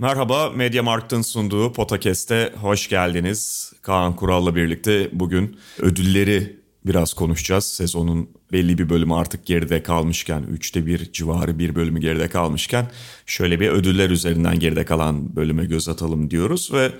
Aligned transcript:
Merhaba, 0.00 0.50
Mediamarkt'ın 0.50 1.22
sunduğu 1.22 1.72
Potakest'e 1.72 2.52
hoş 2.60 2.88
geldiniz. 2.88 3.72
Kaan 3.82 4.16
Kural'la 4.16 4.54
birlikte 4.54 5.08
bugün 5.12 5.56
ödülleri 5.78 6.60
biraz 6.86 7.14
konuşacağız. 7.14 7.64
Sezonun 7.64 8.30
belli 8.52 8.78
bir 8.78 8.88
bölümü 8.88 9.14
artık 9.14 9.46
geride 9.46 9.82
kalmışken, 9.82 10.42
üçte 10.42 10.86
bir 10.86 11.12
civarı 11.12 11.58
bir 11.58 11.74
bölümü 11.74 12.00
geride 12.00 12.28
kalmışken 12.28 12.90
şöyle 13.26 13.60
bir 13.60 13.68
ödüller 13.68 14.10
üzerinden 14.10 14.58
geride 14.58 14.84
kalan 14.84 15.36
bölüme 15.36 15.64
göz 15.64 15.88
atalım 15.88 16.30
diyoruz. 16.30 16.72
Ve 16.72 16.92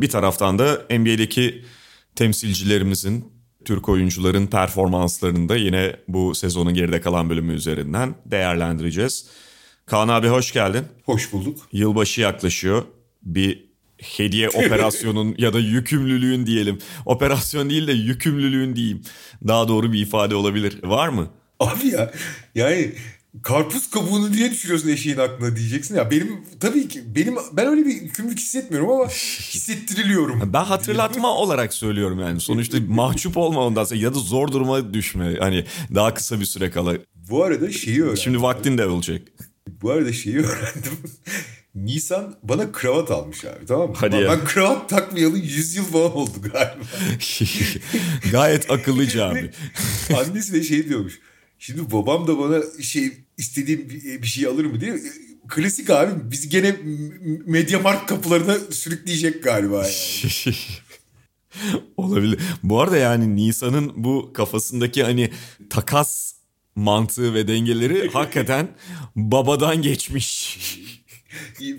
bir 0.00 0.08
taraftan 0.08 0.58
da 0.58 0.82
NBA'deki 0.90 1.64
temsilcilerimizin, 2.16 3.32
Türk 3.64 3.88
oyuncuların 3.88 4.46
performanslarını 4.46 5.48
da 5.48 5.56
yine 5.56 5.96
bu 6.08 6.34
sezonun 6.34 6.74
geride 6.74 7.00
kalan 7.00 7.30
bölümü 7.30 7.54
üzerinden 7.54 8.14
değerlendireceğiz. 8.26 9.26
Kaan 9.86 10.08
abi 10.08 10.28
hoş 10.28 10.52
geldin. 10.52 10.84
Hoş 11.04 11.32
bulduk. 11.32 11.68
Yılbaşı 11.72 12.20
yaklaşıyor. 12.20 12.82
Bir 13.22 13.64
hediye 13.98 14.48
operasyonun 14.54 15.34
ya 15.38 15.52
da 15.52 15.58
yükümlülüğün 15.58 16.46
diyelim. 16.46 16.78
Operasyon 17.04 17.70
değil 17.70 17.86
de 17.86 17.92
yükümlülüğün 17.92 18.76
diyeyim. 18.76 19.02
Daha 19.48 19.68
doğru 19.68 19.92
bir 19.92 20.00
ifade 20.00 20.34
olabilir. 20.34 20.82
Var 20.84 21.08
mı? 21.08 21.28
Abi 21.60 21.88
ya 21.88 22.12
yani 22.54 22.92
karpuz 23.42 23.90
kabuğunu 23.90 24.32
diye 24.32 24.50
düşünüyorsun 24.50 24.88
eşeğin 24.88 25.18
aklına 25.18 25.56
diyeceksin 25.56 25.96
ya. 25.96 26.10
Benim 26.10 26.44
tabii 26.60 26.88
ki 26.88 27.02
benim 27.14 27.36
ben 27.52 27.66
öyle 27.66 27.86
bir 27.86 28.02
yükümlülük 28.02 28.38
hissetmiyorum 28.38 28.90
ama 28.90 29.08
hissettiriliyorum. 29.54 30.52
Ben 30.52 30.64
hatırlatma 30.64 31.28
olarak 31.28 31.74
söylüyorum 31.74 32.20
yani. 32.20 32.40
Sonuçta 32.40 32.78
mahcup 32.88 33.36
olma 33.36 33.66
ondan 33.66 33.84
sonra 33.84 34.00
ya 34.00 34.14
da 34.14 34.18
zor 34.18 34.52
duruma 34.52 34.94
düşme. 34.94 35.36
Hani 35.38 35.64
daha 35.94 36.14
kısa 36.14 36.40
bir 36.40 36.44
süre 36.44 36.70
kala. 36.70 36.94
Bu 37.14 37.44
arada 37.44 37.72
şeyi 37.72 38.02
öğrendim. 38.02 38.22
Şimdi 38.22 38.42
vaktin 38.42 38.78
de 38.78 38.86
olacak. 38.86 39.22
Bu 39.82 39.90
arada 39.90 40.12
şeyi 40.12 40.36
öğrendim. 40.46 40.98
Nisan 41.74 42.36
bana 42.42 42.72
kravat 42.72 43.10
almış 43.10 43.44
abi 43.44 43.66
tamam 43.66 43.88
mı? 43.88 43.94
Hadi 43.98 44.16
ya. 44.16 44.30
Ben 44.30 44.44
kravat 44.44 44.88
takmayalı 44.88 45.38
100 45.38 45.76
yıl 45.76 45.84
falan 45.84 46.16
oldu 46.16 46.32
galiba. 46.42 46.84
Gayet 48.32 48.70
akıllıca 48.70 49.24
abi. 49.28 49.50
Annesi 50.16 50.52
de 50.52 50.62
şey 50.62 50.88
diyormuş. 50.88 51.20
Şimdi 51.58 51.92
babam 51.92 52.26
da 52.26 52.38
bana 52.38 52.82
şey 52.82 53.12
istediğim 53.38 53.90
bir 53.90 54.22
bir 54.22 54.26
şey 54.26 54.46
alır 54.46 54.64
mı 54.64 54.80
diye. 54.80 55.00
Klasik 55.48 55.90
abi 55.90 56.30
biz 56.30 56.48
gene 56.48 56.76
Mediamarkt 57.46 58.06
kapılarına 58.06 58.58
sürükleyecek 58.70 59.42
galiba. 59.44 59.86
Yani. 59.86 60.56
Olabilir. 61.96 62.38
Bu 62.62 62.80
arada 62.80 62.96
yani 62.96 63.36
Nisan'ın 63.36 63.92
bu 63.96 64.32
kafasındaki 64.34 65.02
hani 65.02 65.30
takas 65.70 66.35
mantığı 66.76 67.34
ve 67.34 67.48
dengeleri 67.48 68.08
hakikaten 68.12 68.68
babadan 69.16 69.82
geçmiş. 69.82 70.58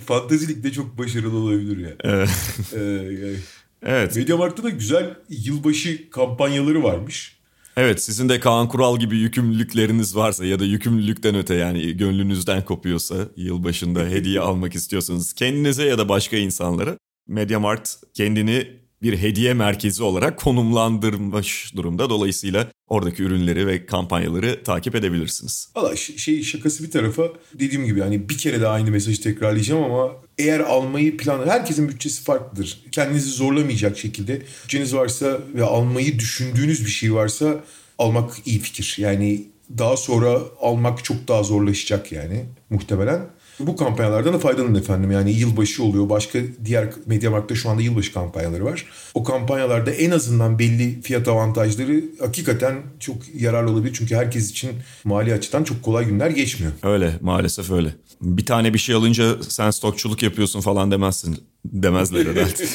Fantazilikte 0.05 0.71
çok 0.71 0.97
başarılı 0.97 1.37
olabilir 1.37 1.77
ya. 1.77 1.95
Evet. 2.03 2.29
Ee, 2.73 2.79
yani. 2.79 3.37
Evet. 3.85 4.15
Mediamarkt'ta 4.15 4.63
da 4.63 4.69
güzel 4.69 5.15
yılbaşı 5.29 6.09
kampanyaları 6.09 6.83
varmış. 6.83 7.37
Evet 7.77 8.03
sizin 8.03 8.29
de 8.29 8.39
Kaan 8.39 8.67
Kural 8.67 8.99
gibi 8.99 9.17
yükümlülükleriniz 9.17 10.15
varsa 10.15 10.45
ya 10.45 10.59
da 10.59 10.65
yükümlülükten 10.65 11.35
öte 11.35 11.53
yani 11.53 11.97
gönlünüzden 11.97 12.65
kopuyorsa 12.65 13.15
yılbaşında 13.35 13.99
hediye 13.99 14.39
almak 14.39 14.75
istiyorsanız 14.75 15.33
kendinize 15.33 15.83
ya 15.83 15.97
da 15.97 16.09
başka 16.09 16.37
insanlara 16.37 16.97
Mediamarkt 17.27 17.95
kendini 18.13 18.67
bir 19.01 19.17
hediye 19.17 19.53
merkezi 19.53 20.03
olarak 20.03 20.39
konumlandırmış 20.39 21.75
durumda. 21.75 22.09
Dolayısıyla 22.09 22.71
oradaki 22.87 23.23
ürünleri 23.23 23.67
ve 23.67 23.85
kampanyaları 23.85 24.63
takip 24.63 24.95
edebilirsiniz. 24.95 25.69
Valla 25.75 25.95
şey 25.95 26.43
şakası 26.43 26.83
bir 26.83 26.91
tarafa 26.91 27.23
dediğim 27.53 27.85
gibi 27.85 28.01
hani 28.01 28.29
bir 28.29 28.37
kere 28.37 28.61
daha 28.61 28.73
aynı 28.73 28.91
mesajı 28.91 29.21
tekrarlayacağım 29.21 29.83
ama 29.83 30.11
eğer 30.37 30.59
almayı 30.59 31.17
plan 31.17 31.47
herkesin 31.47 31.89
bütçesi 31.89 32.23
farklıdır. 32.23 32.79
Kendinizi 32.91 33.29
zorlamayacak 33.29 33.97
şekilde 33.97 34.41
bütçeniz 34.63 34.95
varsa 34.95 35.39
ve 35.55 35.63
almayı 35.63 36.19
düşündüğünüz 36.19 36.85
bir 36.85 36.91
şey 36.91 37.13
varsa 37.13 37.63
almak 37.97 38.33
iyi 38.45 38.59
fikir. 38.59 38.95
Yani 38.97 39.43
daha 39.77 39.97
sonra 39.97 40.39
almak 40.61 41.03
çok 41.03 41.27
daha 41.27 41.43
zorlaşacak 41.43 42.11
yani 42.11 42.45
muhtemelen. 42.69 43.21
Bu 43.59 43.75
kampanyalardan 43.75 44.33
da 44.33 44.39
faydalanın 44.39 44.75
efendim. 44.75 45.11
Yani 45.11 45.31
yılbaşı 45.31 45.83
oluyor. 45.83 46.09
Başka 46.09 46.39
diğer 46.65 46.89
Mediamarkt'ta 47.05 47.55
şu 47.55 47.69
anda 47.69 47.81
yılbaşı 47.81 48.13
kampanyaları 48.13 48.65
var. 48.65 48.85
O 49.13 49.23
kampanyalarda 49.23 49.91
en 49.91 50.11
azından 50.11 50.59
belli 50.59 51.01
fiyat 51.01 51.27
avantajları 51.27 52.03
hakikaten 52.19 52.75
çok 52.99 53.17
yararlı 53.39 53.71
olabilir. 53.71 53.93
Çünkü 53.97 54.15
herkes 54.15 54.51
için 54.51 54.71
mali 55.03 55.33
açıdan 55.33 55.63
çok 55.63 55.83
kolay 55.83 56.05
günler 56.05 56.29
geçmiyor. 56.29 56.73
Öyle 56.83 57.13
maalesef 57.21 57.71
öyle. 57.71 57.93
Bir 58.21 58.45
tane 58.45 58.73
bir 58.73 58.79
şey 58.79 58.95
alınca 58.95 59.43
sen 59.43 59.71
stokçuluk 59.71 60.23
yapıyorsun 60.23 60.61
falan 60.61 60.91
demezsin. 60.91 61.37
Demezler 61.65 62.25
herhalde. 62.25 62.53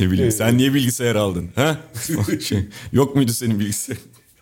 ne 0.00 0.10
bileyim 0.10 0.32
sen 0.32 0.58
niye 0.58 0.74
bilgisayar 0.74 1.14
aldın? 1.14 1.50
Ha? 1.54 1.78
Şey, 2.40 2.58
yok 2.92 3.16
muydu 3.16 3.32
senin 3.32 3.60
bilgisayar? 3.60 3.98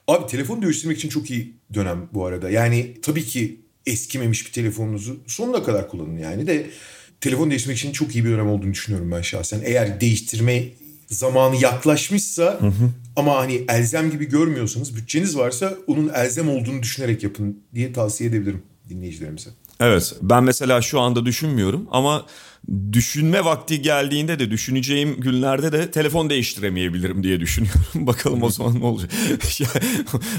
Abi 0.08 0.26
telefon 0.26 0.62
değiştirmek 0.62 0.98
için 0.98 1.08
çok 1.08 1.30
iyi 1.30 1.56
dönem 1.74 2.08
bu 2.14 2.26
arada. 2.26 2.50
Yani 2.50 2.94
tabii 3.02 3.24
ki 3.24 3.60
eskimemiş 3.86 4.46
bir 4.46 4.52
telefonunuzu 4.52 5.16
sonuna 5.26 5.62
kadar 5.62 5.88
kullanın 5.88 6.18
yani 6.18 6.46
de 6.46 6.70
telefon 7.20 7.50
değiştirmek 7.50 7.78
için 7.78 7.92
çok 7.92 8.14
iyi 8.14 8.24
bir 8.24 8.30
dönem 8.30 8.48
olduğunu 8.48 8.72
düşünüyorum 8.72 9.10
ben 9.10 9.22
şahsen. 9.22 9.60
Eğer 9.64 10.00
değiştirme 10.00 10.64
zamanı 11.06 11.56
yaklaşmışsa 11.62 12.60
ama 13.16 13.36
hani 13.36 13.64
elzem 13.68 14.10
gibi 14.10 14.28
görmüyorsanız 14.28 14.96
bütçeniz 14.96 15.36
varsa 15.36 15.74
onun 15.86 16.08
elzem 16.08 16.48
olduğunu 16.48 16.82
düşünerek 16.82 17.22
yapın 17.22 17.62
diye 17.74 17.92
tavsiye 17.92 18.30
edebilirim 18.30 18.62
dinleyicilerimize. 18.88 19.50
Evet 19.80 20.14
ben 20.22 20.44
mesela 20.44 20.82
şu 20.82 21.00
anda 21.00 21.26
düşünmüyorum 21.26 21.88
ama 21.90 22.26
düşünme 22.92 23.44
vakti 23.44 23.82
geldiğinde 23.82 24.38
de 24.38 24.50
düşüneceğim 24.50 25.20
günlerde 25.20 25.72
de 25.72 25.90
telefon 25.90 26.30
değiştiremeyebilirim 26.30 27.22
diye 27.22 27.40
düşünüyorum. 27.40 27.82
Bakalım 27.94 28.42
o 28.42 28.50
zaman 28.50 28.80
ne 28.80 28.84
olacak. 28.84 29.10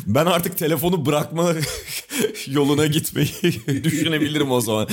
Ben 0.08 0.26
artık 0.26 0.58
telefonu 0.58 1.06
bırakma 1.06 1.54
yoluna 2.48 2.86
gitmeyi 2.86 3.30
düşünebilirim 3.84 4.52
o 4.52 4.62
zaman. 4.62 4.88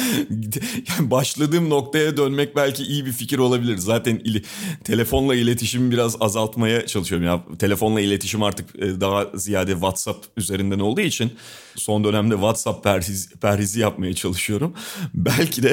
Yani 0.99 1.11
başladığım 1.11 1.71
noktaya 1.71 2.17
dönmek 2.17 2.57
belki 2.57 2.83
iyi 2.83 3.07
bir 3.07 3.13
fikir 3.13 3.39
olabilir. 3.39 3.77
Zaten 3.77 4.21
ili, 4.25 4.43
telefonla 4.85 5.35
iletişimi 5.35 5.91
biraz 5.91 6.17
azaltmaya 6.21 6.87
çalışıyorum. 6.87 7.27
Ya 7.27 7.45
telefonla 7.59 8.01
iletişim 8.01 8.43
artık 8.43 8.77
e, 8.77 9.01
daha 9.01 9.27
ziyade 9.35 9.73
WhatsApp 9.73 10.27
üzerinden 10.37 10.79
olduğu 10.79 11.01
için 11.01 11.33
son 11.77 12.05
dönemde 12.05 12.35
WhatsApp 12.35 12.85
perhiz, 12.85 13.33
perhizi 13.41 13.81
yapmaya 13.81 14.15
çalışıyorum. 14.15 14.75
Belki 15.15 15.63
de 15.63 15.73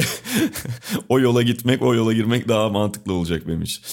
o 1.09 1.19
yola 1.19 1.43
gitmek, 1.47 1.81
o 1.81 1.95
yola 1.95 2.13
girmek 2.13 2.47
daha 2.47 2.69
mantıklı 2.69 3.13
olacak 3.13 3.47
benim 3.47 3.61
için. 3.61 3.83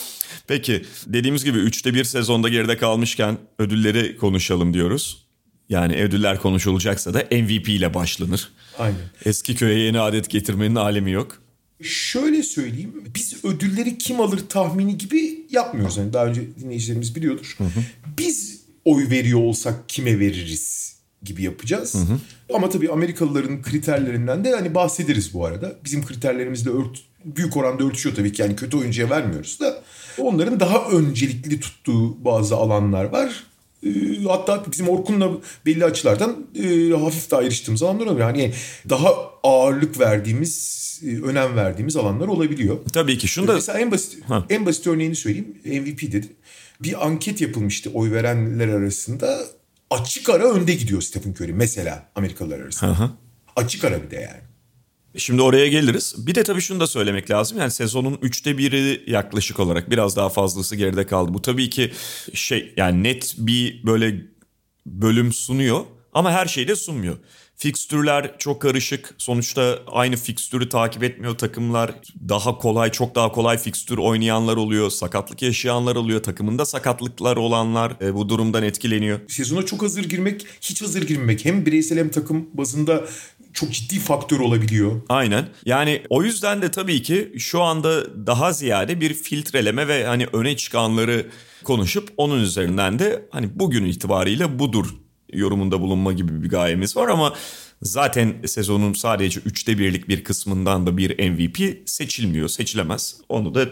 Peki 0.47 0.85
dediğimiz 1.07 1.45
gibi 1.45 1.59
üçte 1.59 1.95
bir 1.95 2.05
sezonda 2.05 2.49
geride 2.49 2.77
kalmışken 2.77 3.39
ödülleri 3.59 4.17
konuşalım 4.17 4.75
diyoruz. 4.75 5.27
Yani 5.69 5.97
ödüller 5.97 6.41
konuşulacaksa 6.41 7.15
da 7.15 7.19
MVP 7.19 7.69
ile 7.69 7.95
başlanır. 7.95 8.53
Aynen. 8.79 8.99
Eski 9.25 9.57
köye 9.57 9.79
yeni 9.79 10.01
adet 10.01 10.31
getirmenin 10.31 10.75
alemi 10.75 11.11
yok. 11.11 11.43
Şöyle 11.83 12.43
söyleyeyim. 12.43 13.05
Biz 13.15 13.45
ödülleri 13.45 13.99
kim 13.99 14.21
alır 14.21 14.41
tahmini 14.49 14.99
gibi 14.99 15.47
yapmıyoruz. 15.51 15.97
Yani 15.97 16.13
daha 16.13 16.27
önce 16.27 16.43
dinleyicilerimiz 16.61 17.17
biliyordur. 17.17 17.59
Biz 18.19 18.61
oy 18.85 19.11
veriyor 19.11 19.41
olsak 19.41 19.89
kime 19.89 20.19
veririz 20.19 20.95
gibi 21.23 21.43
yapacağız. 21.43 21.97
Ama 22.55 22.71
tabii 22.71 22.91
Amerikalıların 22.91 23.63
kriterlerinden 23.63 24.45
de 24.45 24.51
hani 24.51 24.75
bahsederiz 24.75 25.35
bu 25.35 25.47
arada. 25.47 25.79
Bizim 25.85 26.07
kriterlerimizle 26.07 26.71
ört, 26.71 27.03
büyük 27.25 27.57
oranda 27.57 27.85
örtüşüyor 27.85 28.17
tabii 28.17 28.33
ki. 28.33 28.43
Yani 28.43 28.57
kötü 28.57 28.77
oyuncuya 28.77 29.11
vermiyoruz 29.11 29.61
da. 29.61 29.83
Onların 30.19 30.61
daha 30.61 30.89
öncelikli 30.91 31.61
tuttuğu 31.61 32.25
bazı 32.25 32.57
alanlar 32.57 33.05
var. 33.05 33.45
Ee, 33.87 33.91
hatta 34.29 34.65
bizim 34.73 34.89
Orkun'la 34.89 35.31
belli 35.67 35.85
açılardan 35.85 36.47
e, 36.65 36.91
hafif 36.91 37.31
daha 37.31 37.41
ayrıştığımız 37.41 37.83
alanlar 37.83 38.07
oluyor. 38.07 38.21
Yani 38.29 38.53
daha 38.89 39.15
ağırlık 39.43 40.01
verdiğimiz, 40.01 40.85
e, 41.07 41.23
önem 41.23 41.57
verdiğimiz 41.57 41.97
alanlar 41.97 42.29
olabiliyor. 42.29 42.77
Tabii 42.93 43.19
ki 43.19 43.29
şunu 43.29 43.49
da 43.49 43.53
Mesela 43.55 43.79
en 43.79 43.91
basit 43.91 44.25
Ha. 44.29 44.47
en 44.51 44.67
basit 44.67 44.87
örneğini 44.87 45.17
söyleyeyim. 45.17 45.57
MVP 45.65 46.13
dedi. 46.13 46.27
Bir 46.83 47.07
anket 47.07 47.41
yapılmıştı 47.41 47.91
oy 47.95 48.11
verenler 48.13 48.69
arasında. 48.69 49.41
Açık 49.91 50.29
ara 50.29 50.51
önde 50.53 50.75
gidiyor 50.75 51.03
Stephen 51.03 51.31
Curry 51.31 51.53
mesela 51.53 52.09
Amerikalılar 52.15 52.61
arasında. 52.61 52.99
Hı 52.99 53.05
hı. 53.05 53.11
Açık 53.57 53.85
ara 53.85 54.03
bir 54.03 54.11
de 54.11 54.17
yani. 54.17 54.41
Şimdi 55.17 55.43
oraya 55.43 55.69
geliriz. 55.69 56.15
Bir 56.27 56.35
de 56.35 56.43
tabii 56.45 56.61
şunu 56.61 56.81
da 56.81 56.87
söylemek 56.87 57.31
lazım. 57.31 57.59
Yani 57.59 57.71
sezonun 57.71 58.19
üçte 58.23 58.59
biri 58.59 59.03
yaklaşık 59.07 59.61
olarak 59.61 59.91
biraz 59.91 60.17
daha 60.17 60.29
fazlası 60.29 60.77
geride 60.77 61.07
kaldı. 61.07 61.35
Bu 61.35 61.43
tabii 61.43 61.71
ki 61.71 61.93
şey 62.35 62.75
yani 62.77 63.03
net 63.03 63.35
bir 63.39 63.87
böyle 63.87 64.23
bölüm 64.87 65.33
sunuyor 65.33 65.81
ama 66.13 66.33
her 66.33 66.47
şeyi 66.47 66.69
de 66.69 66.77
sunmuyor. 66.77 67.17
Fikstürler 67.57 68.35
çok 68.39 68.63
karışık. 68.63 69.15
Sonuçta 69.19 69.79
aynı 69.93 70.17
fikstürü 70.17 70.69
takip 70.69 71.03
etmiyor 71.03 71.39
takımlar. 71.39 71.95
Daha 72.29 72.59
kolay, 72.59 72.93
çok 72.93 73.15
daha 73.15 73.33
kolay 73.33 73.59
fikstür 73.59 73.99
oynayanlar 73.99 74.57
oluyor. 74.57 74.91
Sakatlık 74.91 75.43
yaşayanlar 75.43 75.97
oluyor. 75.97 76.23
Takımında 76.23 76.67
sakatlıklar 76.67 77.37
olanlar 77.37 77.97
e, 78.01 78.15
bu 78.15 78.29
durumdan 78.29 78.63
etkileniyor. 78.63 79.21
Sezona 79.29 79.67
çok 79.67 79.83
hazır 79.83 80.05
girmek, 80.05 80.47
hiç 80.61 80.83
hazır 80.83 81.03
girmemek 81.03 81.45
hem 81.45 81.67
bireysel 81.67 81.99
hem 81.99 82.11
takım 82.11 82.49
bazında 82.55 83.05
çok 83.55 83.73
ciddi 83.73 83.99
faktör 83.99 84.41
olabiliyor. 84.41 85.01
Aynen. 85.09 85.49
Yani 85.67 86.03
o 86.11 86.23
yüzden 86.23 86.63
de 86.63 86.71
tabii 86.71 87.03
ki 87.03 87.33
şu 87.39 87.63
anda 87.63 88.05
daha 88.27 88.53
ziyade 88.53 89.01
bir 89.01 89.15
filtreleme 89.15 89.89
ve 89.89 90.07
hani 90.07 90.27
öne 90.33 90.57
çıkanları 90.57 91.27
konuşup 91.65 92.09
onun 92.17 92.41
üzerinden 92.41 92.99
de 92.99 93.29
hani 93.31 93.59
bugün 93.59 93.85
itibariyle 93.85 94.59
budur 94.59 94.87
yorumunda 95.33 95.81
bulunma 95.81 96.13
gibi 96.13 96.43
bir 96.43 96.49
gayemiz 96.49 96.97
var 96.97 97.09
ama 97.09 97.35
zaten 97.83 98.35
sezonun 98.47 98.93
sadece 98.93 99.41
üçte 99.41 99.79
birlik 99.79 100.09
bir 100.09 100.25
kısmından 100.25 100.87
da 100.87 100.97
bir 100.97 101.31
MVP 101.31 101.89
seçilmiyor, 101.89 102.49
seçilemez. 102.49 103.17
Onu 103.29 103.55
da 103.55 103.67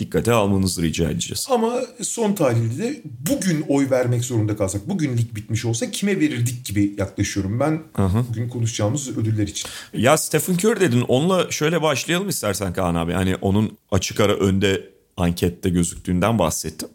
dikkate 0.00 0.32
almanızı 0.32 0.82
rica 0.82 1.10
edeceğiz. 1.10 1.46
Ama 1.50 1.80
son 2.02 2.32
tahlilde 2.32 2.82
de 2.82 3.02
bugün 3.04 3.64
oy 3.68 3.90
vermek 3.90 4.24
zorunda 4.24 4.56
kalsak, 4.56 4.88
bugün 4.88 5.16
lig 5.16 5.34
bitmiş 5.34 5.64
olsa 5.64 5.90
kime 5.90 6.20
verirdik 6.20 6.64
gibi 6.66 6.94
yaklaşıyorum 6.98 7.60
ben 7.60 7.82
Aha. 7.94 8.24
bugün 8.28 8.48
konuşacağımız 8.48 9.18
ödüller 9.18 9.48
için. 9.48 9.70
Ya 9.94 10.16
Stephen 10.16 10.54
Curry 10.54 10.80
dedin. 10.80 11.00
Onunla 11.00 11.50
şöyle 11.50 11.82
başlayalım 11.82 12.28
istersen 12.28 12.72
Kaan 12.72 12.94
abi. 12.94 13.12
Hani 13.12 13.36
onun 13.36 13.78
açık 13.90 14.20
ara 14.20 14.34
önde 14.34 14.90
ankette 15.16 15.68
gözüktüğünden 15.70 16.38
bahsettin. 16.38 16.88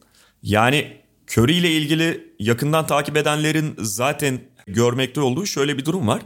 Yani 0.44 0.88
Curry 1.32 1.54
ile 1.54 1.72
ilgili 1.72 2.34
yakından 2.40 2.88
takip 2.88 3.18
edenlerin 3.18 3.76
zaten 3.78 4.40
görmekte 4.68 5.22
olduğu 5.22 5.46
şöyle 5.46 5.78
bir 5.78 5.86
durum 5.86 6.08
var. 6.08 6.22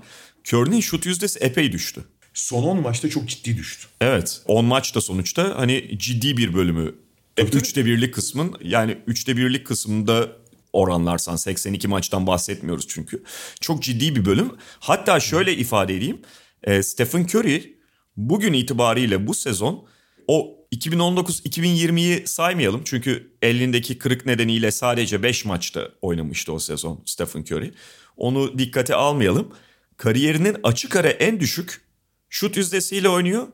Curry'nin 0.53 0.79
şut 0.79 1.05
yüzdesi 1.05 1.39
epey 1.39 1.71
düştü. 1.71 2.01
Son 2.39 2.63
10 2.63 2.81
maçta 2.81 3.09
çok 3.09 3.27
ciddi 3.27 3.57
düştü. 3.57 3.87
Evet 4.01 4.41
10 4.45 4.65
maçta 4.65 5.01
sonuçta 5.01 5.53
hani 5.57 5.89
ciddi 5.97 6.37
bir 6.37 6.53
bölümü. 6.53 6.95
Tabii, 7.35 7.55
üçte 7.55 7.85
birlik 7.85 8.13
kısmın 8.13 8.55
yani 8.63 8.97
üçte 9.07 9.37
birlik 9.37 9.67
kısmında 9.67 10.31
oranlarsan 10.73 11.35
82 11.35 11.87
maçtan 11.87 12.27
bahsetmiyoruz 12.27 12.87
çünkü. 12.87 13.23
Çok 13.61 13.83
ciddi 13.83 14.15
bir 14.15 14.25
bölüm. 14.25 14.51
Hatta 14.79 15.19
şöyle 15.19 15.55
ifade 15.55 15.95
edeyim. 15.95 16.21
E, 16.63 16.83
Stephen 16.83 17.23
Curry 17.23 17.77
bugün 18.17 18.53
itibariyle 18.53 19.27
bu 19.27 19.33
sezon 19.33 19.87
o 20.27 20.55
2019-2020'yi 20.75 22.27
saymayalım 22.27 22.81
çünkü 22.85 23.31
elindeki 23.41 23.97
kırık 23.97 24.25
nedeniyle 24.25 24.71
sadece 24.71 25.23
5 25.23 25.45
maçta 25.45 25.89
oynamıştı 26.01 26.53
o 26.53 26.59
sezon 26.59 27.01
Stephen 27.05 27.41
Curry. 27.41 27.73
Onu 28.17 28.59
dikkate 28.59 28.95
almayalım. 28.95 29.53
Kariyerinin 29.97 30.57
açık 30.63 30.95
ara 30.95 31.09
en 31.09 31.39
düşük 31.39 31.88
şut 32.29 32.57
yüzdesiyle 32.57 33.09
oynuyor 33.09 33.47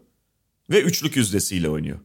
ve 0.69 0.81
üçlük 0.81 1.15
yüzdesiyle 1.15 1.69
oynuyor. 1.69 1.99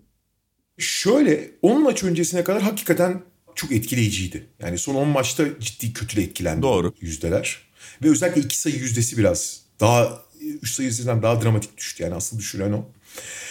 Şöyle 0.79 1.51
10 1.63 1.83
maç 1.83 2.05
öncesine 2.05 2.45
kadar 2.45 2.63
hakikaten 2.63 3.23
çok 3.55 3.73
etkileyiciydi. 3.73 4.47
Yani 4.61 4.79
son 4.79 4.95
10 4.95 5.09
maçta 5.09 5.61
ciddi 5.61 5.93
kötü 5.93 6.21
etkilendi 6.21 6.63
Doğru. 6.63 6.95
yüzdeler. 7.01 7.59
Ve 8.03 8.11
özellikle 8.11 8.41
iki 8.41 8.59
sayı 8.59 8.77
yüzdesi 8.77 9.19
biraz 9.19 9.61
daha 9.81 10.23
3 10.63 10.71
sayı 10.71 10.87
yüzdesinden 10.89 11.23
daha 11.23 11.43
dramatik 11.43 11.77
düştü. 11.77 12.03
Yani 12.03 12.15
asıl 12.15 12.39
düşüren 12.39 12.73
o. 12.73 12.85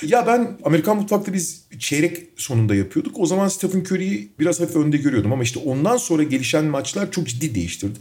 Ya 0.01 0.27
ben 0.27 0.57
Amerikan 0.63 0.97
mutfakta 0.97 1.33
biz 1.33 1.63
çeyrek 1.79 2.27
sonunda 2.37 2.75
yapıyorduk. 2.75 3.19
O 3.19 3.25
zaman 3.25 3.47
Stephen 3.47 3.79
Curry'i 3.79 4.29
biraz 4.39 4.59
hafif 4.59 4.75
önde 4.75 4.97
görüyordum 4.97 5.33
ama 5.33 5.43
işte 5.43 5.59
ondan 5.59 5.97
sonra 5.97 6.23
gelişen 6.23 6.65
maçlar 6.65 7.11
çok 7.11 7.27
ciddi 7.27 7.55
değiştirdi. 7.55 7.99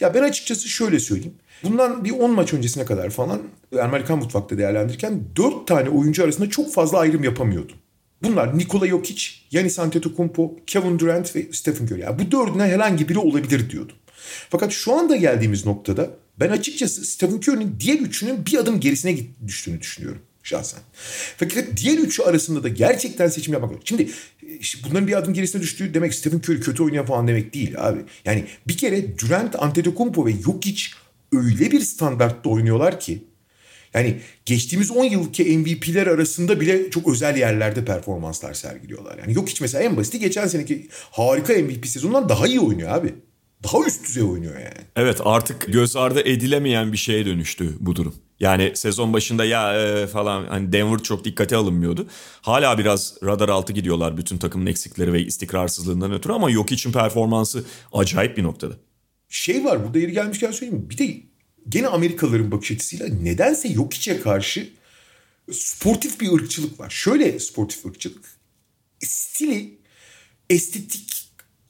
Ya 0.00 0.14
ben 0.14 0.22
açıkçası 0.22 0.68
şöyle 0.68 1.00
söyleyeyim. 1.00 1.34
Bundan 1.62 2.04
bir 2.04 2.10
10 2.10 2.30
maç 2.30 2.54
öncesine 2.54 2.84
kadar 2.84 3.10
falan 3.10 3.42
Amerikan 3.82 4.18
mutfakta 4.18 4.58
değerlendirirken 4.58 5.22
4 5.36 5.66
tane 5.66 5.88
oyuncu 5.88 6.24
arasında 6.24 6.50
çok 6.50 6.72
fazla 6.72 6.98
ayrım 6.98 7.24
yapamıyordum. 7.24 7.76
Bunlar 8.22 8.58
Nikola 8.58 8.86
Jokic, 8.86 9.26
Giannis 9.50 9.78
Antetokounmpo, 9.78 10.56
Kevin 10.66 10.98
Durant 10.98 11.36
ve 11.36 11.46
Stephen 11.52 11.86
Curry. 11.86 12.00
Yani 12.00 12.18
bu 12.18 12.30
dördünden 12.30 12.68
herhangi 12.68 13.08
biri 13.08 13.18
olabilir 13.18 13.70
diyordum. 13.70 13.96
Fakat 14.50 14.72
şu 14.72 14.92
anda 14.92 15.16
geldiğimiz 15.16 15.66
noktada 15.66 16.10
ben 16.40 16.50
açıkçası 16.50 17.04
Stephen 17.04 17.36
Curry'nin 17.36 17.76
diğer 17.80 17.98
üçünün 17.98 18.46
bir 18.46 18.58
adım 18.58 18.80
gerisine 18.80 19.18
düştüğünü 19.46 19.80
düşünüyorum 19.80 20.22
şahsen. 20.42 20.80
Fakat 21.36 21.64
diğer 21.76 21.98
üçü 21.98 22.22
arasında 22.22 22.62
da 22.62 22.68
gerçekten 22.68 23.28
seçim 23.28 23.52
yapmak 23.52 23.70
lazım. 23.70 23.82
Şimdi 23.84 24.08
işte 24.60 24.78
bunların 24.88 25.08
bir 25.08 25.18
adım 25.18 25.34
gerisine 25.34 25.62
düştüğü 25.62 25.94
demek 25.94 26.14
Stephen 26.14 26.38
Curry 26.38 26.60
kötü 26.60 26.82
oynayan 26.82 27.06
falan 27.06 27.28
demek 27.28 27.54
değil 27.54 27.74
abi. 27.78 28.00
Yani 28.24 28.44
bir 28.68 28.76
kere 28.76 29.18
Durant, 29.18 29.62
Antetokounmpo 29.62 30.26
ve 30.26 30.32
Jokic 30.32 30.82
öyle 31.36 31.70
bir 31.70 31.80
standartta 31.80 32.48
oynuyorlar 32.48 33.00
ki 33.00 33.24
yani 33.94 34.20
geçtiğimiz 34.46 34.90
10 34.90 35.04
yılki 35.04 35.58
MVP'ler 35.58 36.06
arasında 36.06 36.60
bile 36.60 36.90
çok 36.90 37.08
özel 37.08 37.36
yerlerde 37.36 37.84
performanslar 37.84 38.54
sergiliyorlar. 38.54 39.18
Yani 39.18 39.34
yok 39.34 39.48
hiç 39.48 39.60
mesela 39.60 39.84
en 39.84 39.96
basiti 39.96 40.18
geçen 40.18 40.46
seneki 40.46 40.88
harika 40.90 41.52
MVP 41.52 41.86
sezonundan 41.86 42.28
daha 42.28 42.46
iyi 42.46 42.60
oynuyor 42.60 42.90
abi. 42.90 43.14
Daha 43.64 43.86
üst 43.86 44.06
düzey 44.06 44.22
oynuyor 44.22 44.54
yani. 44.54 44.86
Evet 44.96 45.20
artık 45.24 45.72
göz 45.72 45.96
ardı 45.96 46.20
edilemeyen 46.20 46.92
bir 46.92 46.96
şeye 46.96 47.26
dönüştü 47.26 47.76
bu 47.80 47.96
durum. 47.96 48.14
Yani 48.40 48.72
sezon 48.74 49.12
başında 49.12 49.44
ya 49.44 49.82
e, 49.82 50.06
falan 50.06 50.46
hani 50.46 50.72
Denver 50.72 50.98
çok 50.98 51.24
dikkate 51.24 51.56
alınmıyordu. 51.56 52.06
Hala 52.40 52.78
biraz 52.78 53.14
radar 53.24 53.48
altı 53.48 53.72
gidiyorlar 53.72 54.16
bütün 54.16 54.38
takımın 54.38 54.66
eksikleri 54.66 55.12
ve 55.12 55.22
istikrarsızlığından 55.22 56.12
ötürü 56.12 56.32
ama 56.32 56.50
yok 56.50 56.72
için 56.72 56.92
performansı 56.92 57.64
acayip 57.92 58.36
bir 58.36 58.42
noktada. 58.42 58.74
Şey 59.36 59.64
var 59.64 59.84
burada 59.84 59.98
yeri 59.98 60.12
gelmişken 60.12 60.50
söyleyeyim. 60.50 60.90
Bir 60.90 60.98
de 60.98 61.20
gene 61.68 61.86
Amerikalıların 61.86 62.50
bakış 62.50 62.72
açısıyla 62.72 63.08
nedense 63.08 63.68
yok 63.68 63.94
içe 63.94 64.20
karşı 64.20 64.68
sportif 65.52 66.20
bir 66.20 66.32
ırkçılık 66.32 66.80
var. 66.80 66.90
Şöyle 66.90 67.40
sportif 67.40 67.86
ırkçılık. 67.86 68.24
Stili 69.00 69.78
estetik 70.50 71.15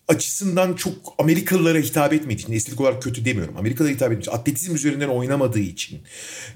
açısından 0.09 0.75
çok 0.75 0.95
Amerikalılara 1.19 1.79
hitap 1.79 2.13
etmediği 2.13 2.39
için, 2.39 2.53
estetik 2.53 2.81
olarak 2.81 3.03
kötü 3.03 3.25
demiyorum. 3.25 3.57
Amerikalılara 3.57 3.95
hitap 3.95 4.13
etmediği 4.13 4.23
için, 4.23 4.39
atletizm 4.39 4.75
üzerinden 4.75 5.09
oynamadığı 5.09 5.59
için, 5.59 6.01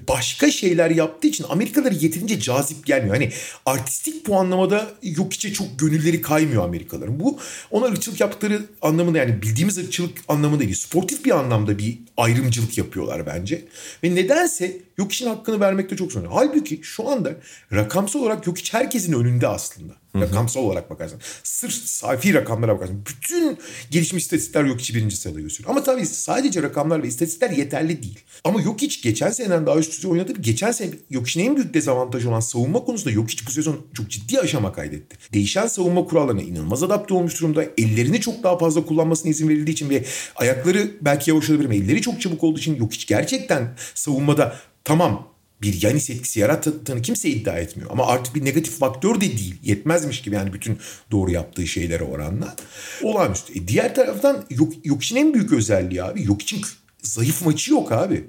başka 0.07 0.51
şeyler 0.51 0.89
yaptığı 0.89 1.27
için 1.27 1.45
Amerikalılara 1.49 1.93
yeterince 1.93 2.39
cazip 2.39 2.85
gelmiyor. 2.85 3.15
Hani 3.15 3.31
artistik 3.65 4.25
puanlamada 4.25 4.91
yok 5.01 5.33
içe 5.33 5.53
çok 5.53 5.79
gönülleri 5.79 6.21
kaymıyor 6.21 6.63
Amerikalıların. 6.63 7.19
Bu 7.19 7.39
ona 7.71 7.85
ırkçılık 7.85 8.21
yaptıkları 8.21 8.65
anlamında 8.81 9.17
yani 9.17 9.41
bildiğimiz 9.41 9.77
ırkçılık 9.77 10.17
anlamında 10.27 10.59
değil. 10.59 10.75
Sportif 10.75 11.25
bir 11.25 11.39
anlamda 11.39 11.77
bir 11.77 11.99
ayrımcılık 12.17 12.77
yapıyorlar 12.77 13.25
bence. 13.25 13.65
Ve 14.03 14.15
nedense 14.15 14.77
yok 14.97 15.13
için 15.13 15.27
hakkını 15.27 15.59
vermekte 15.59 15.95
çok 15.95 16.11
zorlanıyor. 16.11 16.33
Halbuki 16.33 16.79
şu 16.83 17.09
anda 17.09 17.33
rakamsal 17.73 18.19
olarak 18.19 18.47
yok 18.47 18.57
hiç 18.57 18.73
herkesin 18.73 19.13
önünde 19.13 19.47
aslında. 19.47 20.00
Rakamsal 20.15 20.61
olarak 20.61 20.89
bakarsan. 20.89 21.19
Sırf 21.43 21.73
safi 21.73 22.33
rakamlara 22.33 22.75
bakarsan. 22.75 23.05
Bütün 23.05 23.57
gelişmiş 23.91 24.23
istatistikler 24.23 24.63
yok 24.63 24.79
hiç 24.79 24.95
birinci 24.95 25.15
sırada 25.15 25.39
gösteriyor. 25.39 25.69
Ama 25.69 25.83
tabii 25.83 26.05
sadece 26.05 26.63
rakamlar 26.63 27.03
ve 27.03 27.07
istatistikler 27.07 27.49
yeterli 27.49 28.03
değil. 28.03 28.19
Ama 28.43 28.61
yok 28.61 28.81
hiç 28.81 29.01
geçen 29.01 29.29
seneden 29.29 29.65
daha 29.65 29.77
üst 29.77 29.97
düzey 29.97 30.11
oynadı. 30.11 30.33
Geçen 30.39 30.71
sene 30.71 30.89
yok 31.09 31.29
için 31.29 31.39
en 31.39 31.55
büyük 31.55 31.73
dezavantajı 31.73 32.29
olan 32.29 32.39
savunma 32.39 32.83
konusunda 32.83 33.11
yok 33.11 33.29
hiç 33.29 33.47
bu 33.47 33.51
sezon 33.51 33.85
çok 33.93 34.09
ciddi 34.09 34.39
aşama 34.39 34.73
kaydetti. 34.73 35.17
Değişen 35.33 35.67
savunma 35.67 36.05
kurallarına 36.05 36.41
inanılmaz 36.41 36.83
adapte 36.83 37.13
olmuş 37.13 37.41
durumda. 37.41 37.63
Ellerini 37.77 38.21
çok 38.21 38.43
daha 38.43 38.57
fazla 38.57 38.85
kullanmasına 38.85 39.31
izin 39.31 39.49
verildiği 39.49 39.73
için 39.73 39.89
ve 39.89 40.05
ayakları 40.35 40.91
belki 41.01 41.29
yavaş 41.29 41.49
olabilir 41.49 41.65
ama 41.65 41.75
elleri 41.75 42.01
çok 42.01 42.21
çabuk 42.21 42.43
olduğu 42.43 42.59
için 42.59 42.75
yok 42.75 42.93
hiç 42.93 43.07
gerçekten 43.07 43.75
savunmada 43.95 44.55
tamam 44.83 45.30
bir 45.61 45.81
Yanis 45.81 46.09
etkisi 46.09 46.39
yarattığını 46.39 47.01
kimse 47.01 47.29
iddia 47.29 47.57
etmiyor. 47.57 47.89
Ama 47.91 48.07
artık 48.07 48.35
bir 48.35 48.45
negatif 48.45 48.79
faktör 48.79 49.15
de 49.15 49.21
değil. 49.21 49.55
Yetmezmiş 49.63 50.21
gibi 50.21 50.35
yani 50.35 50.53
bütün 50.53 50.77
doğru 51.11 51.31
yaptığı 51.31 51.67
şeylere 51.67 52.03
oranla. 52.03 52.55
Olağanüstü. 53.03 53.59
E 53.59 53.67
diğer 53.67 53.95
taraftan 53.95 54.45
yok, 54.49 54.73
yok 54.83 55.03
için 55.03 55.15
en 55.15 55.33
büyük 55.33 55.53
özelliği 55.53 56.03
abi. 56.03 56.23
Yok 56.23 56.41
için 56.41 56.61
zayıf 57.01 57.45
maçı 57.45 57.71
yok 57.71 57.91
abi. 57.91 58.23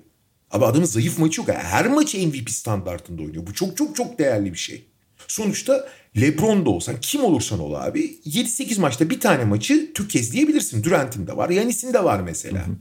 Abi 0.51 0.65
adamın 0.65 0.87
zayıf 0.87 1.19
maçı 1.19 1.41
yok. 1.41 1.49
Her 1.49 1.87
maçı 1.87 2.29
MVP 2.29 2.51
standartında 2.51 3.23
oynuyor. 3.23 3.47
Bu 3.47 3.55
çok 3.55 3.77
çok 3.77 3.97
çok 3.97 4.19
değerli 4.19 4.53
bir 4.53 4.59
şey. 4.59 4.87
Sonuçta 5.29 5.89
Lebron 6.21 6.67
da 6.67 6.71
olsan 6.71 6.95
kim 7.01 7.25
olursan 7.25 7.61
ol 7.61 7.75
abi 7.75 8.19
7-8 8.27 8.81
maçta 8.81 9.11
bir 9.11 9.21
tane 9.21 9.45
maçı 9.45 9.93
tökezleyebilirsin. 9.93 10.85
Durant'in 10.85 11.27
de 11.27 11.37
var, 11.37 11.51
Yanis'in 11.51 11.93
de 11.93 12.05
var 12.05 12.21
mesela. 12.21 12.67
Hı 12.67 12.71
hı. 12.71 12.77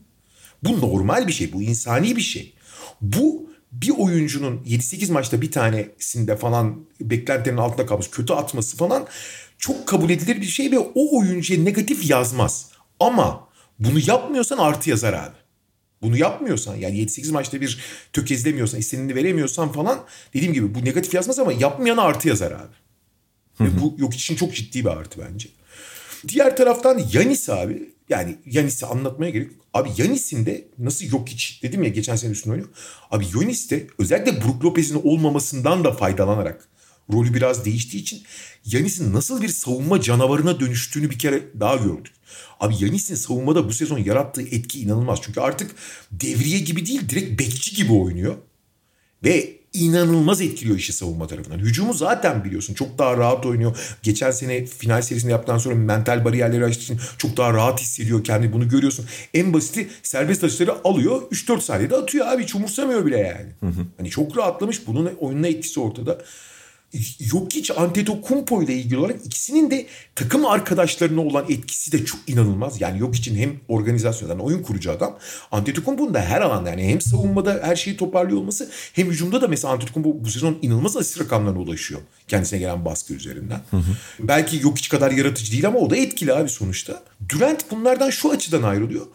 Bu 0.63 0.81
normal 0.81 1.27
bir 1.27 1.31
şey, 1.31 1.53
bu 1.53 1.61
insani 1.61 2.15
bir 2.15 2.21
şey. 2.21 2.53
Bu 3.01 3.50
bir 3.71 3.93
oyuncunun 3.97 4.57
7-8 4.57 5.11
maçta 5.11 5.41
bir 5.41 5.51
tanesinde 5.51 6.37
falan 6.37 6.85
beklentilerin 7.01 7.57
altında 7.57 7.85
kalmış 7.85 8.09
kötü 8.09 8.33
atması 8.33 8.77
falan 8.77 9.07
çok 9.57 9.87
kabul 9.87 10.09
edilir 10.09 10.41
bir 10.41 10.45
şey 10.45 10.71
ve 10.71 10.79
o 10.79 11.19
oyuncuya 11.19 11.63
negatif 11.63 12.09
yazmaz. 12.09 12.71
Ama 12.99 13.47
bunu 13.79 13.99
yapmıyorsan 14.07 14.57
artı 14.57 14.89
yazar 14.89 15.13
abi. 15.13 15.35
Bunu 16.01 16.17
yapmıyorsan 16.17 16.75
yani 16.75 16.97
7-8 16.97 17.31
maçta 17.31 17.61
bir 17.61 17.79
tökezlemiyorsan, 18.13 18.79
istediğini 18.79 19.15
veremiyorsan 19.15 19.71
falan 19.71 19.99
dediğim 20.33 20.53
gibi 20.53 20.75
bu 20.75 20.85
negatif 20.85 21.13
yazmaz 21.13 21.39
ama 21.39 21.53
yapmayana 21.53 22.01
artı 22.01 22.27
yazar 22.27 22.51
abi. 22.51 22.75
Ve 23.59 23.81
bu 23.81 23.95
yok 23.97 24.13
için 24.13 24.35
çok 24.35 24.55
ciddi 24.55 24.85
bir 24.85 24.89
artı 24.89 25.21
bence. 25.21 25.49
Diğer 26.27 26.57
taraftan 26.57 27.01
Yanis 27.13 27.49
abi 27.49 27.93
yani 28.11 28.37
Yanis'i 28.45 28.85
anlatmaya 28.85 29.31
gerek 29.31 29.51
yok. 29.51 29.61
Abi 29.73 29.89
Yanis'in 29.97 30.45
de 30.45 30.67
nasıl 30.77 31.05
yok 31.05 31.29
hiç 31.29 31.63
dedim 31.63 31.83
ya 31.83 31.89
geçen 31.89 32.15
sene 32.15 32.31
üstüne 32.31 32.53
oynuyor. 32.53 32.69
Abi 33.11 33.25
Yanis 33.35 33.71
de 33.71 33.87
özellikle 33.99 34.41
Brook 34.41 34.65
Lopez'in 34.65 35.01
olmamasından 35.03 35.83
da 35.83 35.91
faydalanarak 35.91 36.69
rolü 37.13 37.33
biraz 37.33 37.65
değiştiği 37.65 38.03
için 38.03 38.23
Yanis'in 38.65 39.13
nasıl 39.13 39.41
bir 39.41 39.49
savunma 39.49 40.01
canavarına 40.01 40.59
dönüştüğünü 40.59 41.09
bir 41.09 41.19
kere 41.19 41.43
daha 41.59 41.75
gördük. 41.75 42.13
Abi 42.59 42.75
Yanis'in 42.79 43.15
savunmada 43.15 43.67
bu 43.67 43.73
sezon 43.73 43.97
yarattığı 43.97 44.41
etki 44.41 44.81
inanılmaz. 44.81 45.19
Çünkü 45.21 45.39
artık 45.39 45.75
devriye 46.11 46.59
gibi 46.59 46.85
değil 46.85 47.09
direkt 47.09 47.39
bekçi 47.39 47.75
gibi 47.75 47.93
oynuyor. 47.93 48.35
Ve 49.23 49.60
inanılmaz 49.73 50.41
etkiliyor 50.41 50.77
işi 50.77 50.93
savunma 50.93 51.27
tarafından. 51.27 51.59
Hücumu 51.59 51.93
zaten 51.93 52.43
biliyorsun 52.43 52.73
çok 52.73 52.97
daha 52.97 53.17
rahat 53.17 53.45
oynuyor. 53.45 53.77
Geçen 54.03 54.31
sene 54.31 54.65
final 54.65 55.01
serisinde 55.01 55.31
yaptıktan 55.31 55.57
sonra 55.57 55.75
mental 55.75 56.25
bariyerleri 56.25 56.65
açtığı 56.65 56.83
için 56.83 56.99
çok 57.17 57.37
daha 57.37 57.53
rahat 57.53 57.81
hissediyor 57.81 58.23
kendini. 58.23 58.53
Bunu 58.53 58.69
görüyorsun. 58.69 59.05
En 59.33 59.53
basiti 59.53 59.89
serbest 60.03 60.43
atışları 60.43 60.75
alıyor. 60.83 61.21
3-4 61.21 61.61
saniyede 61.61 61.95
atıyor 61.95 62.27
abi. 62.27 62.43
Hiç 62.43 62.55
umursamıyor 62.55 63.05
bile 63.05 63.17
yani. 63.17 63.49
Hı 63.59 63.79
hı. 63.79 63.85
Hani 63.97 64.09
çok 64.09 64.37
rahatlamış. 64.37 64.87
Bunun 64.87 65.11
oyununa 65.19 65.47
etkisi 65.47 65.79
ortada. 65.79 66.21
Yok 67.33 67.53
hiç 67.53 67.71
Antetokounmpo 67.71 68.63
ile 68.63 68.73
ilgili 68.73 68.97
olarak 68.97 69.25
ikisinin 69.25 69.71
de 69.71 69.85
takım 70.15 70.45
arkadaşlarına 70.45 71.21
olan 71.21 71.45
etkisi 71.49 71.91
de 71.91 72.05
çok 72.05 72.19
inanılmaz. 72.27 72.81
Yani 72.81 72.99
yok 72.99 73.15
için 73.15 73.35
hem 73.35 73.59
organizasyondan 73.67 74.39
oyun 74.39 74.63
kurucu 74.63 74.91
adam. 74.91 75.17
Antetokounmpo'nun 75.51 76.13
da 76.13 76.21
her 76.21 76.41
alanda 76.41 76.69
yani 76.69 76.87
hem 76.87 77.01
savunmada 77.01 77.59
her 77.63 77.75
şeyi 77.75 77.97
toparlıyor 77.97 78.39
olması 78.39 78.71
hem 78.93 79.07
hücumda 79.07 79.41
da 79.41 79.47
mesela 79.47 79.73
Antetokounmpo 79.73 80.25
bu 80.25 80.29
sezon 80.29 80.57
inanılmaz 80.61 80.97
asist 80.97 81.19
rakamlarına 81.19 81.59
ulaşıyor. 81.59 82.01
Kendisine 82.27 82.59
gelen 82.59 82.85
baskı 82.85 83.13
üzerinden. 83.13 83.61
Hı 83.71 83.77
hı. 83.77 83.91
Belki 84.19 84.59
yok 84.63 84.77
hiç 84.77 84.89
kadar 84.89 85.11
yaratıcı 85.11 85.51
değil 85.51 85.67
ama 85.67 85.79
o 85.79 85.89
da 85.89 85.97
etkili 85.97 86.33
abi 86.33 86.49
sonuçta. 86.49 87.03
Durant 87.29 87.71
bunlardan 87.71 88.09
şu 88.09 88.31
açıdan 88.31 88.63
ayrılıyor. 88.63 89.05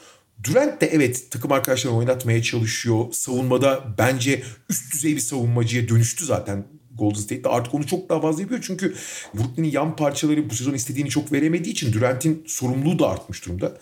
Durant 0.45 0.81
de 0.81 0.87
evet 0.87 1.31
takım 1.31 1.53
arkadaşlarını 1.53 1.99
oynatmaya 1.99 2.43
çalışıyor. 2.43 3.13
Savunmada 3.13 3.85
bence 3.99 4.43
üst 4.71 4.95
düzey 4.95 5.15
bir 5.17 5.21
savunmacıya 5.21 5.89
dönüştü 5.89 6.25
zaten 6.25 6.65
Golden 6.99 7.21
State'de 7.21 7.49
artık 7.49 7.75
onu 7.75 7.87
çok 7.87 8.09
daha 8.09 8.21
fazla 8.21 8.43
yapıyor. 8.43 8.61
Çünkü 8.67 8.95
Brooklyn'in 9.35 9.71
yan 9.71 9.97
parçaları 9.97 10.51
bu 10.51 10.55
sezon 10.55 10.75
istediğini 10.75 11.09
çok 11.09 11.33
veremediği 11.33 11.73
için 11.73 11.93
Durant'in 11.93 12.45
sorumluluğu 12.47 12.99
da 12.99 13.09
artmış 13.09 13.47
durumda. 13.47 13.79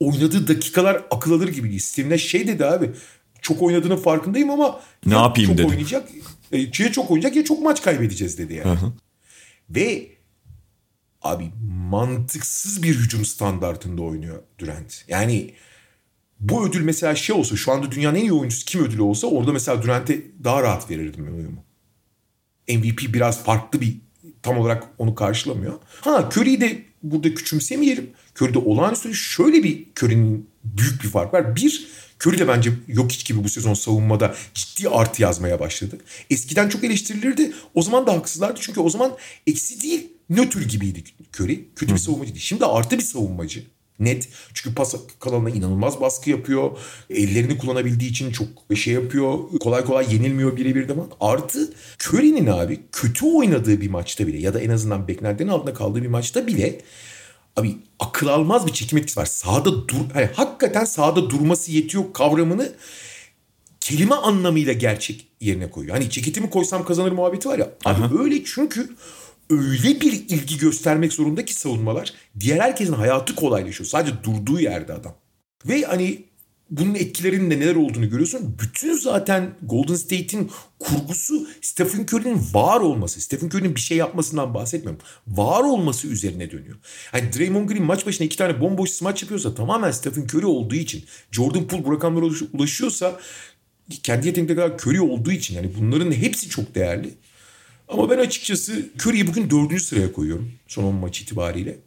Oynadığı 0.00 0.48
dakikalar 0.48 1.04
akıl 1.10 1.32
alır 1.32 1.48
gibi 1.48 1.68
değil. 1.68 1.80
Steve'ne 1.80 2.18
şey 2.18 2.46
dedi 2.46 2.66
abi 2.66 2.90
çok 3.42 3.62
oynadığının 3.62 3.96
farkındayım 3.96 4.50
ama 4.50 4.80
ne 5.06 5.14
yapayım 5.14 5.50
çok 5.50 5.58
dedi. 5.58 5.66
oynayacak, 5.66 6.08
e, 6.52 6.58
ya 6.58 6.92
çok 6.92 7.10
oynayacak 7.10 7.36
ya 7.36 7.44
çok 7.44 7.62
maç 7.62 7.82
kaybedeceğiz 7.82 8.38
dedi 8.38 8.54
yani. 8.54 8.80
Hı 8.80 8.86
hı. 8.86 8.92
Ve 9.70 10.08
abi 11.22 11.50
mantıksız 11.90 12.82
bir 12.82 12.94
hücum 12.94 13.24
standartında 13.24 14.02
oynuyor 14.02 14.42
Durant. 14.58 15.04
Yani 15.08 15.54
bu 16.40 16.66
ödül 16.66 16.84
mesela 16.84 17.14
şey 17.14 17.36
olsa 17.36 17.56
şu 17.56 17.72
anda 17.72 17.92
dünyanın 17.92 18.16
en 18.16 18.22
iyi 18.22 18.32
oyuncusu 18.32 18.66
kim 18.66 18.84
ödülü 18.84 19.02
olsa 19.02 19.26
orada 19.26 19.52
mesela 19.52 19.82
Durant'e 19.82 20.22
daha 20.44 20.62
rahat 20.62 20.90
verirdim 20.90 21.26
ben 21.26 21.32
oyumu. 21.32 21.64
MVP 22.68 23.14
biraz 23.14 23.44
farklı 23.44 23.80
bir 23.80 23.96
tam 24.42 24.58
olarak 24.58 24.88
onu 24.98 25.14
karşılamıyor. 25.14 25.74
Ha 26.00 26.30
Curry'i 26.32 26.60
de 26.60 26.82
burada 27.02 27.34
küçümsemeyelim. 27.34 28.10
Curry'de 28.36 28.58
olağanüstü 28.58 29.14
şöyle 29.14 29.62
bir 29.62 29.86
Curry'nin 30.02 30.50
büyük 30.64 31.02
bir 31.02 31.08
fark 31.08 31.34
var. 31.34 31.56
Bir, 31.56 31.88
Curry 32.26 32.38
de 32.38 32.48
bence 32.48 32.72
yok 32.88 33.12
hiç 33.12 33.24
gibi 33.24 33.44
bu 33.44 33.48
sezon 33.48 33.74
savunmada 33.74 34.34
ciddi 34.54 34.88
artı 34.88 35.22
yazmaya 35.22 35.60
başladı. 35.60 35.98
Eskiden 36.30 36.68
çok 36.68 36.84
eleştirilirdi. 36.84 37.52
O 37.74 37.82
zaman 37.82 38.06
da 38.06 38.12
haksızlardı. 38.12 38.60
Çünkü 38.62 38.80
o 38.80 38.90
zaman 38.90 39.16
eksi 39.46 39.80
değil 39.80 40.08
nötr 40.30 40.60
gibiydi 40.60 41.04
Curry. 41.40 41.68
Kötü 41.76 41.92
bir 41.94 41.98
savunmacı 41.98 42.34
değil. 42.34 42.44
Şimdi 42.44 42.64
artı 42.64 42.98
bir 42.98 43.02
savunmacı. 43.02 43.64
Net. 44.04 44.28
Çünkü 44.54 44.74
pas 44.74 44.94
kalanına 45.20 45.50
inanılmaz 45.50 46.00
baskı 46.00 46.30
yapıyor. 46.30 46.70
Ellerini 47.10 47.58
kullanabildiği 47.58 48.10
için 48.10 48.32
çok 48.32 48.48
şey 48.76 48.94
yapıyor. 48.94 49.38
Kolay 49.60 49.84
kolay 49.84 50.14
yenilmiyor 50.14 50.56
birebir 50.56 50.88
de. 50.88 50.92
Artı 51.20 51.72
Curry'nin 52.00 52.46
abi 52.46 52.80
kötü 52.92 53.26
oynadığı 53.26 53.80
bir 53.80 53.90
maçta 53.90 54.26
bile 54.26 54.38
ya 54.38 54.54
da 54.54 54.60
en 54.60 54.70
azından 54.70 55.08
beklentilerin 55.08 55.52
altında 55.52 55.74
kaldığı 55.74 56.02
bir 56.02 56.08
maçta 56.08 56.46
bile 56.46 56.80
abi 57.56 57.76
akıl 57.98 58.26
almaz 58.26 58.66
bir 58.66 58.72
çekim 58.72 58.98
etkisi 58.98 59.20
var. 59.20 59.26
Sağda 59.26 59.88
dur 59.88 59.96
hani 60.12 60.28
hakikaten 60.34 60.84
sağda 60.84 61.30
durması 61.30 61.72
yetiyor 61.72 62.04
kavramını 62.12 62.72
kelime 63.80 64.14
anlamıyla 64.14 64.72
gerçek 64.72 65.26
yerine 65.40 65.70
koyuyor. 65.70 65.96
Hani 65.96 66.10
ceketimi 66.10 66.50
koysam 66.50 66.84
kazanır 66.84 67.12
muhabbeti 67.12 67.48
var 67.48 67.58
ya. 67.58 67.70
Abi 67.84 68.02
Aha. 68.02 68.22
öyle 68.22 68.44
çünkü 68.44 68.90
öyle 69.52 70.00
bir 70.00 70.12
ilgi 70.12 70.58
göstermek 70.58 71.12
zorunda 71.12 71.44
ki 71.44 71.54
savunmalar 71.54 72.12
diğer 72.40 72.60
herkesin 72.60 72.92
hayatı 72.92 73.34
kolaylaşıyor. 73.34 73.88
Sadece 73.88 74.14
durduğu 74.24 74.60
yerde 74.60 74.92
adam. 74.92 75.14
Ve 75.66 75.82
hani 75.82 76.24
bunun 76.70 76.94
etkilerinin 76.94 77.50
de 77.50 77.60
neler 77.60 77.76
olduğunu 77.76 78.10
görüyorsun. 78.10 78.56
Bütün 78.62 78.92
zaten 78.92 79.50
Golden 79.62 79.94
State'in 79.94 80.50
kurgusu 80.78 81.48
Stephen 81.60 82.06
Curry'nin 82.12 82.40
var 82.54 82.80
olması. 82.80 83.20
Stephen 83.20 83.46
Curry'nin 83.46 83.74
bir 83.74 83.80
şey 83.80 83.96
yapmasından 83.96 84.54
bahsetmiyorum. 84.54 85.00
Var 85.26 85.64
olması 85.64 86.08
üzerine 86.08 86.50
dönüyor. 86.50 86.76
Hani 87.12 87.32
Draymond 87.32 87.68
Green 87.68 87.82
maç 87.82 88.06
başına 88.06 88.24
iki 88.24 88.36
tane 88.36 88.60
bomboş 88.60 88.90
smaç 88.90 89.22
yapıyorsa 89.22 89.54
tamamen 89.54 89.90
Stephen 89.90 90.22
Curry 90.22 90.46
olduğu 90.46 90.74
için. 90.74 91.04
Jordan 91.30 91.66
Poole 91.66 91.84
bu 91.84 91.92
rakamlara 91.92 92.26
ulaşıyorsa 92.52 93.20
kendi 94.02 94.26
yetenekleri 94.26 94.56
kadar 94.56 94.78
Curry 94.78 95.00
olduğu 95.00 95.32
için. 95.32 95.54
Yani 95.54 95.70
bunların 95.78 96.12
hepsi 96.12 96.48
çok 96.48 96.74
değerli. 96.74 97.14
Ama 97.92 98.10
ben 98.10 98.18
açıkçası 98.18 98.86
Curry'i 99.00 99.26
bugün 99.26 99.50
dördüncü 99.50 99.84
sıraya 99.84 100.12
koyuyorum 100.12 100.52
son 100.66 100.84
10 100.84 100.94
maç 100.94 101.20
itibariyle. 101.20 101.78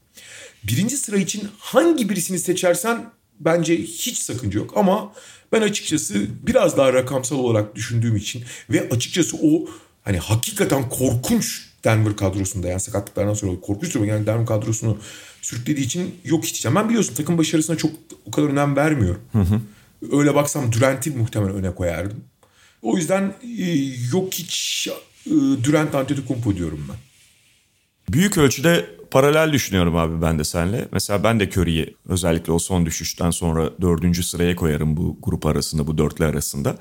Birinci 0.64 0.98
sıra 0.98 1.18
için 1.18 1.48
hangi 1.58 2.10
birisini 2.10 2.40
seçersen 2.40 3.12
bence 3.40 3.78
hiç 3.78 4.18
sakınca 4.18 4.60
yok. 4.60 4.74
Ama 4.76 5.14
ben 5.52 5.62
açıkçası 5.62 6.26
biraz 6.48 6.78
daha 6.78 6.94
rakamsal 6.94 7.36
olarak 7.36 7.76
düşündüğüm 7.76 8.16
için 8.16 8.44
ve 8.70 8.90
açıkçası 8.90 9.38
o 9.38 9.68
hani 10.04 10.18
hakikaten 10.18 10.90
korkunç 10.90 11.70
Denver 11.84 12.16
kadrosunda 12.16 12.68
yani 12.68 12.80
sakatlıklardan 12.80 13.34
sonra 13.34 13.60
korkunç 13.62 13.94
durumda 13.94 14.12
yani 14.12 14.26
Denver 14.26 14.46
kadrosunu 14.46 14.98
sürüklediği 15.42 15.86
için 15.86 16.16
yok 16.26 16.46
hiç. 16.46 16.66
Ben 16.66 16.90
biliyorsun 16.90 17.16
takım 17.16 17.38
başarısına 17.38 17.76
çok 17.76 17.92
o 18.26 18.32
kadar 18.32 18.48
önem 18.48 18.76
vermiyorum. 18.76 19.22
Hı 19.32 19.40
hı. 19.40 19.62
Öyle 20.12 20.36
baksam 20.36 20.72
Durant'i 20.72 21.12
muhtemelen 21.12 21.56
öne 21.56 21.76
koyardım. 21.76 22.24
O 22.82 22.98
yüzden 22.98 23.34
e, 23.58 23.72
yok 24.12 24.34
hiç 24.34 24.90
Durant 25.64 25.96
Antetokounmpo 25.96 26.56
diyorum 26.56 26.88
ben. 26.90 26.96
Büyük 28.10 28.38
ölçüde 28.38 28.86
paralel 29.12 29.54
düşünüyorum 29.54 29.96
abi 29.96 30.22
ben 30.22 30.40
de 30.40 30.44
senle. 30.44 30.88
Mesela 30.92 31.24
ben 31.24 31.40
de 31.40 31.50
Curry'i 31.50 31.96
özellikle 32.10 32.52
o 32.52 32.60
son 32.60 32.86
düşüşten 32.86 33.32
sonra 33.32 33.70
dördüncü 33.82 34.24
sıraya 34.24 34.56
koyarım 34.56 34.98
bu 34.98 35.18
grup 35.22 35.46
arasında, 35.46 35.88
bu 35.88 35.98
dörtlü 35.98 36.26
arasında. 36.26 36.78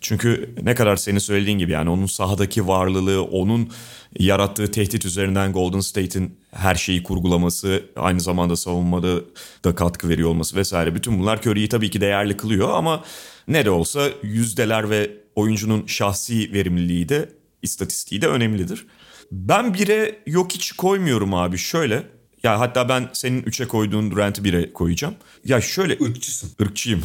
Çünkü 0.00 0.54
ne 0.62 0.74
kadar 0.74 0.96
senin 0.96 1.18
söylediğin 1.18 1.58
gibi 1.58 1.72
yani 1.72 1.90
onun 1.90 2.06
sahadaki 2.06 2.68
varlığı, 2.68 3.22
onun 3.22 3.70
yarattığı 4.18 4.70
tehdit 4.70 5.04
üzerinden 5.04 5.52
Golden 5.52 5.80
State'in 5.80 6.36
her 6.50 6.74
şeyi 6.74 7.02
kurgulaması, 7.02 7.82
aynı 7.96 8.20
zamanda 8.20 8.56
savunmada 8.56 9.20
da 9.64 9.74
katkı 9.74 10.08
veriyor 10.08 10.28
olması 10.28 10.56
vesaire. 10.56 10.94
Bütün 10.94 11.20
bunlar 11.20 11.38
Curry'i 11.38 11.68
tabii 11.68 11.90
ki 11.90 12.00
değerli 12.00 12.36
kılıyor 12.36 12.70
ama 12.70 13.04
ne 13.48 13.64
de 13.64 13.70
olsa 13.70 14.08
yüzdeler 14.22 14.90
ve 14.90 15.10
oyuncunun 15.36 15.86
şahsi 15.86 16.52
verimliliği 16.52 17.08
de 17.08 17.28
istatistiği 17.62 18.22
de 18.22 18.28
önemlidir. 18.28 18.86
Ben 19.32 19.74
bire 19.74 20.18
yok 20.26 20.52
hiç 20.52 20.72
koymuyorum 20.72 21.34
abi 21.34 21.58
şöyle. 21.58 22.06
Ya 22.42 22.60
hatta 22.60 22.88
ben 22.88 23.10
senin 23.12 23.42
üçe 23.42 23.68
koyduğun 23.68 24.10
Durant'ı 24.10 24.44
bire 24.44 24.72
koyacağım. 24.72 25.14
Ya 25.44 25.60
şöyle... 25.60 25.96
Irkçısın. 25.98 26.50
Irkçıyım. 26.60 27.02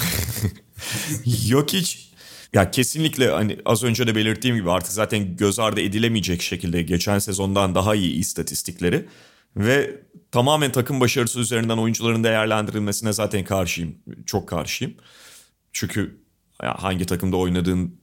yok 1.48 1.74
hiç... 1.74 2.08
Ya 2.54 2.72
kesinlikle 2.72 3.30
hani 3.30 3.58
az 3.66 3.84
önce 3.84 4.08
de 4.08 4.16
belirttiğim 4.16 4.56
gibi 4.56 4.72
artık 4.72 4.92
zaten 4.92 5.38
göz 5.38 5.60
ardı 5.60 5.82
edilemeyecek 5.82 6.42
şekilde 6.42 6.82
geçen 6.82 7.20
sezondan 7.20 7.76
daha 7.76 7.96
iyi 7.96 8.14
istatistikleri 8.14 9.06
ve 9.56 10.02
tamamen 10.32 10.72
takım 10.72 11.00
başarısı 11.00 11.40
üzerinden 11.40 11.78
oyuncuların 11.78 12.24
değerlendirilmesine 12.24 13.14
zaten 13.14 13.44
karşıyım. 13.44 13.96
Çok 14.26 14.50
karşıyım. 14.50 14.94
Çünkü 15.74 16.18
hangi 16.60 17.06
takımda 17.06 17.38
oynadığın 17.38 18.00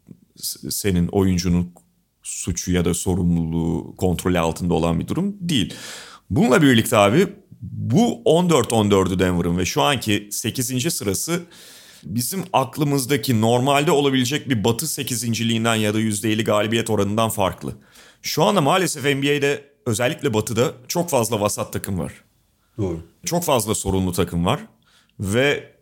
senin 0.71 1.09
oyuncunun 1.09 1.75
suçu 2.25 2.73
ya 2.73 2.85
da 2.85 2.95
sorumluluğu 2.95 3.97
kontrolü 3.97 4.39
altında 4.39 4.75
olan 4.75 5.01
bir 5.01 5.09
durum 5.09 5.37
değil. 5.41 5.75
Bununla 6.31 6.63
birlikte 6.63 6.97
abi 6.97 7.29
bu 7.63 8.23
14-14'ü 8.25 9.19
Denver'ın 9.19 9.59
ve 9.59 9.65
şu 9.65 9.83
anki 9.83 10.29
8. 10.31 10.95
sırası 10.95 11.43
bizim 12.05 12.45
aklımızdaki 12.53 13.41
normalde 13.41 13.91
olabilecek 13.91 14.49
bir 14.49 14.65
batı 14.65 14.87
8.liğinden 14.87 15.75
ya 15.75 15.95
da 15.95 16.01
%50 16.01 16.45
galibiyet 16.45 16.91
oranından 16.91 17.31
farklı. 17.31 17.73
Şu 18.23 18.45
anda 18.45 18.61
maalesef 18.61 19.05
NBA'de 19.05 19.65
özellikle 19.87 20.35
batıda 20.35 20.73
çok 20.89 21.11
fazla 21.11 21.41
vasat 21.41 21.73
takım 21.73 21.99
var. 21.99 22.13
Doğru. 22.79 23.01
Çok 23.25 23.45
fazla 23.45 23.75
sorunlu 23.75 24.13
takım 24.13 24.47
var 24.47 24.61
ve 25.21 25.75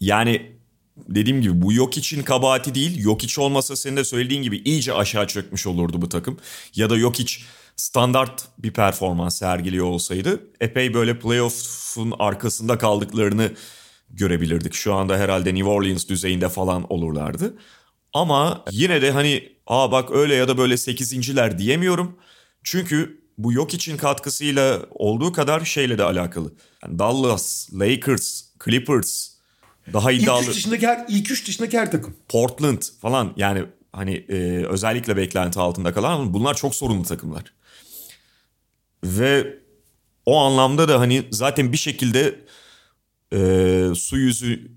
yani 0.00 0.53
dediğim 0.96 1.42
gibi 1.42 1.62
bu 1.62 1.72
yok 1.72 1.96
için 1.96 2.22
kabahati 2.22 2.74
değil. 2.74 3.04
Yok 3.04 3.22
hiç 3.22 3.38
olmasa 3.38 3.76
senin 3.76 3.96
de 3.96 4.04
söylediğin 4.04 4.42
gibi 4.42 4.62
iyice 4.64 4.94
aşağı 4.94 5.26
çökmüş 5.26 5.66
olurdu 5.66 6.02
bu 6.02 6.08
takım. 6.08 6.38
Ya 6.74 6.90
da 6.90 6.96
yok 6.96 7.18
hiç 7.18 7.44
standart 7.76 8.44
bir 8.58 8.72
performans 8.72 9.38
sergiliyor 9.38 9.86
olsaydı 9.86 10.40
epey 10.60 10.94
böyle 10.94 11.18
playoff'un 11.18 12.14
arkasında 12.18 12.78
kaldıklarını 12.78 13.52
görebilirdik. 14.10 14.74
Şu 14.74 14.94
anda 14.94 15.18
herhalde 15.18 15.54
New 15.54 15.68
Orleans 15.70 16.08
düzeyinde 16.08 16.48
falan 16.48 16.92
olurlardı. 16.92 17.54
Ama 18.12 18.64
yine 18.70 19.02
de 19.02 19.10
hani 19.10 19.52
aa 19.66 19.92
bak 19.92 20.10
öyle 20.10 20.34
ya 20.34 20.48
da 20.48 20.58
böyle 20.58 20.76
sekizinciler 20.76 21.58
diyemiyorum. 21.58 22.16
Çünkü 22.64 23.24
bu 23.38 23.52
yok 23.52 23.74
için 23.74 23.96
katkısıyla 23.96 24.80
olduğu 24.90 25.32
kadar 25.32 25.64
şeyle 25.64 25.98
de 25.98 26.02
alakalı. 26.02 26.52
Yani 26.82 26.98
Dallas, 26.98 27.68
Lakers, 27.72 28.44
Clippers 28.64 29.33
daha 29.92 30.12
iddialı. 30.12 30.42
İlk 30.42 30.50
üç 30.50 30.56
dışındaki 30.56 30.86
her, 30.86 31.04
ilk 31.08 31.30
üç 31.30 31.48
dışındaki 31.48 31.78
her 31.78 31.90
takım. 31.90 32.16
Portland 32.28 32.82
falan 33.00 33.32
yani 33.36 33.64
hani 33.92 34.14
e, 34.28 34.66
özellikle 34.66 35.16
beklenti 35.16 35.60
altında 35.60 35.92
kalan 35.92 36.10
ama 36.10 36.34
bunlar 36.34 36.54
çok 36.54 36.74
sorunlu 36.74 37.04
takımlar. 37.04 37.52
Ve 39.04 39.58
o 40.26 40.38
anlamda 40.38 40.88
da 40.88 41.00
hani 41.00 41.22
zaten 41.30 41.72
bir 41.72 41.76
şekilde 41.76 42.40
e, 43.32 43.94
su 43.94 44.18
yüzü 44.18 44.70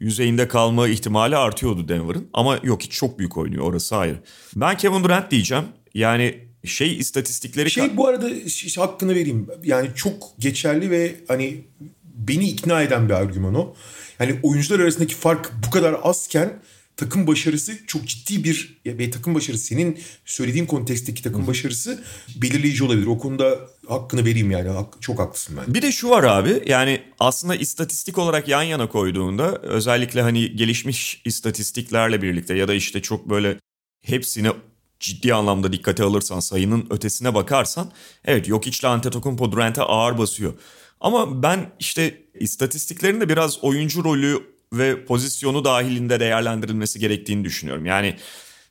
yüzeyinde 0.00 0.48
kalma 0.48 0.88
ihtimali 0.88 1.36
artıyordu 1.36 1.88
Denver'ın. 1.88 2.28
Ama 2.32 2.58
yok 2.62 2.82
hiç 2.82 2.92
çok 2.92 3.18
büyük 3.18 3.36
oynuyor 3.36 3.64
orası 3.64 3.96
ayrı. 3.96 4.16
Ben 4.56 4.76
Kevin 4.76 5.04
Durant 5.04 5.30
diyeceğim. 5.30 5.64
Yani 5.94 6.48
şey 6.64 6.98
istatistikleri... 6.98 7.70
Şey 7.70 7.96
bu 7.96 8.08
arada 8.08 8.30
hakkını 8.76 9.14
vereyim. 9.14 9.48
Yani 9.64 9.88
çok 9.94 10.38
geçerli 10.38 10.90
ve 10.90 11.14
hani 11.28 11.64
beni 12.04 12.48
ikna 12.48 12.82
eden 12.82 13.08
bir 13.08 13.14
argüman 13.14 13.54
o. 13.54 13.74
Yani 14.20 14.38
oyuncular 14.42 14.80
arasındaki 14.80 15.14
fark 15.14 15.52
bu 15.66 15.70
kadar 15.70 15.96
azken 16.02 16.60
takım 16.98 17.26
başarısı 17.26 17.86
çok 17.86 18.06
ciddi 18.06 18.44
bir 18.44 18.80
ve 18.86 19.10
takım 19.10 19.34
başarısı 19.34 19.64
senin 19.64 19.98
söylediğin 20.24 20.66
konteksteki 20.66 21.22
takım 21.22 21.46
başarısı 21.46 22.04
belirleyici 22.42 22.84
olabilir. 22.84 23.06
O 23.06 23.18
konuda 23.18 23.58
hakkını 23.88 24.24
vereyim 24.24 24.50
yani. 24.50 24.86
Çok 25.00 25.18
haklısın 25.18 25.56
ben. 25.56 25.74
Bir 25.74 25.82
de 25.82 25.92
şu 25.92 26.10
var 26.10 26.24
abi 26.24 26.62
yani 26.66 27.02
aslında 27.18 27.54
istatistik 27.54 28.18
olarak 28.18 28.48
yan 28.48 28.62
yana 28.62 28.88
koyduğunda 28.88 29.56
özellikle 29.56 30.22
hani 30.22 30.56
gelişmiş 30.56 31.22
istatistiklerle 31.24 32.22
birlikte 32.22 32.54
ya 32.54 32.68
da 32.68 32.74
işte 32.74 33.02
çok 33.02 33.30
böyle 33.30 33.56
hepsine 34.04 34.52
ciddi 35.00 35.34
anlamda 35.34 35.72
dikkate 35.72 36.02
alırsan 36.02 36.40
sayının 36.40 36.86
ötesine 36.90 37.34
bakarsan 37.34 37.90
evet 38.24 38.48
yok 38.48 38.66
içle 38.66 38.88
Antetokounmpo 38.88 39.52
Durant'e 39.52 39.82
ağır 39.82 40.18
basıyor. 40.18 40.54
Ama 41.00 41.42
ben 41.42 41.72
işte 41.78 42.22
istatistiklerin 42.34 43.20
de 43.20 43.28
biraz 43.28 43.64
oyuncu 43.64 44.04
rolü 44.04 44.42
ve 44.72 45.04
pozisyonu 45.04 45.64
dahilinde 45.64 46.20
değerlendirilmesi 46.20 46.98
gerektiğini 46.98 47.44
düşünüyorum. 47.44 47.86
Yani 47.86 48.16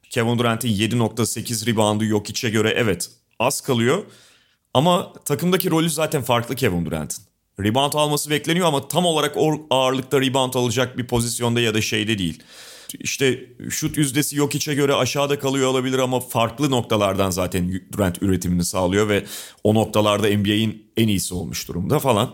Kevin 0.10 0.38
Durant'in 0.40 0.70
7.8 0.70 1.68
reboundu 1.68 2.06
yok 2.06 2.30
içe 2.30 2.50
göre 2.50 2.74
evet 2.78 3.10
az 3.40 3.62
kalıyor. 3.62 4.04
Ama 4.74 5.14
takımdaki 5.14 5.72
rolü 5.72 5.90
zaten 5.90 6.22
farklı 6.22 6.56
Kevin 6.56 6.86
Durant'in. 6.86 7.24
Rebound 7.60 7.94
alması 7.94 8.30
bekleniyor 8.30 8.68
ama 8.68 8.88
tam 8.88 9.06
olarak 9.06 9.36
ağırlıkta 9.70 10.22
rebound 10.22 10.54
alacak 10.54 10.98
bir 10.98 11.08
pozisyonda 11.08 11.60
ya 11.60 11.74
da 11.74 11.82
şeyde 11.82 12.18
değil. 12.18 12.44
İşte 13.00 13.46
şut 13.70 13.98
yüzdesi 13.98 14.36
yok 14.36 14.56
içe 14.56 14.74
göre 14.74 14.94
aşağıda 14.94 15.40
kalıyor 15.40 15.68
olabilir 15.68 16.00
ama 16.00 16.20
farklı 16.20 16.72
noktalardan 16.72 17.30
zaten 17.30 17.82
Durant 17.92 18.22
üretimini 18.22 18.66
sağlıyor 18.66 19.10
ve 19.10 19.26
o 19.64 19.76
noktalarda 19.76 20.38
NBA'in 20.38 20.92
en 20.98 21.08
iyisi 21.08 21.34
olmuş 21.34 21.68
durumda 21.68 22.00
falan. 22.00 22.34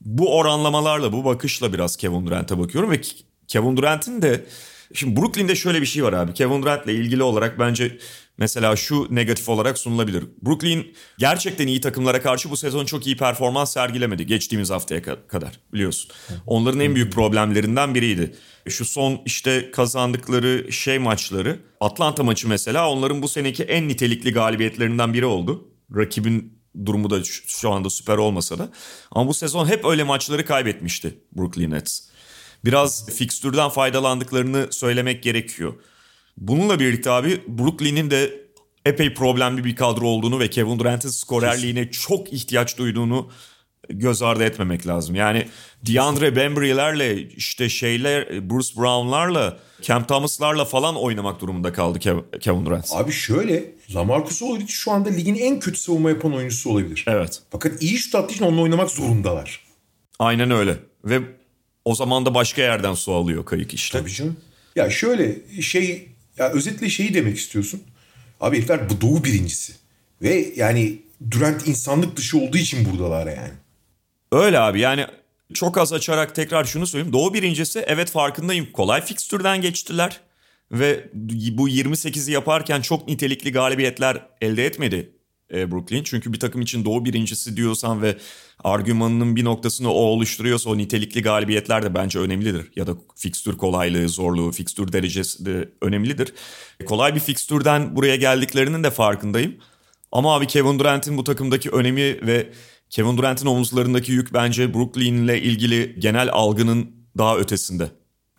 Bu 0.00 0.36
oranlamalarla 0.36 1.12
bu 1.12 1.24
bakışla 1.24 1.72
biraz 1.72 1.96
Kevin 1.96 2.26
Durant'e 2.26 2.58
bakıyorum 2.58 2.90
ve 2.90 3.00
Kevin 3.48 3.76
Durant'in 3.76 4.22
de 4.22 4.46
Şimdi 4.94 5.20
Brooklyn'de 5.20 5.54
şöyle 5.54 5.80
bir 5.80 5.86
şey 5.86 6.04
var 6.04 6.12
abi. 6.12 6.34
Kevin 6.34 6.62
Durant'le 6.62 6.88
ilgili 6.88 7.22
olarak 7.22 7.58
bence 7.58 7.98
mesela 8.38 8.76
şu 8.76 9.14
negatif 9.14 9.48
olarak 9.48 9.78
sunulabilir. 9.78 10.24
Brooklyn 10.46 10.94
gerçekten 11.18 11.66
iyi 11.66 11.80
takımlara 11.80 12.22
karşı 12.22 12.50
bu 12.50 12.56
sezon 12.56 12.84
çok 12.84 13.06
iyi 13.06 13.16
performans 13.16 13.72
sergilemedi 13.72 14.26
geçtiğimiz 14.26 14.70
haftaya 14.70 15.02
kadar 15.28 15.60
biliyorsun. 15.72 16.10
Onların 16.46 16.80
en 16.80 16.94
büyük 16.94 17.12
problemlerinden 17.12 17.94
biriydi. 17.94 18.36
Şu 18.68 18.84
son 18.84 19.20
işte 19.24 19.70
kazandıkları 19.70 20.72
şey 20.72 20.98
maçları 20.98 21.60
Atlanta 21.80 22.22
maçı 22.22 22.48
mesela 22.48 22.90
onların 22.90 23.22
bu 23.22 23.28
seneki 23.28 23.62
en 23.62 23.88
nitelikli 23.88 24.32
galibiyetlerinden 24.32 25.14
biri 25.14 25.26
oldu. 25.26 25.68
Rakibin 25.96 26.58
durumu 26.86 27.10
da 27.10 27.24
şu 27.46 27.70
anda 27.70 27.90
süper 27.90 28.16
olmasa 28.16 28.58
da. 28.58 28.68
Ama 29.10 29.28
bu 29.28 29.34
sezon 29.34 29.66
hep 29.66 29.84
öyle 29.84 30.04
maçları 30.04 30.44
kaybetmişti 30.44 31.18
Brooklyn 31.36 31.70
Nets 31.70 32.00
biraz 32.64 33.06
fikstürden 33.10 33.68
faydalandıklarını 33.68 34.68
söylemek 34.70 35.22
gerekiyor. 35.22 35.74
Bununla 36.36 36.80
birlikte 36.80 37.10
abi 37.10 37.40
Brooklyn'in 37.48 38.10
de 38.10 38.44
epey 38.86 39.14
problemli 39.14 39.64
bir 39.64 39.76
kadro 39.76 40.06
olduğunu 40.06 40.40
ve 40.40 40.50
Kevin 40.50 40.78
Durant'in 40.78 41.08
skorerliğine 41.08 41.90
çok 41.90 42.32
ihtiyaç 42.32 42.78
duyduğunu 42.78 43.30
göz 43.88 44.22
ardı 44.22 44.44
etmemek 44.44 44.86
lazım. 44.86 45.14
Yani 45.14 45.48
DeAndre 45.86 46.36
Bembry'lerle 46.36 47.22
işte 47.22 47.68
şeyler 47.68 48.50
Bruce 48.50 48.76
Brown'larla 48.76 49.58
Cam 49.82 50.06
Thomas'larla 50.06 50.64
falan 50.64 50.96
oynamak 50.96 51.40
durumunda 51.40 51.72
kaldı 51.72 51.98
Kevin 52.40 52.66
Durant. 52.66 52.88
Abi 52.92 53.12
şöyle 53.12 53.74
Lamarcus 53.94 54.42
Aldridge 54.42 54.72
şu 54.72 54.92
anda 54.92 55.08
ligin 55.08 55.34
en 55.34 55.60
kötü 55.60 55.78
savunma 55.78 56.10
yapan 56.10 56.34
oyuncusu 56.34 56.70
olabilir. 56.70 57.04
Evet. 57.08 57.42
Fakat 57.50 57.82
iyi 57.82 57.98
şut 57.98 58.14
attığı 58.14 58.34
için 58.34 58.44
onunla 58.44 58.60
oynamak 58.60 58.90
zorundalar. 58.90 59.60
Aynen 60.18 60.50
öyle. 60.50 60.76
Ve 61.04 61.20
o 61.84 61.94
zaman 61.94 62.26
da 62.26 62.34
başka 62.34 62.62
yerden 62.62 62.94
su 62.94 63.12
alıyor 63.12 63.44
kayık 63.44 63.74
işte. 63.74 63.98
Tabii 63.98 64.12
canım. 64.12 64.36
Ya 64.76 64.90
şöyle 64.90 65.36
şey 65.62 66.08
ya 66.38 66.50
özetle 66.50 66.88
şeyi 66.88 67.14
demek 67.14 67.36
istiyorsun. 67.36 67.82
Abi 68.40 68.56
herifler 68.56 68.90
bu 68.90 69.00
doğu 69.00 69.24
birincisi. 69.24 69.72
Ve 70.22 70.52
yani 70.56 70.98
Durant 71.30 71.68
insanlık 71.68 72.16
dışı 72.16 72.38
olduğu 72.38 72.56
için 72.56 72.92
buradalar 72.92 73.26
yani. 73.26 73.52
Öyle 74.32 74.58
abi 74.58 74.80
yani 74.80 75.06
çok 75.54 75.78
az 75.78 75.92
açarak 75.92 76.34
tekrar 76.34 76.64
şunu 76.64 76.86
söyleyeyim. 76.86 77.12
Doğu 77.12 77.34
birincisi 77.34 77.84
evet 77.86 78.10
farkındayım. 78.10 78.72
Kolay 78.72 79.04
fikstürden 79.04 79.60
geçtiler. 79.60 80.20
Ve 80.72 81.08
bu 81.52 81.68
28'i 81.68 82.32
yaparken 82.32 82.80
çok 82.80 83.08
nitelikli 83.08 83.52
galibiyetler 83.52 84.26
elde 84.40 84.66
etmedi 84.66 85.13
e, 85.52 85.70
Brooklyn. 85.70 86.02
Çünkü 86.02 86.32
bir 86.32 86.40
takım 86.40 86.60
için 86.60 86.84
doğu 86.84 87.04
birincisi 87.04 87.56
diyorsan 87.56 88.02
ve 88.02 88.16
argümanının 88.64 89.36
bir 89.36 89.44
noktasını 89.44 89.90
o 89.90 89.94
oluşturuyorsa 89.94 90.70
o 90.70 90.78
nitelikli 90.78 91.22
galibiyetler 91.22 91.82
de 91.82 91.94
bence 91.94 92.18
önemlidir. 92.18 92.70
Ya 92.76 92.86
da 92.86 92.96
fikstür 93.16 93.56
kolaylığı, 93.56 94.08
zorluğu, 94.08 94.52
fikstür 94.52 94.92
derecesi 94.92 95.46
de 95.46 95.72
önemlidir. 95.82 96.34
Kolay 96.86 97.14
bir 97.14 97.20
fikstürden 97.20 97.96
buraya 97.96 98.16
geldiklerinin 98.16 98.84
de 98.84 98.90
farkındayım. 98.90 99.56
Ama 100.12 100.34
abi 100.34 100.46
Kevin 100.46 100.78
Durant'in 100.78 101.16
bu 101.16 101.24
takımdaki 101.24 101.70
önemi 101.70 102.26
ve 102.26 102.52
Kevin 102.90 103.16
Durant'in 103.16 103.46
omuzlarındaki 103.46 104.12
yük 104.12 104.32
bence 104.32 104.74
Brooklyn 104.74 105.14
ile 105.14 105.42
ilgili 105.42 105.96
genel 106.00 106.28
algının 106.32 106.90
daha 107.18 107.36
ötesinde. 107.38 107.90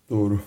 Doğru. 0.10 0.40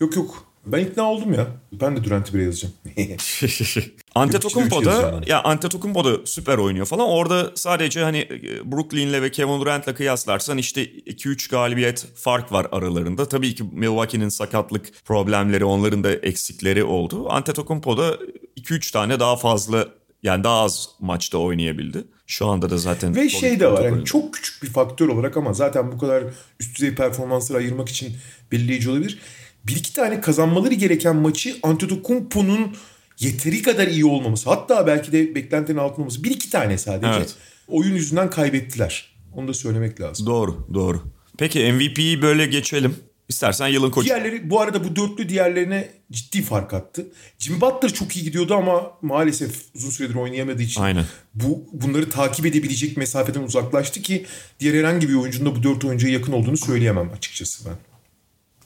Yok 0.00 0.16
yok 0.16 0.43
ben 0.66 0.78
ikna 0.78 1.02
oldum 1.02 1.34
ya. 1.34 1.46
Ben 1.72 1.96
de 1.96 2.04
Durant'i 2.04 2.34
bire 2.34 2.42
yazacağım. 2.42 2.74
Antetokounmpo 4.14 4.84
da 4.84 5.20
ya 5.26 5.42
Antetokounmpo 5.42 6.04
da 6.04 6.26
süper 6.26 6.58
oynuyor 6.58 6.86
falan. 6.86 7.08
Orada 7.08 7.50
sadece 7.54 8.02
hani 8.02 8.18
e, 8.18 8.72
Brooklyn'le 8.72 9.22
ve 9.22 9.30
Kevin 9.30 9.60
Durant'la 9.60 9.94
kıyaslarsan 9.94 10.58
işte 10.58 10.84
2-3 10.84 11.50
galibiyet 11.50 12.06
fark 12.14 12.52
var 12.52 12.66
aralarında. 12.72 13.28
Tabii 13.28 13.54
ki 13.54 13.64
Milwaukee'nin 13.72 14.28
sakatlık 14.28 15.04
problemleri, 15.04 15.64
onların 15.64 16.04
da 16.04 16.12
eksikleri 16.12 16.84
oldu. 16.84 17.26
Antetokounmpo 17.30 17.96
da 17.96 18.18
2-3 18.56 18.92
tane 18.92 19.20
daha 19.20 19.36
fazla 19.36 19.88
yani 20.22 20.44
daha 20.44 20.60
az 20.60 20.88
maçta 21.00 21.38
oynayabildi. 21.38 22.04
Şu 22.26 22.46
anda 22.46 22.70
da 22.70 22.78
zaten... 22.78 23.16
Ve 23.16 23.28
şey 23.28 23.60
de 23.60 23.72
var 23.72 23.84
yani 23.84 24.04
çok 24.04 24.34
küçük 24.34 24.62
bir 24.62 24.68
faktör 24.68 25.08
olarak 25.08 25.36
ama 25.36 25.52
zaten 25.52 25.92
bu 25.92 25.98
kadar 25.98 26.24
üst 26.60 26.76
düzey 26.76 26.94
performansları 26.94 27.58
ayırmak 27.58 27.88
için 27.88 28.16
belirleyici 28.52 28.90
olabilir 28.90 29.18
bir 29.66 29.76
iki 29.76 29.92
tane 29.92 30.20
kazanmaları 30.20 30.74
gereken 30.74 31.16
maçı 31.16 31.56
Antetokounmpo'nun 31.62 32.76
yeteri 33.18 33.62
kadar 33.62 33.86
iyi 33.86 34.04
olmaması 34.04 34.50
hatta 34.50 34.86
belki 34.86 35.12
de 35.12 35.34
beklentinin 35.34 35.78
altında 35.78 36.00
olması 36.00 36.24
bir 36.24 36.30
iki 36.30 36.50
tane 36.50 36.78
sadece 36.78 37.12
evet. 37.16 37.34
oyun 37.68 37.94
yüzünden 37.94 38.30
kaybettiler. 38.30 39.14
Onu 39.32 39.48
da 39.48 39.54
söylemek 39.54 40.00
lazım. 40.00 40.26
Doğru 40.26 40.68
doğru. 40.74 41.02
Peki 41.38 41.72
MVP'yi 41.72 42.22
böyle 42.22 42.46
geçelim. 42.46 42.96
İstersen 43.28 43.68
yılın 43.68 43.90
koçu. 43.90 44.06
Diğerleri 44.06 44.50
bu 44.50 44.60
arada 44.60 44.84
bu 44.84 44.96
dörtlü 44.96 45.28
diğerlerine 45.28 45.88
ciddi 46.12 46.42
fark 46.42 46.74
attı. 46.74 47.06
Jimmy 47.38 47.60
Butler 47.60 47.92
çok 47.92 48.16
iyi 48.16 48.24
gidiyordu 48.24 48.54
ama 48.54 48.90
maalesef 49.02 49.50
uzun 49.74 49.90
süredir 49.90 50.14
oynayamadığı 50.14 50.62
için 50.62 50.82
Aynen. 50.82 51.04
bu 51.34 51.64
bunları 51.72 52.10
takip 52.10 52.46
edebilecek 52.46 52.96
mesafeden 52.96 53.42
uzaklaştı 53.42 54.02
ki 54.02 54.26
diğer 54.60 54.74
herhangi 54.74 55.08
bir 55.08 55.14
oyuncunun 55.14 55.50
da 55.50 55.56
bu 55.56 55.62
dört 55.62 55.84
oyuncuya 55.84 56.12
yakın 56.12 56.32
olduğunu 56.32 56.56
söyleyemem 56.56 57.10
açıkçası 57.16 57.68
ben. 57.68 57.93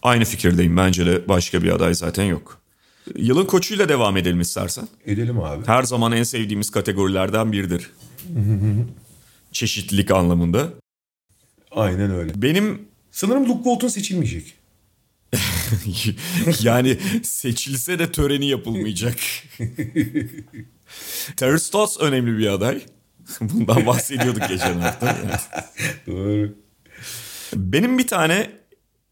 Aynı 0.03 0.25
fikirdeyim. 0.25 0.77
Bence 0.77 1.07
de 1.07 1.29
başka 1.29 1.63
bir 1.63 1.73
aday 1.73 1.95
zaten 1.95 2.25
yok. 2.25 2.61
Yılın 3.17 3.47
koçuyla 3.47 3.89
devam 3.89 4.17
edelim 4.17 4.41
istersen. 4.41 4.89
Edelim 5.07 5.41
abi. 5.41 5.67
Her 5.67 5.83
zaman 5.83 6.13
en 6.13 6.23
sevdiğimiz 6.23 6.71
kategorilerden 6.71 7.53
biridir. 7.53 7.91
Çeşitlilik 9.53 10.11
anlamında. 10.11 10.69
Aynen 11.71 12.11
öyle. 12.11 12.43
Benim... 12.43 12.89
Sanırım 13.11 13.49
Luke 13.49 13.65
Walton 13.65 13.89
seçilmeyecek. 13.89 14.55
yani 16.63 16.99
seçilse 17.23 17.99
de 17.99 18.13
töreni 18.13 18.49
yapılmayacak. 18.49 19.17
Terry 21.37 21.61
Stotts 21.61 22.01
önemli 22.01 22.39
bir 22.39 22.47
aday. 22.47 22.83
Bundan 23.41 23.87
bahsediyorduk 23.87 24.49
geçen 24.49 24.81
hafta. 24.81 25.19
Doğru. 26.07 26.55
Benim 27.55 27.99
bir 27.99 28.07
tane 28.07 28.51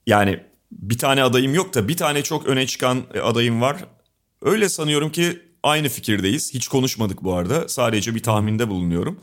yani 0.06 0.40
bir 0.78 0.98
tane 0.98 1.22
adayım 1.22 1.54
yok 1.54 1.74
da 1.74 1.88
bir 1.88 1.96
tane 1.96 2.22
çok 2.22 2.46
öne 2.46 2.66
çıkan 2.66 3.02
adayım 3.22 3.60
var. 3.60 3.84
Öyle 4.42 4.68
sanıyorum 4.68 5.12
ki 5.12 5.38
aynı 5.62 5.88
fikirdeyiz. 5.88 6.54
Hiç 6.54 6.68
konuşmadık 6.68 7.22
bu 7.24 7.34
arada. 7.34 7.68
Sadece 7.68 8.14
bir 8.14 8.22
tahminde 8.22 8.68
bulunuyorum. 8.68 9.20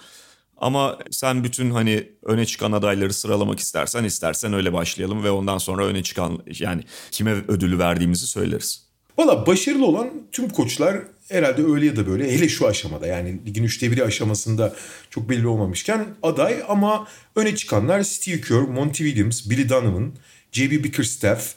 Ama 0.57 0.99
sen 1.11 1.43
bütün 1.43 1.71
hani 1.71 2.09
öne 2.23 2.45
çıkan 2.45 2.71
adayları 2.71 3.13
sıralamak 3.13 3.59
istersen 3.59 4.03
istersen 4.03 4.53
öyle 4.53 4.73
başlayalım 4.73 5.23
ve 5.23 5.31
ondan 5.31 5.57
sonra 5.57 5.85
öne 5.85 6.03
çıkan 6.03 6.43
yani 6.59 6.83
kime 7.11 7.31
ödülü 7.31 7.79
verdiğimizi 7.79 8.27
söyleriz. 8.27 8.83
Valla 9.17 9.47
başarılı 9.47 9.85
olan 9.85 10.09
tüm 10.31 10.49
koçlar 10.49 10.97
herhalde 11.29 11.63
öyle 11.63 11.85
ya 11.85 11.95
da 11.95 12.07
böyle 12.07 12.31
hele 12.31 12.49
şu 12.49 12.67
aşamada 12.67 13.07
yani 13.07 13.45
ligin 13.45 13.63
üçte 13.63 13.91
biri 13.91 14.03
aşamasında 14.03 14.75
çok 15.09 15.29
belli 15.29 15.47
olmamışken 15.47 16.05
aday 16.23 16.63
ama 16.67 17.07
öne 17.35 17.55
çıkanlar 17.55 18.03
Steve 18.03 18.41
Kerr, 18.41 18.61
Monty 18.61 19.03
Williams, 19.03 19.49
Billy 19.49 19.69
Donovan, 19.69 20.13
J.B. 20.53 20.83
Bickerstaff, 20.83 21.55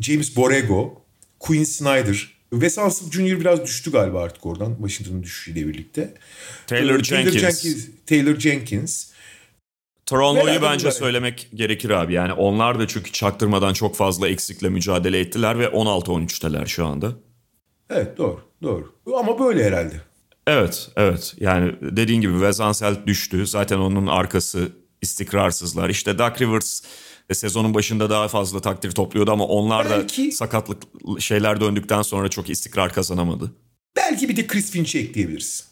James 0.00 0.36
Borrego, 0.36 1.02
Quinn 1.40 1.64
Snyder, 1.64 2.40
Wes 2.50 2.78
Unseld 2.78 3.12
Jr. 3.12 3.40
biraz 3.40 3.64
düştü 3.64 3.92
galiba 3.92 4.22
artık 4.22 4.46
oradan 4.46 4.76
Washington'ın 4.76 5.22
düşüşüyle 5.22 5.68
birlikte. 5.68 6.14
Taylor, 6.66 7.02
Jenkins. 7.02 7.38
Jenkins. 7.38 7.86
Taylor 8.06 8.36
Jenkins. 8.36 9.10
Toronto'yu 10.06 10.62
bence 10.62 10.84
bunlar. 10.84 10.92
söylemek 10.92 11.48
gerekir 11.54 11.90
abi. 11.90 12.14
Yani 12.14 12.32
onlar 12.32 12.78
da 12.78 12.88
çünkü 12.88 13.12
çaktırmadan 13.12 13.72
çok 13.72 13.96
fazla 13.96 14.28
eksikle 14.28 14.68
mücadele 14.68 15.20
ettiler 15.20 15.58
ve 15.58 15.64
16-13'teler 15.66 16.66
şu 16.66 16.86
anda. 16.86 17.12
Evet 17.90 18.18
doğru 18.18 18.40
doğru 18.62 18.94
ama 19.18 19.38
böyle 19.38 19.64
herhalde. 19.64 20.00
Evet, 20.46 20.90
evet. 20.96 21.34
Yani 21.40 21.74
dediğin 21.82 22.20
gibi 22.20 22.32
Wes 22.32 22.60
Unseld 22.60 23.06
düştü. 23.06 23.46
Zaten 23.46 23.78
onun 23.78 24.06
arkası 24.06 24.68
istikrarsızlar. 25.02 25.88
İşte 25.88 26.18
Duck 26.18 26.40
Rivers 26.40 26.82
e, 27.30 27.34
sezonun 27.34 27.74
başında 27.74 28.10
daha 28.10 28.28
fazla 28.28 28.60
takdir 28.60 28.92
topluyordu 28.92 29.30
ama 29.32 29.44
onlar 29.46 29.90
Belki- 29.90 30.28
da 30.28 30.32
sakatlık 30.32 30.82
şeyler 31.18 31.60
döndükten 31.60 32.02
sonra 32.02 32.28
çok 32.28 32.50
istikrar 32.50 32.92
kazanamadı. 32.92 33.52
Belki 33.96 34.28
bir 34.28 34.36
de 34.36 34.46
Chris 34.46 34.70
Finch'i 34.70 34.98
ekleyebiliriz. 34.98 35.70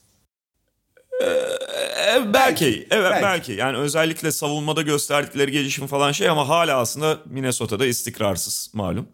E, 1.23 2.35
belki, 2.35 2.87
evet 2.91 3.11
belki. 3.11 3.23
belki. 3.23 3.53
Yani 3.53 3.77
özellikle 3.77 4.33
savunmada 4.33 4.83
gösterdikleri 4.83 5.51
gelişim 5.53 5.87
falan 5.87 6.13
şey 6.13 6.29
ama 6.29 6.49
hala 6.49 6.79
aslında 6.79 7.19
Minnesota'da 7.27 7.87
istikrarsız 7.87 8.71
malum. 8.75 9.09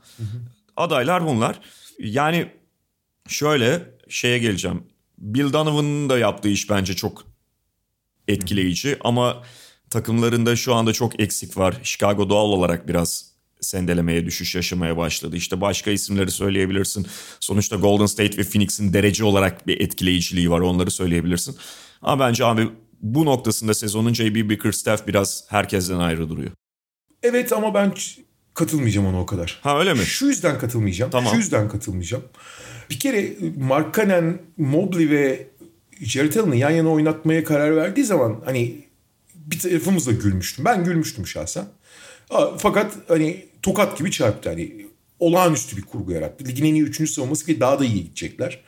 Adaylar 0.76 1.26
bunlar. 1.26 1.60
Yani 1.98 2.48
şöyle 3.28 3.82
şeye 4.08 4.38
geleceğim. 4.38 4.82
Bill 5.18 5.52
Donovan'ın 5.52 6.08
da 6.08 6.18
yaptığı 6.18 6.48
iş 6.48 6.70
bence 6.70 6.96
çok 6.96 7.24
etkileyici 8.28 8.96
ama 9.00 9.42
takımlarında 9.94 10.56
şu 10.56 10.74
anda 10.74 10.92
çok 10.92 11.20
eksik 11.20 11.56
var. 11.56 11.80
Chicago 11.82 12.28
doğal 12.28 12.48
olarak 12.48 12.88
biraz 12.88 13.30
sendelemeye, 13.60 14.26
düşüş 14.26 14.54
yaşamaya 14.54 14.96
başladı. 14.96 15.36
İşte 15.36 15.60
başka 15.60 15.90
isimleri 15.90 16.30
söyleyebilirsin. 16.30 17.06
Sonuçta 17.40 17.76
Golden 17.76 18.06
State 18.06 18.36
ve 18.38 18.44
Phoenix'in 18.44 18.92
derece 18.92 19.24
olarak 19.24 19.66
bir 19.66 19.80
etkileyiciliği 19.80 20.50
var. 20.50 20.60
Onları 20.60 20.90
söyleyebilirsin. 20.90 21.56
Ama 22.02 22.26
bence 22.26 22.44
abi 22.44 22.68
bu 23.00 23.24
noktasında 23.24 23.74
sezonun 23.74 24.14
J.B. 24.14 24.50
Bickerstaff 24.50 25.06
biraz 25.06 25.44
herkesten 25.48 25.98
ayrı 25.98 26.28
duruyor. 26.28 26.50
Evet 27.22 27.52
ama 27.52 27.74
ben 27.74 27.92
katılmayacağım 28.54 29.06
ona 29.06 29.20
o 29.20 29.26
kadar. 29.26 29.60
Ha 29.62 29.78
öyle 29.78 29.94
mi? 29.94 30.00
Şu 30.00 30.26
yüzden 30.26 30.58
katılmayacağım. 30.58 31.10
Tamam. 31.10 31.30
Şu 31.30 31.36
yüzden 31.36 31.68
katılmayacağım. 31.68 32.24
Bir 32.90 32.98
kere 32.98 33.36
Mark 33.58 33.94
Cannon, 33.94 34.38
Mobley 34.56 35.10
ve 35.10 35.48
Jared 36.00 36.34
Allen'ı 36.34 36.56
yan 36.56 36.70
yana 36.70 36.88
oynatmaya 36.88 37.44
karar 37.44 37.76
verdiği 37.76 38.04
zaman 38.04 38.40
hani 38.44 38.84
bir 39.46 39.58
tarafımızla 39.58 40.12
gülmüştüm. 40.12 40.64
Ben 40.64 40.84
gülmüştüm 40.84 41.26
şahsen. 41.26 41.64
Fakat 42.58 42.92
hani 43.08 43.46
tokat 43.62 43.98
gibi 43.98 44.10
çarptı. 44.10 44.48
Hani 44.48 44.86
olağanüstü 45.18 45.76
bir 45.76 45.82
kurgu 45.82 46.12
yarattı. 46.12 46.44
Ligin 46.44 46.64
en 46.64 46.74
iyi 46.74 46.82
üçüncü 46.82 47.12
savunması 47.12 47.46
ki 47.46 47.60
daha 47.60 47.80
da 47.80 47.84
iyi 47.84 48.04
gidecekler. 48.04 48.60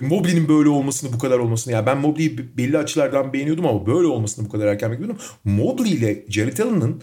Mobley'nin 0.00 0.48
böyle 0.48 0.68
olmasını, 0.68 1.12
bu 1.12 1.18
kadar 1.18 1.38
olmasını. 1.38 1.74
Ya 1.74 1.86
ben 1.86 1.98
Mobley'i 1.98 2.56
belli 2.58 2.78
açılardan 2.78 3.32
beğeniyordum 3.32 3.66
ama 3.66 3.86
böyle 3.86 4.06
olmasını 4.06 4.44
bu 4.44 4.48
kadar 4.48 4.66
erken 4.66 4.92
bekliyordum. 4.92 5.18
Mobley 5.44 5.92
ile 5.92 6.24
Jared 6.28 6.58
Allen'ın 6.58 7.02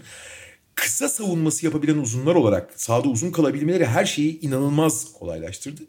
kısa 0.74 1.08
savunması 1.08 1.66
yapabilen 1.66 1.98
uzunlar 1.98 2.34
olarak 2.34 2.70
sahada 2.76 3.08
uzun 3.08 3.30
kalabilmeleri 3.30 3.86
her 3.86 4.04
şeyi 4.04 4.40
inanılmaz 4.40 5.12
kolaylaştırdı. 5.12 5.82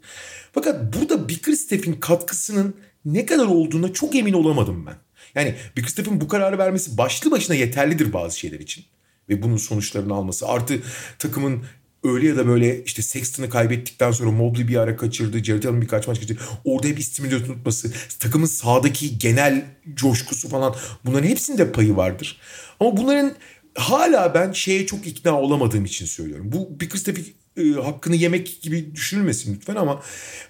Fakat 0.52 0.96
burada 0.96 1.30
Bickerstaff'in 1.30 1.94
katkısının 1.94 2.76
ne 3.06 3.26
kadar 3.26 3.46
olduğuna 3.46 3.94
çok 3.94 4.16
emin 4.16 4.34
olamadım 4.34 4.86
ben. 4.86 4.96
Yani 5.36 5.56
Bickerstaff'in 5.78 6.22
bu 6.22 6.28
kararı 6.28 6.58
vermesi 6.58 6.98
başlı 6.98 7.32
başına 7.32 7.56
yeterlidir 7.56 8.14
bazı 8.14 8.40
şeyler 8.40 8.60
için. 8.60 8.86
Ve 9.30 9.42
bunun 9.42 9.58
sonuçlarını 9.58 10.14
alması. 10.14 10.48
Artı 10.48 10.82
takımın 11.20 11.64
öyle 12.04 12.28
ya 12.28 12.38
da 12.38 12.48
böyle 12.48 12.84
işte 12.84 13.02
Sexton'ı 13.02 13.50
kaybettikten 13.50 14.12
sonra 14.12 14.32
Mobley 14.32 14.68
bir 14.68 14.76
ara 14.76 14.98
kaçırdı. 14.98 15.44
Jared 15.44 15.64
Allen 15.64 15.82
birkaç 15.82 16.08
maç 16.08 16.20
kaçırdı. 16.20 16.42
Orada 16.66 16.88
hep 16.88 17.00
istimüle 17.00 17.46
tutması. 17.46 17.92
Takımın 18.20 18.46
sahadaki 18.46 19.18
genel 19.18 19.66
coşkusu 19.94 20.50
falan. 20.50 20.76
Bunların 21.06 21.28
hepsinde 21.28 21.72
payı 21.72 21.96
vardır. 21.96 22.40
Ama 22.80 22.98
bunların 22.98 23.36
hala 23.76 24.34
ben 24.34 24.52
şeye 24.52 24.86
çok 24.86 25.08
ikna 25.08 25.42
olamadığım 25.42 25.86
için 25.86 26.06
söylüyorum. 26.06 26.52
Bu 26.52 26.80
Bickerstaff'i 26.80 27.34
e, 27.58 27.72
hakkını 27.72 28.16
yemek 28.16 28.62
gibi 28.62 28.96
düşünülmesin 28.96 29.56
lütfen 29.56 29.76
ama 29.76 30.02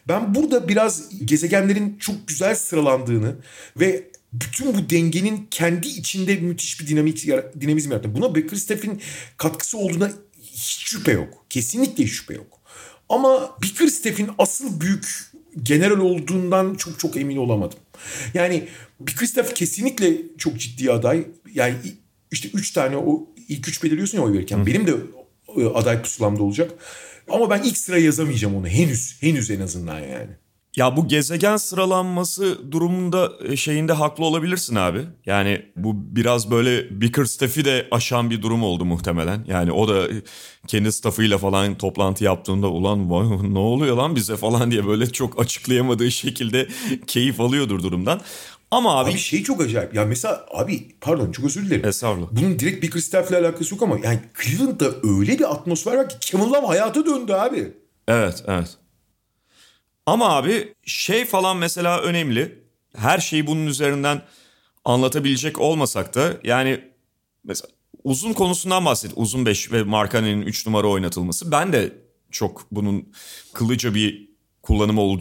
ben 0.07 0.35
burada 0.35 0.67
biraz 0.67 1.25
gezegenlerin 1.25 1.97
çok 1.97 2.27
güzel 2.27 2.55
sıralandığını 2.55 3.35
ve 3.79 4.03
bütün 4.41 4.75
bu 4.75 4.89
dengenin 4.89 5.47
kendi 5.51 5.87
içinde 5.87 6.35
müthiş 6.35 6.81
bir 6.81 6.87
dinamik 6.87 7.27
dinamizm 7.61 7.91
yarattı. 7.91 8.15
Buna 8.15 8.35
Bickerstaff'in 8.35 9.01
katkısı 9.37 9.77
olduğuna 9.77 10.11
hiç 10.41 10.85
şüphe 10.85 11.11
yok. 11.11 11.45
Kesinlikle 11.49 12.03
hiç 12.03 12.11
şüphe 12.11 12.33
yok. 12.33 12.59
Ama 13.09 13.57
Bickerstaff'in 13.61 14.29
asıl 14.37 14.81
büyük 14.81 15.31
general 15.63 15.97
olduğundan 15.97 16.75
çok 16.75 16.99
çok 16.99 17.17
emin 17.17 17.37
olamadım. 17.37 17.79
Yani 18.33 18.67
Bickerstaff 18.99 19.55
kesinlikle 19.55 20.17
çok 20.37 20.59
ciddi 20.59 20.91
aday. 20.91 21.27
Yani 21.53 21.75
işte 22.31 22.49
üç 22.53 22.71
tane 22.71 22.97
o 22.97 23.27
ilk 23.47 23.67
üç 23.67 23.83
belirliyorsun 23.83 24.17
ya 24.17 24.23
oy 24.23 24.33
verirken. 24.33 24.65
Benim 24.65 24.87
de 24.87 24.93
e, 25.57 25.65
aday 25.65 26.01
pusulamda 26.01 26.43
olacak. 26.43 26.71
Ama 27.29 27.49
ben 27.49 27.63
ilk 27.63 27.77
sıraya 27.77 28.05
yazamayacağım 28.05 28.55
onu. 28.55 28.67
Henüz. 28.67 29.17
Henüz 29.21 29.51
en 29.51 29.59
azından 29.59 29.99
yani. 29.99 30.31
Ya 30.75 30.97
bu 30.97 31.07
gezegen 31.07 31.57
sıralanması 31.57 32.71
durumunda 32.71 33.31
e, 33.47 33.55
şeyinde 33.55 33.93
haklı 33.93 34.25
olabilirsin 34.25 34.75
abi. 34.75 34.99
Yani 35.25 35.61
bu 35.75 36.15
biraz 36.15 36.51
böyle 36.51 37.01
Bickerstaff'i 37.01 37.65
de 37.65 37.87
aşan 37.91 38.29
bir 38.29 38.41
durum 38.41 38.63
oldu 38.63 38.85
muhtemelen. 38.85 39.45
Yani 39.47 39.71
o 39.71 39.87
da 39.87 40.07
e, 40.07 40.13
kendi 40.67 40.91
staffıyla 40.91 41.37
falan 41.37 41.75
toplantı 41.77 42.23
yaptığında 42.23 42.67
ulan 42.67 43.11
vay, 43.11 43.53
ne 43.53 43.59
oluyor 43.59 43.97
lan 43.97 44.15
bize 44.15 44.37
falan 44.37 44.71
diye 44.71 44.87
böyle 44.87 45.09
çok 45.09 45.39
açıklayamadığı 45.39 46.11
şekilde 46.11 46.67
keyif 47.07 47.41
alıyordur 47.41 47.83
durumdan. 47.83 48.21
Ama 48.71 48.99
abi, 48.99 49.09
Abi 49.11 49.17
şey 49.17 49.43
çok 49.43 49.61
acayip. 49.61 49.95
Ya 49.95 50.05
mesela 50.05 50.45
abi 50.53 50.87
pardon 51.01 51.31
çok 51.31 51.45
özür 51.45 51.65
dilerim. 51.65 51.85
Estağfurullah. 51.85 52.27
Bunun 52.31 52.59
direkt 52.59 52.83
Bickerstaff'le 52.83 53.31
alakası 53.31 53.73
yok 53.73 53.83
ama 53.83 53.97
yani 54.03 54.19
Cleveland'da 54.43 54.85
öyle 55.03 55.39
bir 55.39 55.51
atmosfer 55.51 55.97
var 55.97 56.09
ki 56.09 56.15
Kevin 56.19 56.43
Love 56.43 56.67
hayata 56.67 57.05
döndü 57.05 57.33
abi. 57.33 57.73
Evet, 58.07 58.43
evet. 58.47 58.77
Ama 60.05 60.29
abi 60.35 60.73
şey 60.85 61.25
falan 61.25 61.57
mesela 61.57 61.99
önemli. 62.01 62.63
Her 62.95 63.19
şeyi 63.19 63.47
bunun 63.47 63.67
üzerinden 63.67 64.21
anlatabilecek 64.85 65.59
olmasak 65.59 66.15
da 66.15 66.37
yani 66.43 66.81
mesela 67.43 67.69
uzun 68.03 68.33
konusundan 68.33 68.85
bahset. 68.85 69.11
Uzun 69.15 69.45
5 69.45 69.71
ve 69.71 69.83
Markanen'in 69.83 70.41
3 70.41 70.65
numara 70.67 70.87
oynatılması. 70.87 71.51
Ben 71.51 71.73
de 71.73 71.93
çok 72.31 72.65
bunun 72.71 73.13
kılıca 73.53 73.95
bir 73.95 74.29
kullanım 74.61 74.97
ol- 74.97 75.19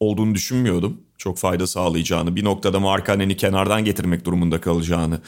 olduğunu 0.00 0.34
düşünmüyordum. 0.34 1.00
Çok 1.18 1.38
fayda 1.38 1.66
sağlayacağını, 1.66 2.36
bir 2.36 2.44
noktada 2.44 2.80
Markanen'i 2.80 3.36
kenardan 3.36 3.84
getirmek 3.84 4.24
durumunda 4.24 4.60
kalacağını 4.60 5.20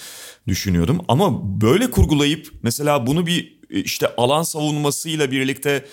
düşünüyordum. 0.48 1.04
Ama 1.08 1.60
böyle 1.60 1.90
kurgulayıp 1.90 2.50
mesela 2.62 3.06
bunu 3.06 3.26
bir 3.26 3.60
işte 3.70 4.16
alan 4.16 4.42
savunmasıyla 4.42 5.30
birlikte 5.30 5.84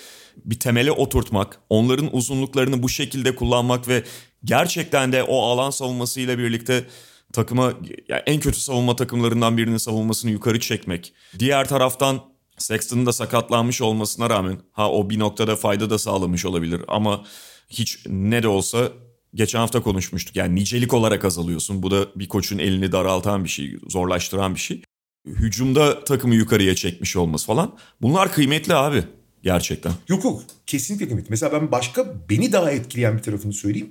bir 0.44 0.58
temele 0.58 0.92
oturtmak, 0.92 1.60
onların 1.68 2.16
uzunluklarını 2.16 2.82
bu 2.82 2.88
şekilde 2.88 3.34
kullanmak 3.34 3.88
ve 3.88 4.04
gerçekten 4.44 5.12
de 5.12 5.22
o 5.22 5.42
alan 5.42 5.70
savunmasıyla 5.70 6.38
birlikte 6.38 6.84
takıma 7.32 7.72
yani 8.08 8.22
en 8.26 8.40
kötü 8.40 8.60
savunma 8.60 8.96
takımlarından 8.96 9.56
birinin 9.56 9.76
savunmasını 9.76 10.30
yukarı 10.30 10.60
çekmek. 10.60 11.12
Diğer 11.38 11.68
taraftan 11.68 12.20
Sexton'ın 12.58 13.06
da 13.06 13.12
sakatlanmış 13.12 13.82
olmasına 13.82 14.30
rağmen 14.30 14.58
ha 14.72 14.90
o 14.90 15.10
bir 15.10 15.18
noktada 15.18 15.56
fayda 15.56 15.90
da 15.90 15.98
sağlamış 15.98 16.44
olabilir 16.44 16.82
ama 16.88 17.24
hiç 17.68 17.98
ne 18.06 18.42
de 18.42 18.48
olsa 18.48 18.88
geçen 19.34 19.58
hafta 19.58 19.82
konuşmuştuk. 19.82 20.36
Yani 20.36 20.54
nicelik 20.54 20.94
olarak 20.94 21.24
azalıyorsun. 21.24 21.82
Bu 21.82 21.90
da 21.90 22.06
bir 22.16 22.28
koçun 22.28 22.58
elini 22.58 22.92
daraltan 22.92 23.44
bir 23.44 23.48
şey, 23.48 23.76
zorlaştıran 23.88 24.54
bir 24.54 24.60
şey. 24.60 24.82
Hücumda 25.26 26.04
takımı 26.04 26.34
yukarıya 26.34 26.74
çekmiş 26.74 27.16
olması 27.16 27.46
falan. 27.46 27.78
Bunlar 28.02 28.32
kıymetli 28.32 28.74
abi. 28.74 29.04
Gerçekten. 29.42 29.92
Yok 30.08 30.24
yok 30.24 30.42
kesinlikle 30.66 31.06
kıymetli. 31.06 31.30
Mesela 31.30 31.52
ben 31.52 31.72
başka 31.72 32.14
beni 32.30 32.52
daha 32.52 32.70
etkileyen 32.70 33.18
bir 33.18 33.22
tarafını 33.22 33.52
söyleyeyim. 33.52 33.90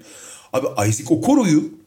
Abi 0.54 0.90
Isaac 0.90 1.12
Okoro'yu 1.12 1.80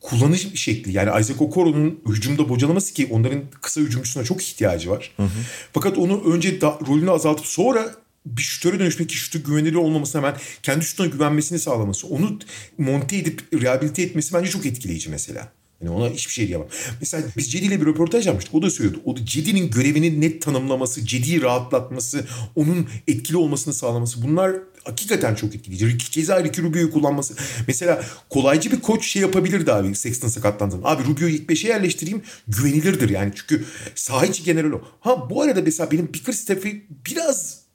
kullanış 0.00 0.54
şekli 0.54 0.92
yani 0.92 1.20
Isaac 1.20 1.40
Okoro'nun 1.42 2.00
hücumda 2.08 2.48
bocalaması 2.48 2.94
ki 2.94 3.08
onların 3.10 3.42
kısa 3.60 3.80
hücumcusuna 3.80 4.24
çok 4.24 4.42
ihtiyacı 4.42 4.90
var. 4.90 5.12
Hı 5.16 5.22
hı. 5.22 5.28
Fakat 5.72 5.98
onu 5.98 6.34
önce 6.34 6.60
da, 6.60 6.78
rolünü 6.88 7.10
azaltıp 7.10 7.46
sonra 7.46 7.94
bir 8.26 8.42
şutöre 8.42 8.78
dönüşmek, 8.78 9.12
şutu 9.12 9.44
güvenilir 9.44 9.74
olmaması 9.74 10.18
hemen 10.18 10.36
kendi 10.62 10.84
şutuna 10.84 11.06
güvenmesini 11.06 11.58
sağlaması, 11.58 12.06
onu 12.06 12.38
monte 12.78 13.16
edip 13.16 13.42
rehabilite 13.62 14.02
etmesi 14.02 14.34
bence 14.34 14.50
çok 14.50 14.66
etkileyici 14.66 15.10
mesela. 15.10 15.52
Yani 15.80 15.90
ona 15.90 16.10
hiçbir 16.10 16.32
şey 16.32 16.48
diyemem. 16.48 16.68
Mesela 17.00 17.24
biz 17.36 17.52
Cedi 17.52 17.64
ile 17.64 17.80
bir 17.80 17.86
röportaj 17.86 18.26
yapmıştık. 18.26 18.54
O 18.54 18.62
da 18.62 18.70
söylüyordu. 18.70 19.02
O 19.04 19.16
da 19.16 19.24
Cedi'nin 19.24 19.70
görevini 19.70 20.20
net 20.20 20.42
tanımlaması, 20.42 21.06
Cedi'yi 21.06 21.42
rahatlatması, 21.42 22.24
onun 22.56 22.88
etkili 23.08 23.36
olmasını 23.36 23.74
sağlaması. 23.74 24.22
Bunlar 24.22 24.56
hakikaten 24.84 25.34
çok 25.34 25.54
etkileyici. 25.54 25.98
Keza 25.98 26.44
Ricky 26.44 26.66
Rubio'yu 26.66 26.90
kullanması. 26.90 27.34
Mesela 27.66 28.04
kolaycı 28.30 28.72
bir 28.72 28.80
koç 28.80 29.06
şey 29.06 29.22
yapabilirdi 29.22 29.72
abi 29.72 29.94
Sexton 29.94 30.28
sakatlandığında. 30.28 30.88
Abi 30.88 31.04
Rubio'yu 31.04 31.34
ilk 31.34 31.48
beşe 31.48 31.68
yerleştireyim 31.68 32.22
güvenilirdir 32.48 33.08
yani. 33.08 33.32
Çünkü 33.34 33.64
saha 33.94 34.26
içi 34.26 34.44
general 34.44 34.72
o. 34.72 34.82
Ha 35.00 35.30
bu 35.30 35.42
arada 35.42 35.62
mesela 35.62 35.90
benim 35.90 36.14
Bickerstaff'i 36.14 36.86
biraz 37.06 37.67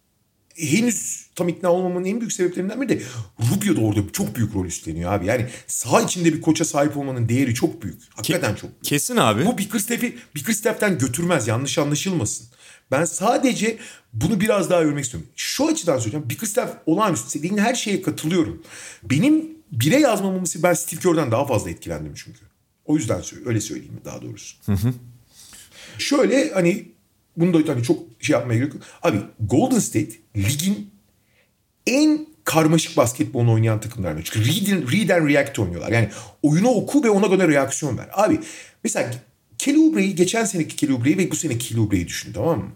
henüz 0.56 1.28
tam 1.36 1.50
ikna 1.50 1.72
olmamın 1.72 2.06
en 2.06 2.20
büyük 2.20 2.34
sebeplerinden 2.34 2.82
biri 2.82 2.90
de 2.90 3.02
Rubio 3.40 3.76
da 3.76 3.82
orada 3.82 4.00
çok 4.14 4.36
büyük 4.36 4.56
rol 4.56 4.66
üstleniyor 4.66 5.14
abi. 5.14 5.26
Yani 5.26 5.48
saha 5.68 6.02
içinde 6.02 6.34
bir 6.34 6.42
koça 6.42 6.66
sahip 6.66 6.98
olmanın 6.98 7.30
değeri 7.30 7.54
çok 7.54 7.82
büyük. 7.82 8.02
Hakikaten 8.16 8.56
çok 8.56 8.72
büyük. 8.72 8.84
Kesin 8.84 9.18
abi. 9.18 9.46
Bu 9.46 9.58
Bickerstaff'i 9.58 10.18
Bickerstaff'ten 10.36 10.98
götürmez 10.98 11.48
yanlış 11.48 11.78
anlaşılmasın. 11.78 12.48
Ben 12.92 13.06
sadece 13.06 13.78
bunu 14.14 14.40
biraz 14.40 14.70
daha 14.70 14.82
örmek 14.82 15.04
istiyorum. 15.06 15.30
Şu 15.36 15.68
açıdan 15.68 15.98
söyleyeceğim. 15.98 16.30
Bickerstaff 16.30 16.78
olağanüstü. 16.86 17.40
Dediğin 17.40 17.58
her 17.58 17.76
şeye 17.76 18.02
katılıyorum. 18.02 18.64
Benim 19.04 19.50
bire 19.72 20.00
yazmamamızı 20.00 20.64
ben 20.64 20.74
Steve 20.74 21.00
Kerr'den 21.00 21.32
daha 21.32 21.46
fazla 21.46 21.70
etkilendim 21.70 22.14
çünkü. 22.16 22.40
O 22.86 22.96
yüzden 22.98 23.22
öyle 23.46 23.62
söyleyeyim 23.62 24.02
daha 24.06 24.22
doğrusu. 24.22 24.58
Hı 24.66 24.72
hı. 24.72 24.94
Şöyle 25.98 26.52
hani 26.54 26.93
bunu 27.38 27.68
da 27.68 27.74
hani 27.74 27.84
çok 27.84 28.00
şey 28.20 28.34
yapmaya 28.34 28.58
gerek 28.60 28.74
yok. 28.74 28.84
Abi 29.04 29.18
Golden 29.40 29.80
State 29.80 30.12
ligin 30.38 30.90
en 31.88 32.28
karmaşık 32.44 32.98
basketbolunu 32.98 33.54
oynayan 33.54 33.80
takımlardan. 33.80 34.22
Çünkü 34.24 34.50
read 34.50 34.78
and, 34.78 34.92
read 34.94 35.10
and 35.10 35.30
react 35.30 35.60
oynuyorlar. 35.60 35.92
Yani 35.92 36.10
oyunu 36.44 36.70
oku 36.70 37.04
ve 37.04 37.10
ona 37.10 37.36
göre 37.36 37.48
reaksiyon 37.48 37.98
ver. 37.98 38.10
Abi 38.14 38.40
mesela 38.84 39.12
Kelly 39.58 39.78
Oubre'yi 39.78 40.16
geçen 40.16 40.46
seneki 40.46 40.76
Kelly 40.76 40.94
Oubre'yi 40.94 41.18
ve 41.18 41.32
bu 41.32 41.36
seneki 41.36 41.68
Kelly 41.68 41.80
Oubre'yi 41.80 42.08
düşün 42.08 42.34
tamam 42.34 42.60
mı? 42.60 42.72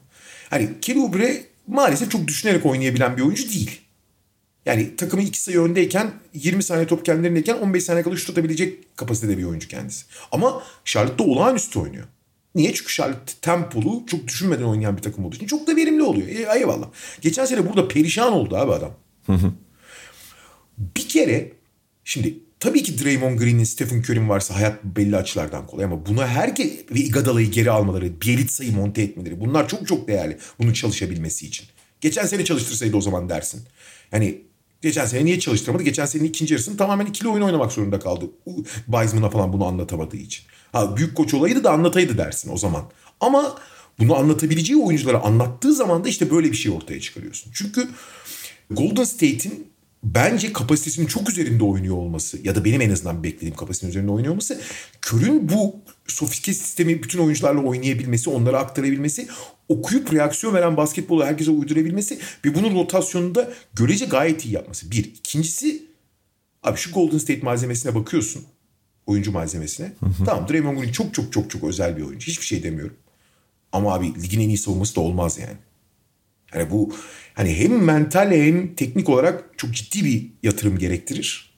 Hani 0.50 0.70
Kelly 0.82 1.00
Oubre 1.00 1.46
maalesef 1.68 2.12
çok 2.12 2.28
düşünerek 2.28 2.66
oynayabilen 2.66 3.18
bir 3.18 3.22
oyuncu 3.22 3.50
değil. 3.50 3.82
Yani 4.66 4.96
takımı 4.96 5.24
iki 5.24 5.42
sayı 5.42 5.60
öndeyken 5.60 6.12
20 6.34 6.64
saniye 6.64 6.88
top 6.88 7.06
kendilerindeyken 7.06 7.58
15 7.58 7.84
saniye 7.84 8.04
kadar 8.04 8.16
şut 8.16 8.30
atabilecek 8.30 8.98
kapasitede 8.98 9.38
bir 9.38 9.44
oyuncu 9.44 9.68
kendisi. 9.68 10.06
Ama 10.32 10.64
Charlotte'da 10.86 11.24
olağanüstü 11.24 11.80
oynuyor. 11.80 12.06
Niye? 12.58 12.74
Çünkü 12.74 12.94
Charlotte 12.94 13.34
tempolu 13.42 14.04
çok 14.08 14.28
düşünmeden 14.28 14.64
oynayan 14.64 14.98
bir 14.98 15.02
takım 15.02 15.26
olduğu 15.26 15.36
için 15.36 15.48
çok 15.48 15.68
da 15.68 15.76
verimli 15.76 16.04
oluyor. 16.04 16.28
E, 16.28 16.60
eyvallah. 16.60 16.88
Geçen 17.22 17.46
sene 17.46 17.70
burada 17.70 17.88
perişan 17.88 18.34
oldu 18.34 18.56
abi 18.58 18.72
adam. 18.72 18.94
bir 20.78 21.08
kere 21.08 21.52
şimdi 22.04 22.40
tabii 22.60 22.84
ki 22.84 23.04
Draymond 23.04 23.40
Green'in 23.40 23.64
Stephen 23.64 24.00
Curry'in 24.00 24.30
varsa 24.30 24.56
hayat 24.56 24.84
belli 24.84 25.18
açılardan 25.18 25.68
kolay 25.68 25.86
ama 25.86 26.06
buna 26.06 26.28
herkes 26.28 26.72
ve 26.92 27.00
Iguodala'yı 27.00 27.52
geri 27.52 27.72
almaları, 27.72 28.22
Bielitsa'yı 28.22 28.72
monte 28.72 29.02
etmeleri 29.02 29.40
bunlar 29.40 29.68
çok 29.68 29.88
çok 29.88 30.08
değerli 30.08 30.38
bunun 30.60 30.74
çalışabilmesi 30.74 31.48
için. 31.48 31.68
Geçen 32.02 32.26
sene 32.26 32.46
çalıştırsaydı 32.46 32.98
o 32.98 33.02
zaman 33.02 33.30
dersin. 33.30 33.62
Yani 34.12 34.42
geçen 34.82 35.06
sene 35.06 35.26
niye 35.26 35.40
çalıştıramadı? 35.40 35.84
Geçen 35.84 36.06
senenin 36.06 36.30
ikinci 36.30 36.54
yarısını 36.54 36.78
tamamen 36.78 37.06
ikili 37.06 37.30
oyun 37.30 37.44
oynamak 37.44 37.72
zorunda 37.72 38.00
kaldı. 38.00 38.26
Weizman'a 38.86 39.30
falan 39.30 39.54
bunu 39.54 39.66
anlatamadığı 39.66 40.18
için. 40.18 40.46
Ha 40.72 40.98
büyük 40.98 41.16
koç 41.16 41.34
olaydı 41.34 41.64
da 41.64 41.72
anlataydı 41.72 42.18
dersin 42.18 42.52
o 42.54 42.58
zaman. 42.58 42.84
Ama 43.20 43.58
bunu 44.00 44.16
anlatabileceği 44.16 44.80
oyunculara 44.80 45.22
anlattığı 45.22 45.74
zaman 45.74 46.04
da 46.04 46.10
işte 46.10 46.32
böyle 46.32 46.52
bir 46.52 46.58
şey 46.58 46.72
ortaya 46.72 47.02
çıkarıyorsun. 47.02 47.52
Çünkü 47.54 47.90
Golden 48.72 49.04
State'in 49.04 49.68
bence 50.04 50.54
kapasitesinin 50.54 51.08
çok 51.08 51.30
üzerinde 51.30 51.64
oynuyor 51.64 51.96
olması 51.96 52.38
ya 52.44 52.56
da 52.56 52.66
benim 52.66 52.82
en 52.82 52.90
azından 52.90 53.24
beklediğim 53.24 53.56
kapasitenin 53.56 53.92
üzerinde 53.92 54.12
oynuyor 54.12 54.32
olması 54.32 54.62
Kör'ün 55.02 55.50
bu 55.50 55.76
sofistike 56.08 56.54
sistemi 56.54 57.04
bütün 57.04 57.20
oyuncularla 57.20 57.62
oynayabilmesi, 57.62 58.30
onlara 58.30 58.60
aktarabilmesi, 58.60 59.28
okuyup 59.70 60.14
reaksiyon 60.14 60.54
veren 60.54 60.78
basketbolu 60.78 61.26
herkese 61.26 61.52
uydurabilmesi 61.52 62.20
ve 62.46 62.56
bunun 62.56 62.76
rotasyonunda 62.76 63.54
görece 63.74 64.06
gayet 64.06 64.46
iyi 64.46 64.54
yapması. 64.54 64.92
Bir. 64.92 65.06
İkincisi 65.06 65.84
abi 66.64 66.78
şu 66.78 66.92
Golden 66.92 67.18
State 67.18 67.42
malzemesine 67.42 67.96
bakıyorsun 67.96 68.46
oyuncu 69.08 69.32
malzemesine. 69.32 69.92
Hı 70.00 70.06
hı. 70.06 70.26
Tamam 70.26 70.48
Draymond 70.50 70.78
Green 70.78 70.92
çok 70.92 71.14
çok 71.14 71.34
çok 71.34 71.52
çok 71.52 71.64
özel 71.64 71.98
bir 71.98 72.02
oyuncu. 72.02 72.28
Hiçbir 72.28 72.46
şey 72.46 72.64
demiyorum. 72.64 72.96
Ama 73.72 73.94
abi 73.94 74.24
ligin 74.24 74.40
en 74.40 74.50
iyi 74.50 74.58
savunması 74.58 74.96
da 74.96 75.02
olmaz 75.02 75.38
yani. 75.38 75.58
Yani 76.54 76.72
bu 76.72 76.96
hani 77.34 77.56
hem 77.56 77.84
mental 77.84 78.32
hem 78.32 78.76
teknik 78.76 79.10
olarak 79.10 79.44
çok 79.58 79.74
ciddi 79.74 80.06
bir 80.06 80.28
yatırım 80.44 80.78
gerektirir. 80.78 81.58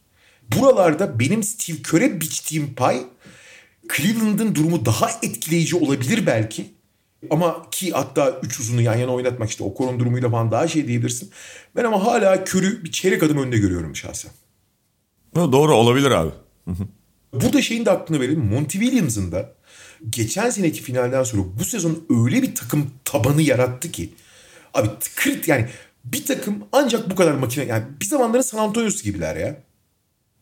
Buralarda 0.58 1.20
benim 1.20 1.44
Steve 1.44 1.78
Kerr'e 1.92 2.22
biçtiğim 2.22 2.74
pay 2.74 3.02
Cleveland'ın 3.96 4.56
durumu 4.56 4.86
daha 4.86 5.12
etkileyici 5.24 5.76
olabilir 5.76 6.26
belki. 6.26 6.66
Ama 7.30 7.70
ki 7.72 7.92
hatta 7.92 8.40
üç 8.44 8.60
uzunu 8.60 8.82
yan 8.82 8.96
yana 8.96 9.12
oynatmak 9.12 9.50
işte 9.50 9.64
Okoron 9.64 10.00
durumuyla 10.00 10.30
falan 10.30 10.52
daha 10.52 10.68
şey 10.68 10.88
diyebilirsin. 10.88 11.32
Ben 11.76 11.84
ama 11.84 12.06
hala 12.06 12.44
Kör'ü 12.44 12.84
bir 12.84 12.92
çeyrek 12.92 13.24
adım 13.24 13.38
önde 13.38 13.58
görüyorum 13.58 13.96
şahsen. 13.96 14.32
Doğru 15.36 15.76
olabilir 15.76 16.12
abi. 16.12 16.32
Burada 17.34 17.62
şeyin 17.62 17.86
de 17.86 17.92
aklına 17.92 18.20
verelim. 18.20 18.46
Monty 18.46 18.80
Williams'ın 18.80 19.32
da 19.32 19.54
geçen 20.10 20.50
seneki 20.50 20.82
finalden 20.82 21.24
sonra 21.24 21.44
bu 21.60 21.66
sezon 21.66 22.06
öyle 22.10 22.42
bir 22.42 22.56
takım 22.56 22.92
tabanı 23.06 23.42
yarattı 23.42 23.92
ki. 23.92 24.10
Abi 24.74 24.90
tıkırt 25.00 25.48
yani 25.48 25.68
bir 26.04 26.26
takım 26.26 26.64
ancak 26.72 27.10
bu 27.10 27.16
kadar 27.16 27.34
makine 27.34 27.66
yani 27.66 27.84
bir 28.02 28.06
zamanların 28.06 28.42
San 28.42 28.58
Antonio'su 28.58 29.04
gibiler 29.04 29.36
ya. 29.36 29.64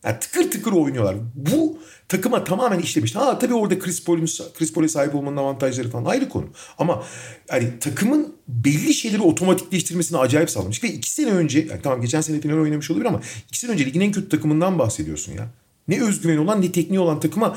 Yani 0.04 0.18
tıkır 0.20 0.50
tıkır 0.50 0.72
oynuyorlar. 0.72 1.16
Bu 1.34 1.78
takıma 2.08 2.44
tamamen 2.44 2.78
işlemiş. 2.78 3.14
Ha 3.14 3.38
tabii 3.38 3.54
orada 3.54 3.78
Chris 3.78 4.04
Paul'un 4.04 4.26
Chris 4.58 4.72
Paul'e 4.72 4.88
sahip 4.88 5.14
olmanın 5.14 5.36
avantajları 5.36 5.90
falan 5.90 6.04
ayrı 6.04 6.28
konu. 6.28 6.46
Ama 6.78 7.04
yani 7.52 7.78
takımın 7.80 8.34
belli 8.48 8.94
şeyleri 8.94 9.22
otomatikleştirmesini 9.22 10.18
acayip 10.18 10.50
sağlamış. 10.50 10.84
Ve 10.84 10.88
iki 10.88 11.10
sene 11.10 11.30
önce 11.30 11.58
yani 11.58 11.82
tamam 11.82 12.00
geçen 12.00 12.20
sene 12.20 12.40
final 12.40 12.58
oynamış 12.58 12.90
olabilir 12.90 13.06
ama 13.06 13.20
iki 13.48 13.58
sene 13.58 13.70
önce 13.70 13.86
ligin 13.86 14.00
en 14.00 14.12
kötü 14.12 14.28
takımından 14.28 14.78
bahsediyorsun 14.78 15.32
ya 15.32 15.48
ne 15.88 16.02
özgüveni 16.02 16.40
olan 16.40 16.62
ne 16.62 16.72
tekniği 16.72 17.00
olan 17.00 17.20
takıma 17.20 17.56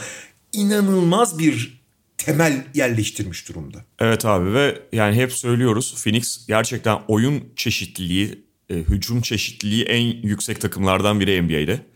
inanılmaz 0.53 1.39
bir 1.39 1.81
temel 2.17 2.63
yerleştirmiş 2.73 3.49
durumda. 3.49 3.85
Evet 3.99 4.25
abi 4.25 4.53
ve 4.53 4.79
yani 4.93 5.15
hep 5.15 5.33
söylüyoruz 5.33 5.95
Phoenix 6.03 6.47
gerçekten 6.47 6.99
oyun 7.07 7.43
çeşitliliği, 7.55 8.43
e, 8.69 8.75
hücum 8.75 9.21
çeşitliliği 9.21 9.83
en 9.83 10.01
yüksek 10.27 10.61
takımlardan 10.61 11.19
biri 11.19 11.41
NBA'de. 11.41 11.90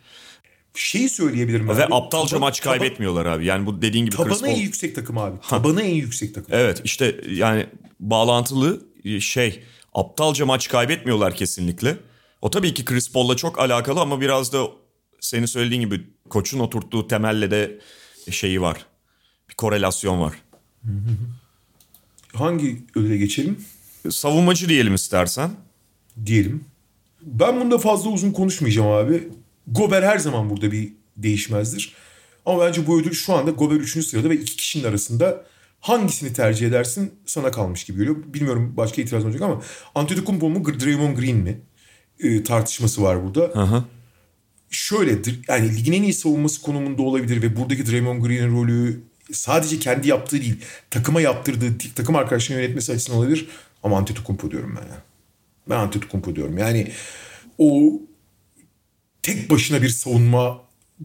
Şeyi 0.75 1.09
söyleyebilirim 1.09 1.69
abi. 1.69 1.77
Ve 1.77 1.85
aptalca 1.85 2.29
taba, 2.29 2.39
maç 2.39 2.61
kaybetmiyorlar 2.61 3.25
abi. 3.25 3.45
Yani 3.45 3.65
bu 3.65 3.81
dediğin 3.81 4.05
gibi 4.05 4.15
Tabanı 4.15 4.47
en 4.47 4.55
yüksek 4.55 4.95
takım 4.95 5.17
abi. 5.17 5.37
Tabanı 5.49 5.81
en 5.81 5.95
yüksek 5.95 6.35
takım. 6.35 6.55
Evet 6.55 6.81
işte 6.83 7.21
yani 7.29 7.67
bağlantılı 7.99 8.81
şey 9.19 9.63
aptalca 9.93 10.45
maç 10.45 10.67
kaybetmiyorlar 10.67 11.35
kesinlikle. 11.35 11.97
O 12.41 12.49
tabii 12.49 12.73
ki 12.73 12.85
Chris 12.85 13.11
Paul'la 13.11 13.35
çok 13.35 13.59
alakalı 13.59 13.99
ama 13.99 14.21
biraz 14.21 14.53
da 14.53 14.67
senin 15.19 15.45
söylediğin 15.45 15.81
gibi 15.81 16.03
koçun 16.29 16.59
oturttuğu 16.59 17.07
temelle 17.07 17.51
de 17.51 17.79
şeyi 18.31 18.61
var. 18.61 18.85
Bir 19.49 19.55
korelasyon 19.55 20.21
var. 20.21 20.33
Hangi 22.33 22.85
ödüle 22.95 23.17
geçelim? 23.17 23.65
Savunmacı 24.09 24.69
diyelim 24.69 24.95
istersen. 24.95 25.51
Diyelim. 26.25 26.65
Ben 27.21 27.59
bunda 27.59 27.77
fazla 27.77 28.09
uzun 28.09 28.31
konuşmayacağım 28.31 28.87
abi. 28.87 29.27
Gober 29.67 30.03
her 30.03 30.17
zaman 30.17 30.49
burada 30.49 30.71
bir 30.71 30.93
değişmezdir. 31.17 31.93
Ama 32.45 32.65
bence 32.65 32.87
bu 32.87 32.99
ödül 32.99 33.13
şu 33.13 33.33
anda 33.33 33.51
Gober 33.51 33.75
3. 33.75 34.05
sırada 34.07 34.29
ve 34.29 34.35
iki 34.35 34.55
kişinin 34.55 34.83
arasında 34.83 35.45
hangisini 35.79 36.33
tercih 36.33 36.67
edersin 36.67 37.13
sana 37.25 37.51
kalmış 37.51 37.83
gibi 37.83 37.97
geliyor. 37.97 38.15
Bilmiyorum 38.27 38.73
başka 38.77 39.01
itiraz 39.01 39.25
olacak 39.25 39.41
ama 39.41 39.61
Antetokounmpo 39.95 40.49
mu 40.49 40.65
Draymond 40.65 41.17
Green 41.17 41.37
mi 41.37 41.61
e, 42.19 42.43
tartışması 42.43 43.03
var 43.03 43.23
burada. 43.23 43.41
Hı 43.41 43.83
şöyle 44.69 45.17
yani 45.47 45.77
ligin 45.77 45.93
en 45.93 46.03
iyi 46.03 46.13
savunması 46.13 46.61
konumunda 46.61 47.01
olabilir 47.01 47.41
ve 47.41 47.55
buradaki 47.55 47.91
Draymond 47.91 48.25
Green'in 48.25 48.55
rolü 48.55 49.01
sadece 49.31 49.79
kendi 49.79 50.07
yaptığı 50.07 50.41
değil 50.41 50.61
takıma 50.89 51.21
yaptırdığı 51.21 51.77
takım 51.95 52.15
arkadaşını 52.15 52.57
yönetmesi 52.57 52.91
açısından 52.91 53.19
olabilir 53.19 53.47
ama 53.83 53.97
Antetokounmpo 53.97 54.51
diyorum 54.51 54.77
ben 54.81 54.87
ya. 54.87 55.01
Ben 55.69 55.75
Antetokounmpo 55.75 56.35
diyorum. 56.35 56.57
Yani 56.57 56.91
o 57.57 57.93
tek 59.25 59.49
başına 59.49 59.81
bir 59.81 59.89
savunma 59.89 60.61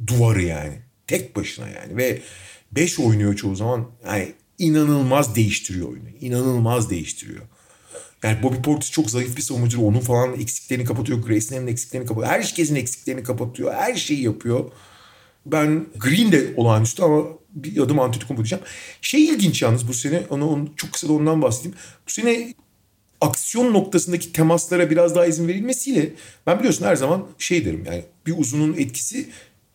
duvarı 0.06 0.42
yani. 0.42 0.78
Tek 1.06 1.36
başına 1.36 1.68
yani 1.68 1.96
ve 1.96 2.22
5 2.72 3.00
oynuyor 3.00 3.36
çoğu 3.36 3.56
zaman. 3.56 3.90
Yani 4.06 4.32
inanılmaz 4.58 5.36
değiştiriyor 5.36 5.88
oyunu. 5.88 6.08
İnanılmaz 6.20 6.90
değiştiriyor. 6.90 7.42
Yani 8.22 8.42
Bobby 8.42 8.56
Portis 8.56 8.90
çok 8.90 9.10
zayıf 9.10 9.36
bir 9.36 9.42
savunucu. 9.42 9.82
Onun 9.82 10.00
falan 10.00 10.40
eksiklerini 10.40 10.84
kapatıyor. 10.84 11.22
Grayson'ın 11.22 11.66
eksiklerini 11.66 12.06
kapatıyor. 12.06 12.32
Herkesin 12.32 12.74
eksiklerini 12.74 13.22
kapatıyor. 13.22 13.74
Her 13.74 13.94
şeyi 13.94 14.22
yapıyor. 14.22 14.70
Ben 15.46 15.86
Green 15.96 16.32
de 16.32 16.54
olağanüstü 16.56 17.02
ama 17.02 17.24
bir 17.50 17.82
adım 17.82 18.00
Antetokounmpo 18.00 18.44
diyeceğim. 18.44 18.64
Şey 19.02 19.24
ilginç 19.24 19.62
yalnız 19.62 19.88
bu 19.88 19.94
sene. 19.94 20.22
Onu, 20.30 20.48
onu 20.48 20.68
çok 20.76 20.92
kısa 20.92 21.08
da 21.08 21.12
ondan 21.12 21.42
bahsedeyim. 21.42 21.76
Bu 22.08 22.12
sene 22.12 22.54
aksiyon 23.20 23.72
noktasındaki 23.72 24.32
temaslara 24.32 24.90
biraz 24.90 25.14
daha 25.14 25.26
izin 25.26 25.48
verilmesiyle 25.48 26.12
ben 26.46 26.58
biliyorsun 26.58 26.84
her 26.84 26.96
zaman 26.96 27.26
şey 27.38 27.64
derim 27.64 27.84
yani 27.86 28.04
bir 28.26 28.38
uzunun 28.38 28.74
etkisi 28.74 29.28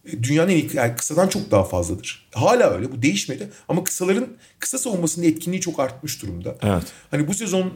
e, 0.05 0.23
dünyanın 0.23 0.49
en 0.49 0.55
iyi, 0.55 0.69
yani 0.73 0.95
kısadan 0.95 1.27
çok 1.27 1.51
daha 1.51 1.63
fazladır. 1.63 2.29
Hala 2.33 2.69
öyle 2.69 2.91
bu 2.91 3.01
değişmedi 3.01 3.49
ama 3.67 3.83
kısaların 3.83 4.27
kısa 4.59 4.77
savunmasının 4.77 5.25
etkinliği 5.25 5.61
çok 5.61 5.79
artmış 5.79 6.21
durumda. 6.21 6.57
Evet. 6.63 6.83
Hani 7.11 7.27
bu 7.27 7.33
sezon 7.33 7.73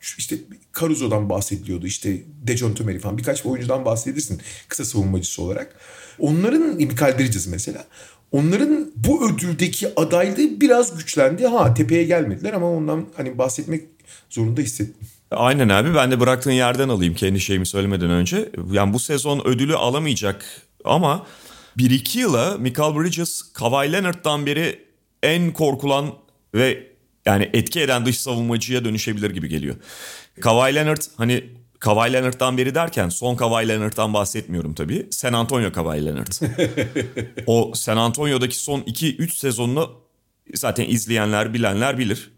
işte 0.00 0.36
Caruso'dan 0.80 1.30
bahsediliyordu 1.30 1.86
işte 1.86 2.22
Dejon 2.42 2.74
Tömeri 2.74 2.98
falan 2.98 3.18
birkaç 3.18 3.44
bir 3.44 3.50
oyuncudan 3.50 3.84
bahsedirsin 3.84 4.40
kısa 4.68 4.84
savunmacısı 4.84 5.42
olarak. 5.42 5.76
Onların 6.18 6.62
Mikal 6.76 7.18
Bridges 7.18 7.46
mesela 7.46 7.84
onların 8.32 8.92
bu 8.96 9.30
ödüldeki 9.30 9.88
adaylığı 9.96 10.60
biraz 10.60 10.98
güçlendi. 10.98 11.46
Ha 11.46 11.74
tepeye 11.74 12.04
gelmediler 12.04 12.52
ama 12.52 12.70
ondan 12.70 13.06
hani 13.16 13.38
bahsetmek 13.38 13.84
zorunda 14.30 14.60
hissettim. 14.60 15.08
Aynen 15.30 15.68
abi 15.68 15.94
ben 15.94 16.10
de 16.10 16.20
bıraktığın 16.20 16.50
yerden 16.50 16.88
alayım 16.88 17.14
kendi 17.14 17.40
şeyimi 17.40 17.66
söylemeden 17.66 18.10
önce. 18.10 18.48
Yani 18.72 18.92
bu 18.92 18.98
sezon 18.98 19.42
ödülü 19.44 19.76
alamayacak 19.76 20.44
ama 20.84 21.26
1-2 21.78 22.18
yıla 22.18 22.56
Michael 22.58 22.94
Bridges 22.94 23.42
Kawhi 23.52 23.92
Leonard'dan 23.92 24.46
beri 24.46 24.84
en 25.22 25.52
korkulan 25.52 26.14
ve 26.54 26.86
yani 27.26 27.50
etki 27.52 27.80
eden 27.80 28.06
dış 28.06 28.18
savunmacıya 28.18 28.84
dönüşebilir 28.84 29.30
gibi 29.30 29.48
geliyor. 29.48 29.76
Kawhi 30.40 30.74
Leonard 30.74 31.02
hani 31.16 31.44
Kawhi 31.80 32.12
Leonard'dan 32.12 32.58
beri 32.58 32.74
derken 32.74 33.08
son 33.08 33.36
Kawhi 33.36 33.68
Leonard'dan 33.68 34.14
bahsetmiyorum 34.14 34.74
tabii. 34.74 35.06
San 35.10 35.32
Antonio 35.32 35.72
Kawhi 35.72 36.06
Leonard. 36.06 36.32
o 37.46 37.72
San 37.74 37.96
Antonio'daki 37.96 38.56
son 38.56 38.80
2-3 38.80 39.30
sezonunu 39.36 39.90
zaten 40.54 40.84
izleyenler 40.84 41.54
bilenler 41.54 41.98
bilir 41.98 42.30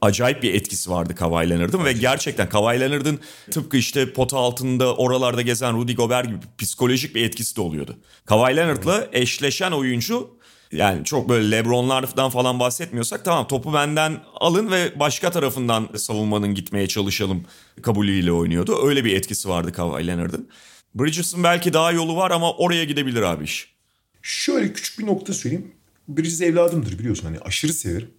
acayip 0.00 0.42
bir 0.42 0.54
etkisi 0.54 0.90
vardı 0.90 1.14
Kawhi 1.14 1.50
Leonard'ın 1.50 1.84
ve 1.84 1.92
gerçekten 1.92 2.48
Kawhi 2.48 2.80
Leonard'ın 2.80 3.20
tıpkı 3.50 3.76
işte 3.76 4.12
pota 4.12 4.38
altında 4.38 4.96
oralarda 4.96 5.42
gezen 5.42 5.76
Rudy 5.76 5.94
Gobert 5.94 6.28
gibi 6.28 6.38
psikolojik 6.58 7.14
bir 7.14 7.24
etkisi 7.24 7.56
de 7.56 7.60
oluyordu. 7.60 7.96
Kawhi 8.24 8.56
Leonard'la 8.56 9.08
eşleşen 9.12 9.72
oyuncu 9.72 10.40
yani 10.72 11.04
çok 11.04 11.28
böyle 11.28 11.50
Lebron'lardan 11.50 12.30
falan 12.30 12.60
bahsetmiyorsak 12.60 13.24
tamam 13.24 13.48
topu 13.48 13.74
benden 13.74 14.20
alın 14.34 14.70
ve 14.70 15.00
başka 15.00 15.30
tarafından 15.30 15.88
savunmanın 15.96 16.54
gitmeye 16.54 16.86
çalışalım 16.86 17.44
kabulüyle 17.82 18.32
oynuyordu. 18.32 18.88
Öyle 18.88 19.04
bir 19.04 19.16
etkisi 19.16 19.48
vardı 19.48 19.72
Kawhi 19.72 20.06
Leonard'ın. 20.06 20.48
Bridges'ın 20.94 21.44
belki 21.44 21.72
daha 21.72 21.92
yolu 21.92 22.16
var 22.16 22.30
ama 22.30 22.52
oraya 22.52 22.84
gidebilir 22.84 23.22
abi 23.22 23.44
iş. 23.44 23.74
Şöyle 24.22 24.72
küçük 24.72 24.98
bir 24.98 25.06
nokta 25.06 25.32
söyleyeyim. 25.32 25.72
Bridges 26.08 26.40
evladımdır 26.40 26.98
biliyorsun 26.98 27.24
hani 27.24 27.38
aşırı 27.38 27.72
severim. 27.72 28.10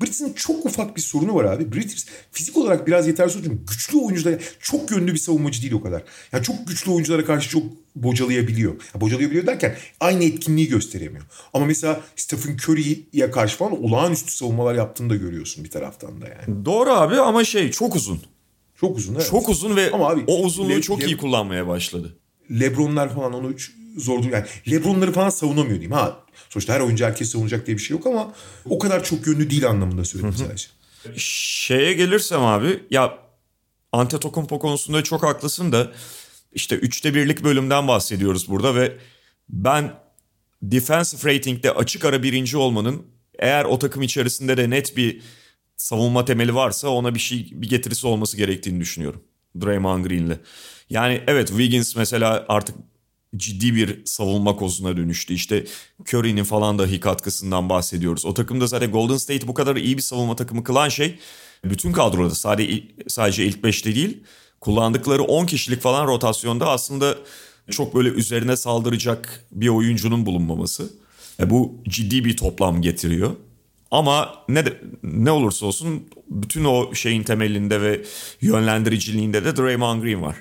Bridges'in 0.00 0.32
çok 0.32 0.66
ufak 0.66 0.96
bir 0.96 1.00
sorunu 1.00 1.34
var 1.34 1.44
abi. 1.44 1.72
Bridges 1.72 2.06
fizik 2.32 2.56
olarak 2.56 2.86
biraz 2.86 3.06
yetersiz 3.06 3.42
çünkü 3.44 3.58
güçlü 3.70 3.98
oyuncular 3.98 4.34
çok 4.60 4.90
yönlü 4.90 5.12
bir 5.12 5.18
savunmacı 5.18 5.62
değil 5.62 5.72
o 5.72 5.80
kadar. 5.82 6.02
Yani 6.32 6.44
çok 6.44 6.68
güçlü 6.68 6.90
oyunculara 6.90 7.24
karşı 7.24 7.50
çok 7.50 7.62
bocalayabiliyor. 7.96 8.72
Yani 8.72 9.00
bocalayabiliyor 9.00 9.46
derken 9.46 9.76
aynı 10.00 10.24
etkinliği 10.24 10.68
gösteremiyor. 10.68 11.24
Ama 11.54 11.66
mesela 11.66 12.00
Stephen 12.16 12.56
Curry'ye 12.56 13.30
karşı 13.30 13.56
falan 13.56 13.84
olağanüstü 13.84 14.32
savunmalar 14.32 14.74
yaptığını 14.74 15.10
da 15.10 15.16
görüyorsun 15.16 15.64
bir 15.64 15.70
taraftan 15.70 16.22
da 16.22 16.26
yani. 16.28 16.64
Doğru 16.64 16.90
abi 16.90 17.16
ama 17.16 17.44
şey 17.44 17.70
çok 17.70 17.96
uzun. 17.96 18.20
Çok 18.80 18.96
uzun 18.98 19.14
evet. 19.14 19.26
Çok 19.30 19.48
uzun 19.48 19.76
ve 19.76 19.90
Ama 19.90 20.08
abi, 20.08 20.24
o 20.26 20.44
uzunluğu 20.44 20.70
Le- 20.70 20.82
çok 20.82 21.00
Le- 21.00 21.06
iyi 21.06 21.16
kullanmaya 21.16 21.66
başladı. 21.66 22.16
Lebronlar 22.50 23.14
falan 23.14 23.32
onu 23.32 23.54
zor 23.96 24.22
değil. 24.22 24.32
Yani 24.32 24.46
Lebronları 24.70 25.12
falan 25.12 25.30
savunamıyor 25.30 25.70
diyeyim. 25.74 25.92
Ha 25.92 26.24
sonuçta 26.48 26.74
her 26.74 26.80
oyuncu 26.80 27.04
herkes 27.04 27.30
savunacak 27.30 27.66
diye 27.66 27.76
bir 27.76 27.82
şey 27.82 27.96
yok 27.96 28.06
ama 28.06 28.34
o 28.64 28.78
kadar 28.78 29.04
çok 29.04 29.26
yönlü 29.26 29.50
değil 29.50 29.68
anlamında 29.68 30.04
söyledim 30.04 30.34
sadece. 30.36 30.66
Şeye 31.16 31.92
gelirsem 31.92 32.42
abi 32.42 32.82
ya 32.90 33.18
Antetokounmpo 33.92 34.58
konusunda 34.58 35.04
çok 35.04 35.22
haklısın 35.22 35.72
da 35.72 35.92
işte 36.52 36.74
üçte 36.74 37.14
birlik 37.14 37.44
bölümden 37.44 37.88
bahsediyoruz 37.88 38.48
burada 38.48 38.74
ve 38.74 38.96
ben 39.48 39.94
defensive 40.62 41.34
rating'de 41.34 41.72
açık 41.72 42.04
ara 42.04 42.22
birinci 42.22 42.56
olmanın 42.56 43.06
eğer 43.38 43.64
o 43.64 43.78
takım 43.78 44.02
içerisinde 44.02 44.56
de 44.56 44.70
net 44.70 44.96
bir 44.96 45.22
savunma 45.76 46.24
temeli 46.24 46.54
varsa 46.54 46.88
ona 46.88 47.14
bir 47.14 47.20
şey 47.20 47.48
bir 47.52 47.68
getirisi 47.68 48.06
olması 48.06 48.36
gerektiğini 48.36 48.80
düşünüyorum. 48.80 49.22
Draymond 49.60 50.04
Green'le. 50.06 50.38
Yani 50.90 51.22
evet 51.26 51.48
Wiggins 51.48 51.96
mesela 51.96 52.44
artık 52.48 52.76
ciddi 53.36 53.74
bir 53.74 54.02
savunma 54.04 54.56
kozuna 54.56 54.96
dönüştü. 54.96 55.34
İşte 55.34 55.64
Curry'nin 56.08 56.44
falan 56.44 56.78
dahi 56.78 57.00
katkısından 57.00 57.68
bahsediyoruz. 57.68 58.26
O 58.26 58.34
takımda 58.34 58.66
zaten 58.66 58.90
Golden 58.90 59.16
State 59.16 59.48
bu 59.48 59.54
kadar 59.54 59.76
iyi 59.76 59.96
bir 59.96 60.02
savunma 60.02 60.36
takımı 60.36 60.64
kılan 60.64 60.88
şey 60.88 61.18
bütün 61.64 61.92
kadroda 61.92 62.34
sadece 62.34 62.82
sadece 63.08 63.44
ilk 63.44 63.64
beşte 63.64 63.94
değil 63.94 64.22
kullandıkları 64.60 65.22
10 65.22 65.46
kişilik 65.46 65.80
falan 65.80 66.06
rotasyonda 66.06 66.70
aslında 66.70 67.16
çok 67.70 67.94
böyle 67.94 68.08
üzerine 68.08 68.56
saldıracak 68.56 69.44
bir 69.52 69.68
oyuncunun 69.68 70.26
bulunmaması. 70.26 70.90
E 71.40 71.50
bu 71.50 71.74
ciddi 71.88 72.24
bir 72.24 72.36
toplam 72.36 72.82
getiriyor. 72.82 73.30
Ama 73.90 74.34
ne 74.48 74.66
de, 74.66 74.80
ne 75.02 75.30
olursa 75.30 75.66
olsun 75.66 76.08
bütün 76.30 76.64
o 76.64 76.94
şeyin 76.94 77.22
temelinde 77.22 77.80
ve 77.80 78.04
yönlendiriciliğinde 78.40 79.44
de 79.44 79.56
Draymond 79.56 80.02
Green 80.02 80.22
var. 80.22 80.36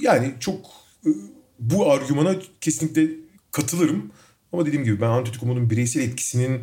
Yani 0.00 0.34
çok 0.40 0.66
e, 1.06 1.10
bu 1.58 1.92
argümana 1.92 2.34
kesinlikle 2.60 3.08
katılırım. 3.50 4.10
Ama 4.52 4.66
dediğim 4.66 4.84
gibi 4.84 5.00
ben 5.00 5.08
Antetokounmpo'nun 5.08 5.70
bireysel 5.70 6.00
etkisinin 6.00 6.60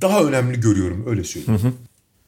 daha 0.00 0.24
önemli 0.24 0.60
görüyorum 0.60 1.04
öyle 1.06 1.24
söyleyeyim. 1.24 1.74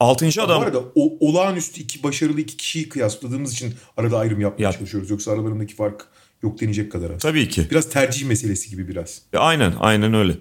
Altıncı 0.01 0.41
Bu 0.41 0.45
adam 0.45 0.63
arada 0.63 0.79
o, 0.95 1.17
olağanüstü 1.21 1.81
iki 1.81 2.03
başarılı 2.03 2.41
iki 2.41 2.57
kişiyi 2.57 2.89
kıyasladığımız 2.89 3.53
için 3.53 3.75
arada 3.97 4.19
ayrım 4.19 4.41
yapmaya 4.41 4.63
Yap. 4.63 4.73
çalışıyoruz. 4.79 5.11
Yoksa 5.11 5.33
aralarındaki 5.33 5.75
fark 5.75 6.07
yok 6.43 6.61
denecek 6.61 6.93
kadar 6.93 7.11
az. 7.11 7.23
tabii 7.23 7.49
ki. 7.49 7.67
Biraz 7.71 7.91
tercih 7.91 8.27
meselesi 8.27 8.71
gibi 8.71 8.89
biraz. 8.89 9.23
E, 9.33 9.39
Aynen 9.39 9.73
aynen 9.81 10.15
öyle. 10.15 10.33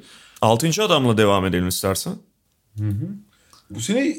Altıncı 0.41 0.83
adamla 0.83 1.17
devam 1.17 1.45
edelim 1.45 1.67
istersen. 1.67 2.13
Bu 3.69 3.81
sene 3.81 4.17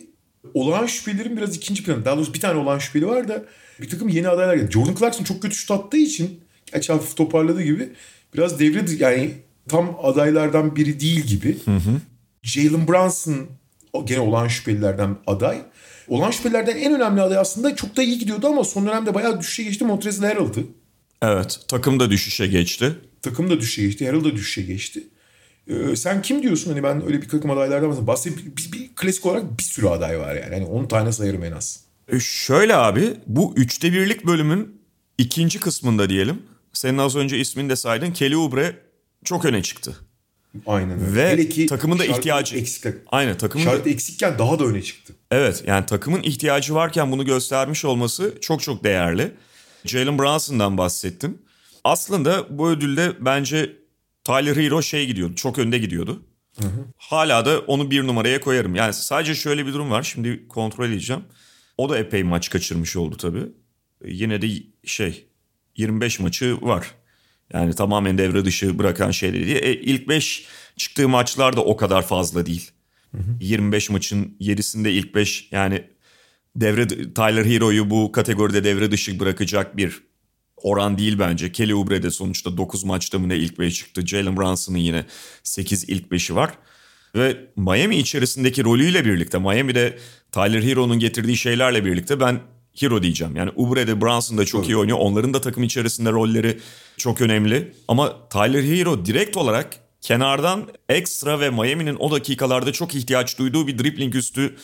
olağan 0.54 0.87
şüphelerin 0.87 1.37
biraz 1.37 1.57
ikinci 1.57 1.85
planı. 1.85 2.04
Daha 2.04 2.16
doğrusu 2.16 2.35
bir 2.35 2.40
tane 2.40 2.59
olağan 2.61 2.78
şüpheli 2.78 3.07
var 3.07 3.28
da 3.28 3.44
bir 3.80 3.88
takım 3.88 4.09
yeni 4.09 4.28
adaylar 4.28 4.54
geldi. 4.57 4.72
Jordan 4.72 4.94
Clarkson 4.94 5.24
çok 5.24 5.42
kötü 5.42 5.54
şut 5.57 5.70
attığı 5.70 5.96
için 5.96 6.40
gerçi 6.74 6.92
hafif 6.92 7.16
toparladığı 7.16 7.62
gibi 7.62 7.88
biraz 8.34 8.60
devre 8.60 8.84
yani 8.98 9.30
tam 9.68 9.96
adaylardan 10.02 10.76
biri 10.76 11.00
değil 11.00 11.20
gibi. 11.20 11.56
Jalen 12.42 12.88
Brunson 12.88 13.46
o 13.92 14.06
gene 14.06 14.20
olağan 14.20 14.48
şüphelilerden 14.48 15.16
aday. 15.26 15.62
Olan 16.08 16.30
şüphelilerden 16.30 16.76
en 16.76 16.94
önemli 16.94 17.20
aday 17.20 17.38
aslında 17.38 17.76
çok 17.76 17.96
da 17.96 18.02
iyi 18.02 18.18
gidiyordu 18.18 18.46
ama 18.46 18.64
son 18.64 18.87
dönemde 18.87 19.14
bayağı 19.14 19.40
düşüşe 19.40 19.62
geçti 19.62 19.84
Montrezl 19.84 20.24
Harrell'dı. 20.24 20.60
Evet 21.22 21.60
takım 21.68 22.00
da 22.00 22.10
düşüşe 22.10 22.46
geçti. 22.46 22.96
Takım 23.22 23.50
da 23.50 23.60
düşüşe 23.60 23.82
geçti. 23.82 24.06
Harrell 24.06 24.24
da 24.24 24.32
düşüşe 24.32 24.62
geçti. 24.62 25.02
Ee, 25.68 25.96
sen 25.96 26.22
kim 26.22 26.42
diyorsun? 26.42 26.70
Hani 26.70 26.82
ben 26.82 27.06
öyle 27.06 27.22
bir 27.22 27.28
takım 27.28 27.50
adaylardan 27.50 27.90
bahsedeyim. 27.90 28.06
Bahsedeyim. 28.06 28.54
Bir, 28.56 28.72
bir, 28.72 28.94
klasik 28.96 29.26
olarak 29.26 29.58
bir 29.58 29.62
sürü 29.62 29.87
aday 29.87 30.18
var 30.18 30.34
yani. 30.34 30.54
Hani 30.54 30.66
10 30.66 30.87
tane 30.87 31.12
sayarım 31.12 31.44
en 31.44 31.52
az. 31.52 31.80
E, 32.08 32.20
şöyle 32.20 32.76
abi 32.76 33.14
bu 33.26 33.54
üçte 33.56 33.92
birlik 33.92 34.26
bölümün 34.26 34.80
ikinci 35.18 35.60
kısmında 35.60 36.08
diyelim. 36.08 36.42
Senin 36.74 36.98
az 36.98 37.16
önce 37.16 37.38
ismini 37.38 37.68
de 37.70 37.76
saydın. 37.76 38.12
Kelly 38.12 38.37
Oubre 38.37 38.76
çok 39.24 39.44
öne 39.44 39.62
çıktı. 39.62 39.96
Aynen 40.66 41.00
öyle. 41.00 41.14
Ve 41.16 41.30
Hele 41.30 41.48
ki 41.48 41.66
takımın 41.66 41.98
da 41.98 42.04
ihtiyacı. 42.04 42.56
Eksik. 42.56 42.94
Aynen 43.06 43.37
takımın 43.38 43.66
da- 43.66 43.70
Charlotte 43.70 43.90
eksikken 43.90 44.38
daha 44.38 44.58
da 44.58 44.64
öne 44.64 44.82
çıktı. 44.82 45.14
Evet 45.30 45.64
yani 45.66 45.87
takımın 45.87 46.22
ihtiyacı 46.22 46.74
varken 46.74 47.12
bunu 47.12 47.24
göstermiş 47.24 47.84
olması 47.84 48.34
çok 48.40 48.62
çok 48.62 48.84
değerli. 48.84 49.32
Jalen 49.84 50.18
Brunson'dan 50.18 50.78
bahsettim. 50.78 51.38
Aslında 51.84 52.58
bu 52.58 52.70
ödülde 52.70 53.12
bence 53.20 53.76
Tyler 54.25 54.56
Hero 54.56 54.83
şey 54.83 55.06
gidiyordu. 55.06 55.35
Çok 55.35 55.58
önde 55.58 55.79
gidiyordu. 55.79 56.22
Hala 56.96 57.46
da 57.46 57.58
onu 57.58 57.90
bir 57.90 58.06
numaraya 58.06 58.40
koyarım. 58.40 58.75
Yani 58.75 58.92
sadece 58.92 59.35
şöyle 59.35 59.66
bir 59.66 59.72
durum 59.72 59.90
var. 59.90 60.02
Şimdi 60.02 60.48
kontrol 60.48 60.88
edeceğim. 60.88 61.22
O 61.79 61.88
da 61.90 61.98
epey 61.98 62.22
maç 62.22 62.50
kaçırmış 62.50 62.96
oldu 62.96 63.16
tabii. 63.16 63.42
Yine 64.04 64.42
de 64.42 64.48
şey 64.85 65.27
25 65.77 66.20
maçı 66.20 66.58
var. 66.62 66.94
Yani 67.52 67.75
tamamen 67.75 68.18
devre 68.18 68.44
dışı 68.44 68.79
bırakan 68.79 69.10
şey 69.10 69.33
de 69.33 69.46
değil. 69.46 69.56
E, 69.62 69.75
ilk 69.75 70.08
5 70.08 70.46
çıktığı 70.77 71.08
maçlar 71.08 71.56
da 71.56 71.64
o 71.64 71.77
kadar 71.77 72.06
fazla 72.06 72.46
değil. 72.46 72.70
25 73.40 73.90
maçın 73.90 74.37
7'sinde 74.40 74.88
ilk 74.88 75.14
5 75.14 75.48
yani 75.50 75.85
devre 76.56 76.88
Tyler 76.88 77.44
Hero'yu 77.44 77.90
bu 77.90 78.12
kategoride 78.12 78.64
devre 78.64 78.90
dışı 78.90 79.20
bırakacak 79.20 79.77
bir 79.77 80.02
oran 80.56 80.98
değil 80.98 81.18
bence. 81.18 81.52
Kelly 81.52 81.75
Oubre 81.75 82.02
de 82.02 82.10
sonuçta 82.10 82.56
9 82.56 82.85
maçta 82.85 83.18
mı 83.18 83.29
ne 83.29 83.37
ilk 83.37 83.58
5 83.58 83.75
çıktı. 83.75 84.06
Jalen 84.06 84.37
Brunson'ın 84.37 84.79
yine 84.79 85.04
8 85.42 85.88
ilk 85.88 86.06
5'i 86.06 86.37
var. 86.37 86.50
Ve 87.14 87.37
Miami 87.56 87.96
içerisindeki 87.96 88.64
rolüyle 88.64 89.04
birlikte 89.04 89.38
Miami'de 89.38 89.98
Tyler 90.33 90.62
Hero'nun 90.62 90.98
getirdiği 90.98 91.37
şeylerle 91.37 91.85
birlikte 91.85 92.20
ben 92.20 92.40
Hero 92.81 93.02
diyeceğim. 93.02 93.37
Yani 93.37 93.50
Oubre 93.50 93.87
de 93.87 94.00
Brunson 94.00 94.38
da 94.38 94.44
çok 94.44 94.62
Tabii. 94.62 94.72
iyi 94.72 94.77
oynuyor. 94.77 94.98
Onların 95.00 95.35
da 95.35 95.40
takım 95.40 95.62
içerisinde 95.62 96.12
rolleri 96.12 96.58
çok 96.96 97.20
önemli. 97.20 97.75
Ama 97.88 98.29
Tyler 98.29 98.62
Hero 98.62 99.04
direkt 99.04 99.37
olarak 99.37 99.77
kenardan 100.00 100.68
ekstra 100.88 101.40
ve 101.40 101.50
Miami'nin 101.50 101.96
o 101.96 102.10
dakikalarda 102.10 102.72
çok 102.72 102.94
ihtiyaç 102.94 103.38
duyduğu 103.38 103.66
bir 103.66 103.79
dribbling 103.79 104.14
üstü 104.14 104.56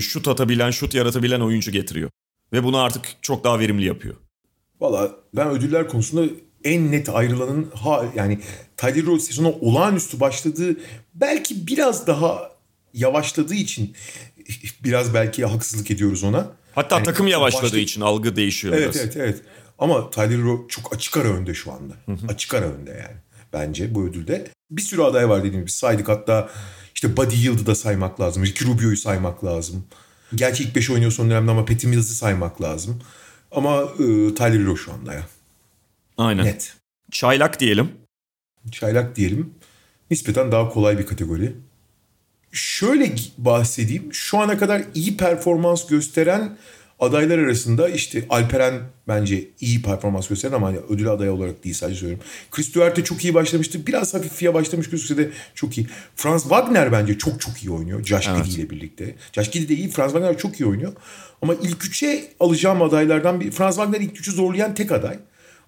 şut 0.00 0.28
atabilen, 0.28 0.70
şut 0.70 0.94
yaratabilen 0.94 1.40
oyuncu 1.40 1.70
getiriyor. 1.70 2.10
Ve 2.52 2.64
bunu 2.64 2.78
artık 2.78 3.16
çok 3.22 3.44
daha 3.44 3.58
verimli 3.58 3.84
yapıyor. 3.84 4.14
Valla 4.80 5.10
ben 5.34 5.48
ödüller 5.48 5.88
konusunda 5.88 6.32
en 6.64 6.92
net 6.92 7.08
ayrılanın 7.08 7.70
ha 7.74 8.04
yani 8.14 8.40
Tyler 8.76 9.06
Rose 9.06 9.24
sezona 9.24 9.50
olağanüstü 9.50 10.20
başladığı 10.20 10.76
belki 11.14 11.66
biraz 11.66 12.06
daha 12.06 12.50
yavaşladığı 12.94 13.54
için 13.54 13.94
biraz 14.84 15.14
belki 15.14 15.44
haksızlık 15.44 15.90
ediyoruz 15.90 16.24
ona. 16.24 16.52
Hatta 16.76 16.96
Yani 16.96 17.04
takım 17.04 17.26
yavaşladığı 17.26 17.62
başta- 17.64 17.78
için 17.78 18.00
algı 18.00 18.36
değişiyor 18.36 18.74
Evet 18.74 18.84
biraz. 18.84 18.96
evet 18.96 19.16
evet. 19.16 19.42
Ama 19.78 20.10
Tyler 20.10 20.42
Rose 20.42 20.62
çok 20.68 20.94
açık 20.94 21.16
ara 21.16 21.28
önde 21.28 21.54
şu 21.54 21.72
anda. 21.72 21.94
Açık 22.28 22.54
ara 22.54 22.64
önde 22.66 22.90
yani. 22.90 23.16
Bence 23.52 23.94
bu 23.94 24.04
ödülde. 24.04 24.48
Bir 24.70 24.82
sürü 24.82 25.02
aday 25.02 25.28
var 25.28 25.38
dediğim 25.38 25.60
gibi 25.60 25.70
saydık. 25.70 26.08
Hatta 26.08 26.50
işte 26.94 27.16
Buddy 27.16 27.36
Yield'ı 27.36 27.66
da 27.66 27.74
saymak 27.74 28.20
lazım. 28.20 28.44
Ricky 28.44 28.70
Rubio'yu 28.72 28.96
saymak 28.96 29.44
lazım. 29.44 29.84
Gerçi 30.34 30.64
ilk 30.64 30.76
5 30.76 30.90
oynuyor 30.90 31.12
son 31.12 31.30
dönemde 31.30 31.50
ama 31.50 31.64
Patty 31.64 31.86
Mills'ı 31.86 32.14
saymak 32.14 32.62
lazım. 32.62 33.02
Ama 33.52 33.82
e, 33.82 34.34
Tyler 34.34 34.64
Rose 34.64 34.82
şu 34.82 34.92
anda 34.92 35.14
ya. 35.14 35.26
Aynen. 36.18 36.44
Net. 36.44 36.74
Çaylak 37.10 37.60
diyelim. 37.60 37.90
Çaylak 38.72 39.16
diyelim. 39.16 39.54
Nispeten 40.10 40.52
daha 40.52 40.68
kolay 40.68 40.98
bir 40.98 41.06
kategori. 41.06 41.56
Şöyle 42.52 43.14
bahsedeyim. 43.38 44.14
Şu 44.14 44.38
ana 44.38 44.58
kadar 44.58 44.82
iyi 44.94 45.16
performans 45.16 45.86
gösteren 45.86 46.56
adaylar 46.98 47.38
arasında 47.38 47.88
işte 47.88 48.26
Alperen 48.30 48.80
bence 49.08 49.44
iyi 49.60 49.82
performans 49.82 50.28
gösteren 50.28 50.52
ama 50.52 50.66
hani 50.66 50.78
ödül 50.78 51.08
adayı 51.08 51.32
olarak 51.32 51.64
değil 51.64 51.74
sadece 51.74 51.98
söylüyorum. 51.98 52.24
Chris 52.50 52.74
Duarte 52.74 53.04
çok 53.04 53.24
iyi 53.24 53.34
başlamıştı. 53.34 53.86
Biraz 53.86 54.14
hafif 54.14 54.54
başlamış 54.54 54.90
gözükse 54.90 55.16
de 55.16 55.30
çok 55.54 55.78
iyi. 55.78 55.86
Franz 56.16 56.42
Wagner 56.42 56.92
bence 56.92 57.18
çok 57.18 57.40
çok 57.40 57.62
iyi 57.62 57.70
oynuyor. 57.70 58.04
Josh 58.04 58.28
Evet. 58.28 58.46
İle 58.46 58.70
birlikte. 58.70 59.14
Josh 59.32 59.50
Giddey 59.50 59.68
de 59.68 59.80
iyi. 59.80 59.88
Franz 59.88 60.12
Wagner 60.12 60.38
çok 60.38 60.60
iyi 60.60 60.66
oynuyor. 60.66 60.92
Ama 61.42 61.54
ilk 61.54 61.84
üçe 61.84 62.28
alacağım 62.40 62.82
adaylardan 62.82 63.40
bir. 63.40 63.50
Franz 63.50 63.76
Wagner 63.76 64.00
ilk 64.00 64.20
üçü 64.20 64.32
zorlayan 64.32 64.74
tek 64.74 64.92
aday. 64.92 65.18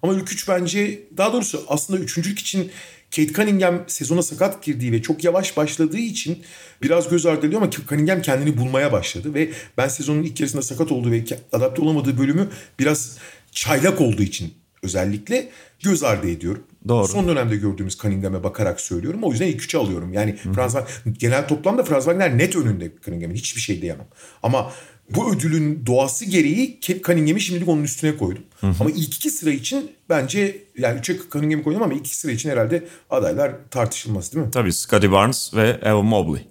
Ama 0.03 0.13
ilk 0.13 0.31
üç 0.31 0.47
bence 0.47 1.03
daha 1.17 1.33
doğrusu 1.33 1.65
aslında 1.67 1.99
üçüncülük 1.99 2.39
için 2.39 2.71
Kate 3.15 3.33
Cunningham 3.33 3.83
sezona 3.87 4.21
sakat 4.21 4.63
girdiği 4.63 4.91
ve 4.91 5.01
çok 5.01 5.23
yavaş 5.23 5.57
başladığı 5.57 5.97
için 5.97 6.43
biraz 6.83 7.09
göz 7.09 7.25
ardı 7.25 7.39
ediliyor 7.39 7.61
ama 7.61 7.71
Cunningham 7.71 8.21
kendini 8.21 8.57
bulmaya 8.57 8.91
başladı 8.91 9.33
ve 9.33 9.49
ben 9.77 9.87
sezonun 9.87 10.23
ilk 10.23 10.39
yarısında 10.39 10.61
sakat 10.61 10.91
olduğu 10.91 11.11
ve 11.11 11.23
adapte 11.51 11.81
olamadığı 11.81 12.17
bölümü 12.17 12.49
biraz 12.79 13.17
çaylak 13.51 14.01
olduğu 14.01 14.23
için 14.23 14.53
özellikle 14.83 15.49
göz 15.83 16.03
ardı 16.03 16.29
ediyorum. 16.29 16.63
Doğru. 16.87 17.07
Son 17.07 17.27
dönemde 17.27 17.55
gördüğümüz 17.55 17.97
Cunningham'e 17.97 18.43
bakarak 18.43 18.81
söylüyorum. 18.81 19.23
O 19.23 19.31
yüzden 19.31 19.47
ilk 19.47 19.63
üçe 19.63 19.77
alıyorum. 19.77 20.13
Yani 20.13 20.35
Franz 20.35 20.73
Wagner- 20.73 21.17
genel 21.19 21.47
toplamda 21.47 21.83
Franz 21.83 22.03
Wagner 22.03 22.37
net 22.37 22.55
önünde 22.55 22.91
Cunningham'in. 23.05 23.35
Hiçbir 23.35 23.61
şey 23.61 23.81
diyemem. 23.81 24.07
Ama 24.43 24.71
bu 25.15 25.33
ödülün 25.33 25.85
doğası 25.85 26.25
gereği 26.25 26.79
Kate 26.79 27.01
Cunningham'i 27.01 27.41
şimdilik 27.41 27.67
onun 27.67 27.83
üstüne 27.83 28.17
koydum. 28.17 28.43
Ama 28.61 28.89
ilk 28.89 29.15
iki 29.15 29.29
sıra 29.29 29.51
için 29.51 29.91
bence 30.09 30.63
yani 30.77 30.99
üçe 30.99 31.17
Cunningham'i 31.31 31.63
koydum 31.63 31.83
ama 31.83 31.93
ilk 31.93 32.07
iki 32.07 32.15
sıra 32.15 32.31
için 32.31 32.49
herhalde 32.49 32.87
adaylar 33.09 33.55
tartışılmaz 33.71 34.33
değil 34.33 34.45
mi? 34.45 34.51
Tabii 34.51 34.73
Scottie 34.73 35.11
Barnes 35.11 35.53
ve 35.53 35.79
Evan 35.81 36.05
Mobley. 36.05 36.47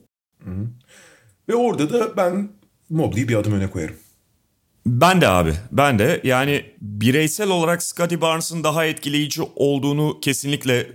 Ve 1.48 1.54
orada 1.54 1.92
da 1.92 2.16
ben 2.16 2.48
Mobley'i 2.90 3.28
bir 3.28 3.34
adım 3.34 3.52
öne 3.52 3.70
koyarım. 3.70 3.96
Ben 4.86 5.20
de 5.20 5.28
abi. 5.28 5.54
Ben 5.72 5.98
de 5.98 6.20
yani 6.24 6.64
bireysel 6.80 7.48
olarak 7.48 7.82
Scottie 7.82 8.20
Barnes'ın 8.20 8.64
daha 8.64 8.84
etkileyici 8.84 9.42
olduğunu 9.56 10.18
kesinlikle 10.20 10.86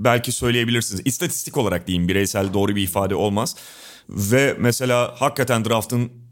belki 0.00 0.32
söyleyebilirsiniz. 0.32 1.02
İstatistik 1.04 1.56
olarak 1.56 1.86
diyeyim 1.86 2.08
bireysel 2.08 2.52
doğru 2.52 2.76
bir 2.76 2.82
ifade 2.82 3.14
olmaz. 3.14 3.56
Ve 4.08 4.56
mesela 4.58 5.14
hakikaten 5.18 5.64
draft'ın 5.64 6.23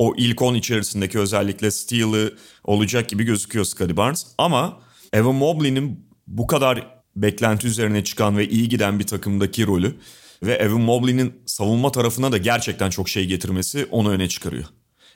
o 0.00 0.14
ilk 0.16 0.42
10 0.42 0.54
içerisindeki 0.54 1.18
özellikle 1.18 1.70
steal'ı 1.70 2.34
olacak 2.64 3.08
gibi 3.08 3.24
gözüküyor 3.24 3.64
Scottie 3.64 3.96
Barnes. 3.96 4.26
Ama 4.38 4.80
Evan 5.12 5.34
Mobley'nin 5.34 6.08
bu 6.26 6.46
kadar 6.46 7.00
beklenti 7.16 7.66
üzerine 7.66 8.04
çıkan 8.04 8.38
ve 8.38 8.48
iyi 8.48 8.68
giden 8.68 8.98
bir 8.98 9.06
takımdaki 9.06 9.66
rolü 9.66 9.96
ve 10.42 10.54
Evan 10.54 10.80
Mobley'nin 10.80 11.42
savunma 11.46 11.92
tarafına 11.92 12.32
da 12.32 12.38
gerçekten 12.38 12.90
çok 12.90 13.08
şey 13.08 13.26
getirmesi 13.26 13.86
onu 13.90 14.10
öne 14.10 14.28
çıkarıyor. 14.28 14.64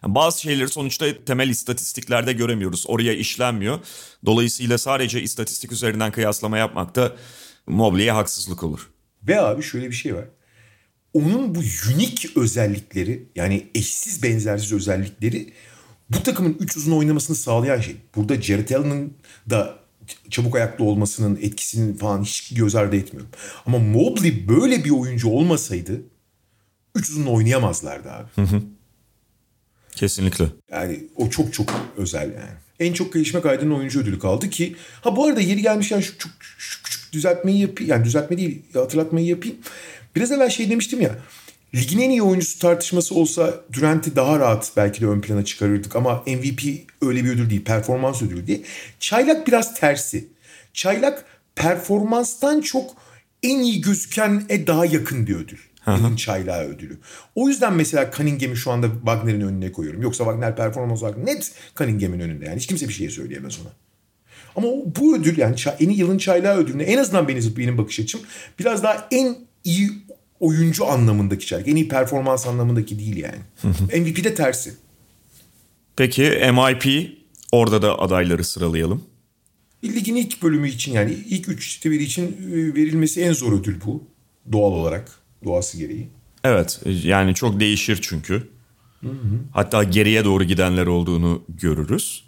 Yani 0.03 0.15
bazı 0.15 0.41
şeyleri 0.41 0.69
sonuçta 0.69 1.07
temel 1.27 1.49
istatistiklerde 1.49 2.33
göremiyoruz. 2.33 2.85
Oraya 2.89 3.13
işlenmiyor. 3.13 3.79
Dolayısıyla 4.27 4.79
sadece 4.79 5.23
istatistik 5.23 5.73
üzerinden 5.73 6.13
kıyaslama 6.13 6.59
yapmak 6.59 6.97
da 6.97 7.17
Mobley'e 7.67 8.11
haksızlık 8.11 8.63
olur. 8.63 8.91
Ve 9.23 9.41
abi 9.41 9.63
şöyle 9.63 9.89
bir 9.89 9.95
şey 9.95 10.15
var. 10.15 10.25
Onun 11.15 11.55
bu 11.55 11.59
unik 11.95 12.37
özellikleri 12.37 13.29
yani 13.37 13.67
eşsiz 13.75 14.23
benzersiz 14.23 14.73
özellikleri 14.73 15.53
bu 16.11 16.23
takımın 16.23 16.57
üç 16.61 16.77
uzun 16.77 16.93
oynamasını 16.93 17.37
sağlayan 17.37 17.81
şey. 17.81 17.97
Burada 18.17 18.43
Jared 18.43 18.71
Allen'ın 18.71 19.13
da 19.51 19.79
çabuk 20.31 20.57
ayaklı 20.57 20.85
olmasının 20.85 21.39
etkisini 21.43 21.97
falan 21.97 22.23
hiç 22.23 22.55
göz 22.55 22.75
ardı 22.75 22.97
etmiyorum. 22.97 23.31
Ama 23.67 23.79
Mobley 23.79 24.49
böyle 24.49 24.85
bir 24.85 24.91
oyuncu 24.91 25.29
olmasaydı 25.29 26.03
üç 26.95 27.11
uzun 27.11 27.27
oynayamazlardı 27.27 28.11
abi. 28.11 28.29
Kesinlikle. 29.97 30.47
Yani 30.71 31.05
o 31.17 31.31
çok 31.31 31.53
çok 31.53 31.93
özel 31.97 32.33
yani. 32.33 32.59
En 32.81 32.93
çok 32.93 33.13
gelişme 33.13 33.41
kaydının 33.41 33.75
oyuncu 33.75 34.01
ödülü 34.01 34.19
kaldı 34.19 34.51
ki 34.51 34.77
ha 35.01 35.17
bu 35.17 35.27
arada 35.27 35.41
yeri 35.41 35.63
gelmişken 35.63 36.01
şu, 36.01 36.15
şu, 36.19 36.29
şu 36.59 36.83
küçük 36.83 37.13
düzeltmeyi 37.13 37.59
yapayım. 37.59 37.91
Yani 37.91 38.05
düzeltme 38.05 38.37
değil 38.37 38.63
hatırlatmayı 38.75 39.27
yapayım. 39.27 39.57
Biraz 40.17 40.33
evvel 40.33 40.51
şey 40.51 40.71
demiştim 40.71 41.01
ya. 41.01 41.19
Ligin 41.75 41.99
en 41.99 42.11
iyi 42.11 42.23
oyuncusu 42.23 42.59
tartışması 42.59 43.15
olsa 43.15 43.55
Durant'i 43.73 44.17
daha 44.17 44.39
rahat 44.39 44.73
belki 44.77 45.01
de 45.01 45.07
ön 45.07 45.21
plana 45.21 45.45
çıkarırdık 45.45 45.97
ama 45.97 46.23
MVP 46.27 46.63
öyle 47.03 47.25
bir 47.25 47.31
ödül 47.31 47.51
değil. 47.51 47.65
Performans 47.65 48.23
ödülü 48.23 48.47
değil. 48.47 48.65
Çaylak 49.01 49.47
biraz 49.47 49.75
tersi. 49.75 50.29
Çaylak 50.73 51.25
performanstan 51.55 52.61
çok 52.61 52.97
en 53.43 53.59
iyi 53.59 53.81
gözükene 53.81 54.67
daha 54.67 54.87
yakın 54.87 55.27
bir 55.27 55.35
ödül. 55.35 55.59
Yılın 55.87 56.17
çaylağı 56.17 56.65
ödülü. 56.65 56.99
O 57.35 57.49
yüzden 57.49 57.73
mesela 57.73 58.11
Cunningham'i 58.17 58.57
şu 58.57 58.71
anda 58.71 58.87
Wagner'in 58.95 59.41
önüne 59.41 59.73
koyuyorum. 59.73 60.03
Yoksa 60.03 60.25
Wagner 60.25 60.57
performans 60.57 61.03
olarak 61.03 61.19
net 61.19 61.53
Cunningham'in 61.77 62.21
önünde. 62.21 62.45
Yani 62.45 62.57
hiç 62.57 62.67
kimse 62.67 62.89
bir 62.89 62.93
şey 62.93 63.11
söyleyemez 63.11 63.59
ona. 63.61 63.73
Ama 64.57 64.69
bu 64.97 65.17
ödül 65.17 65.39
yani 65.39 65.57
en 65.81 65.89
iyi 65.89 65.99
yılın 65.99 66.19
çaylağı 66.19 66.57
ödülüne 66.57 66.83
en 66.83 66.99
azından 66.99 67.29
benim, 67.29 67.57
benim 67.57 67.79
bakış 67.79 68.01
açım 68.01 68.21
biraz 68.59 68.83
daha 68.83 69.09
en 69.11 69.37
iyi 69.65 69.91
oyuncu 70.41 70.87
anlamındaki 70.87 71.47
çaylak. 71.47 71.69
En 71.69 71.77
iyi 71.77 71.89
performans 71.89 72.47
anlamındaki 72.47 72.99
değil 72.99 73.17
yani. 73.17 73.39
MVP'de 74.03 74.35
tersi. 74.35 74.75
Peki 75.97 76.23
MIP 76.23 77.13
orada 77.53 77.83
da 77.83 77.99
adayları 77.99 78.45
sıralayalım. 78.45 79.05
Ligin 79.85 80.17
ilk 80.17 80.43
bölümü 80.43 80.69
için 80.69 80.93
yani 80.93 81.13
ilk 81.13 81.49
üç 81.49 81.85
deviri 81.85 82.03
için 82.03 82.23
e, 82.27 82.75
verilmesi 82.75 83.21
en 83.21 83.33
zor 83.33 83.53
ödül 83.53 83.81
bu. 83.87 84.05
Doğal 84.53 84.73
olarak. 84.73 85.13
Doğası 85.45 85.79
gereği. 85.79 86.09
Evet 86.45 86.81
yani 87.05 87.35
çok 87.35 87.61
değişir 87.61 87.99
çünkü. 88.03 88.49
Hatta 89.53 89.85
geriye 89.85 90.25
doğru 90.25 90.45
gidenler 90.45 90.87
olduğunu 90.87 91.43
görürüz. 91.49 92.25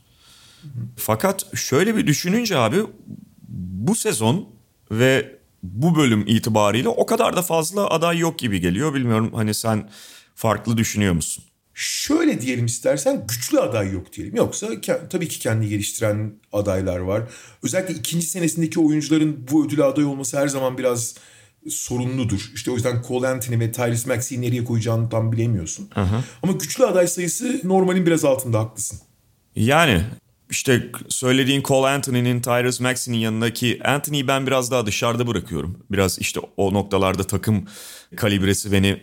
Fakat 0.97 1.57
şöyle 1.57 1.97
bir 1.97 2.07
düşününce 2.07 2.59
abi 2.59 2.77
bu 3.49 3.95
sezon 3.95 4.49
ve 4.91 5.36
bu 5.73 5.97
bölüm 5.97 6.25
itibariyle 6.27 6.89
o 6.89 7.07
kadar 7.07 7.37
da 7.37 7.43
fazla 7.43 7.91
aday 7.91 8.19
yok 8.19 8.39
gibi 8.39 8.61
geliyor. 8.61 8.95
Bilmiyorum 8.95 9.31
hani 9.35 9.55
sen 9.55 9.91
farklı 10.35 10.77
düşünüyor 10.77 11.14
musun? 11.14 11.45
Şöyle 11.75 12.41
diyelim 12.41 12.67
istersen 12.67 13.27
güçlü 13.29 13.61
aday 13.61 13.93
yok 13.93 14.12
diyelim. 14.12 14.37
Yoksa 14.37 14.69
tabii 15.11 15.29
ki 15.29 15.39
kendi 15.39 15.69
geliştiren 15.69 16.33
adaylar 16.53 16.99
var. 16.99 17.23
Özellikle 17.62 17.95
ikinci 17.95 18.27
senesindeki 18.27 18.81
oyuncuların 18.81 19.47
bu 19.51 19.67
ödüle 19.67 19.85
aday 19.85 20.05
olması 20.05 20.39
her 20.39 20.49
zaman 20.49 20.79
biraz 20.79 21.14
sorunludur. 21.71 22.51
İşte 22.55 22.71
o 22.71 22.75
yüzden 22.75 23.03
Cole 23.09 23.29
Anthony 23.29 23.61
ve 23.61 23.73
Tyrese 23.73 24.14
Maxey'i 24.14 24.43
nereye 24.43 24.64
koyacağını 24.64 25.09
tam 25.09 25.33
bilemiyorsun. 25.33 25.89
Ama 26.43 26.53
güçlü 26.53 26.87
aday 26.87 27.07
sayısı 27.07 27.61
normalin 27.64 28.07
biraz 28.07 28.25
altında 28.25 28.61
haklısın. 28.61 28.99
Yani 29.57 30.03
işte 30.51 30.91
söylediğin 31.09 31.63
Cole 31.63 31.89
Anthony'nin, 31.89 32.41
Tyrese 32.41 32.83
Maxey'nin 32.83 33.19
yanındaki 33.19 33.81
Anthony'yi 33.85 34.29
ben 34.29 34.47
biraz 34.47 34.71
daha 34.71 34.87
dışarıda 34.87 35.27
bırakıyorum. 35.27 35.79
Biraz 35.91 36.19
işte 36.19 36.41
o 36.57 36.75
noktalarda 36.75 37.25
takım 37.25 37.65
kalibresi 38.17 38.73
beni 38.73 39.03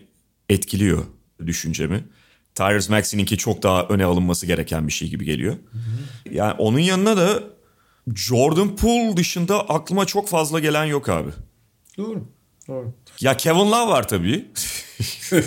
etkiliyor 0.50 1.04
düşüncemi. 1.46 2.04
Tyrese 2.56 2.94
Maxey'ninki 2.94 3.38
çok 3.38 3.64
daha 3.64 3.84
öne 3.84 4.06
alınması 4.06 4.46
gereken 4.46 4.88
bir 4.88 4.94
şey 4.94 5.10
gibi 5.10 5.26
geliyor. 5.26 5.56
Yani 6.32 6.54
onun 6.54 6.80
yanına 6.80 7.18
da 7.18 7.44
Jordan 8.16 8.76
Poole 8.76 9.18
dışında 9.18 9.70
aklıma 9.70 10.06
çok 10.06 10.30
fazla 10.30 10.60
gelen 10.60 10.86
yok 10.86 11.10
abi. 11.10 11.30
Doğru. 11.98 12.24
Doğru. 12.68 12.94
Ya 13.22 13.38
Kevin 13.38 13.72
Love 13.72 13.92
var 13.92 14.08
tabii. 14.08 14.46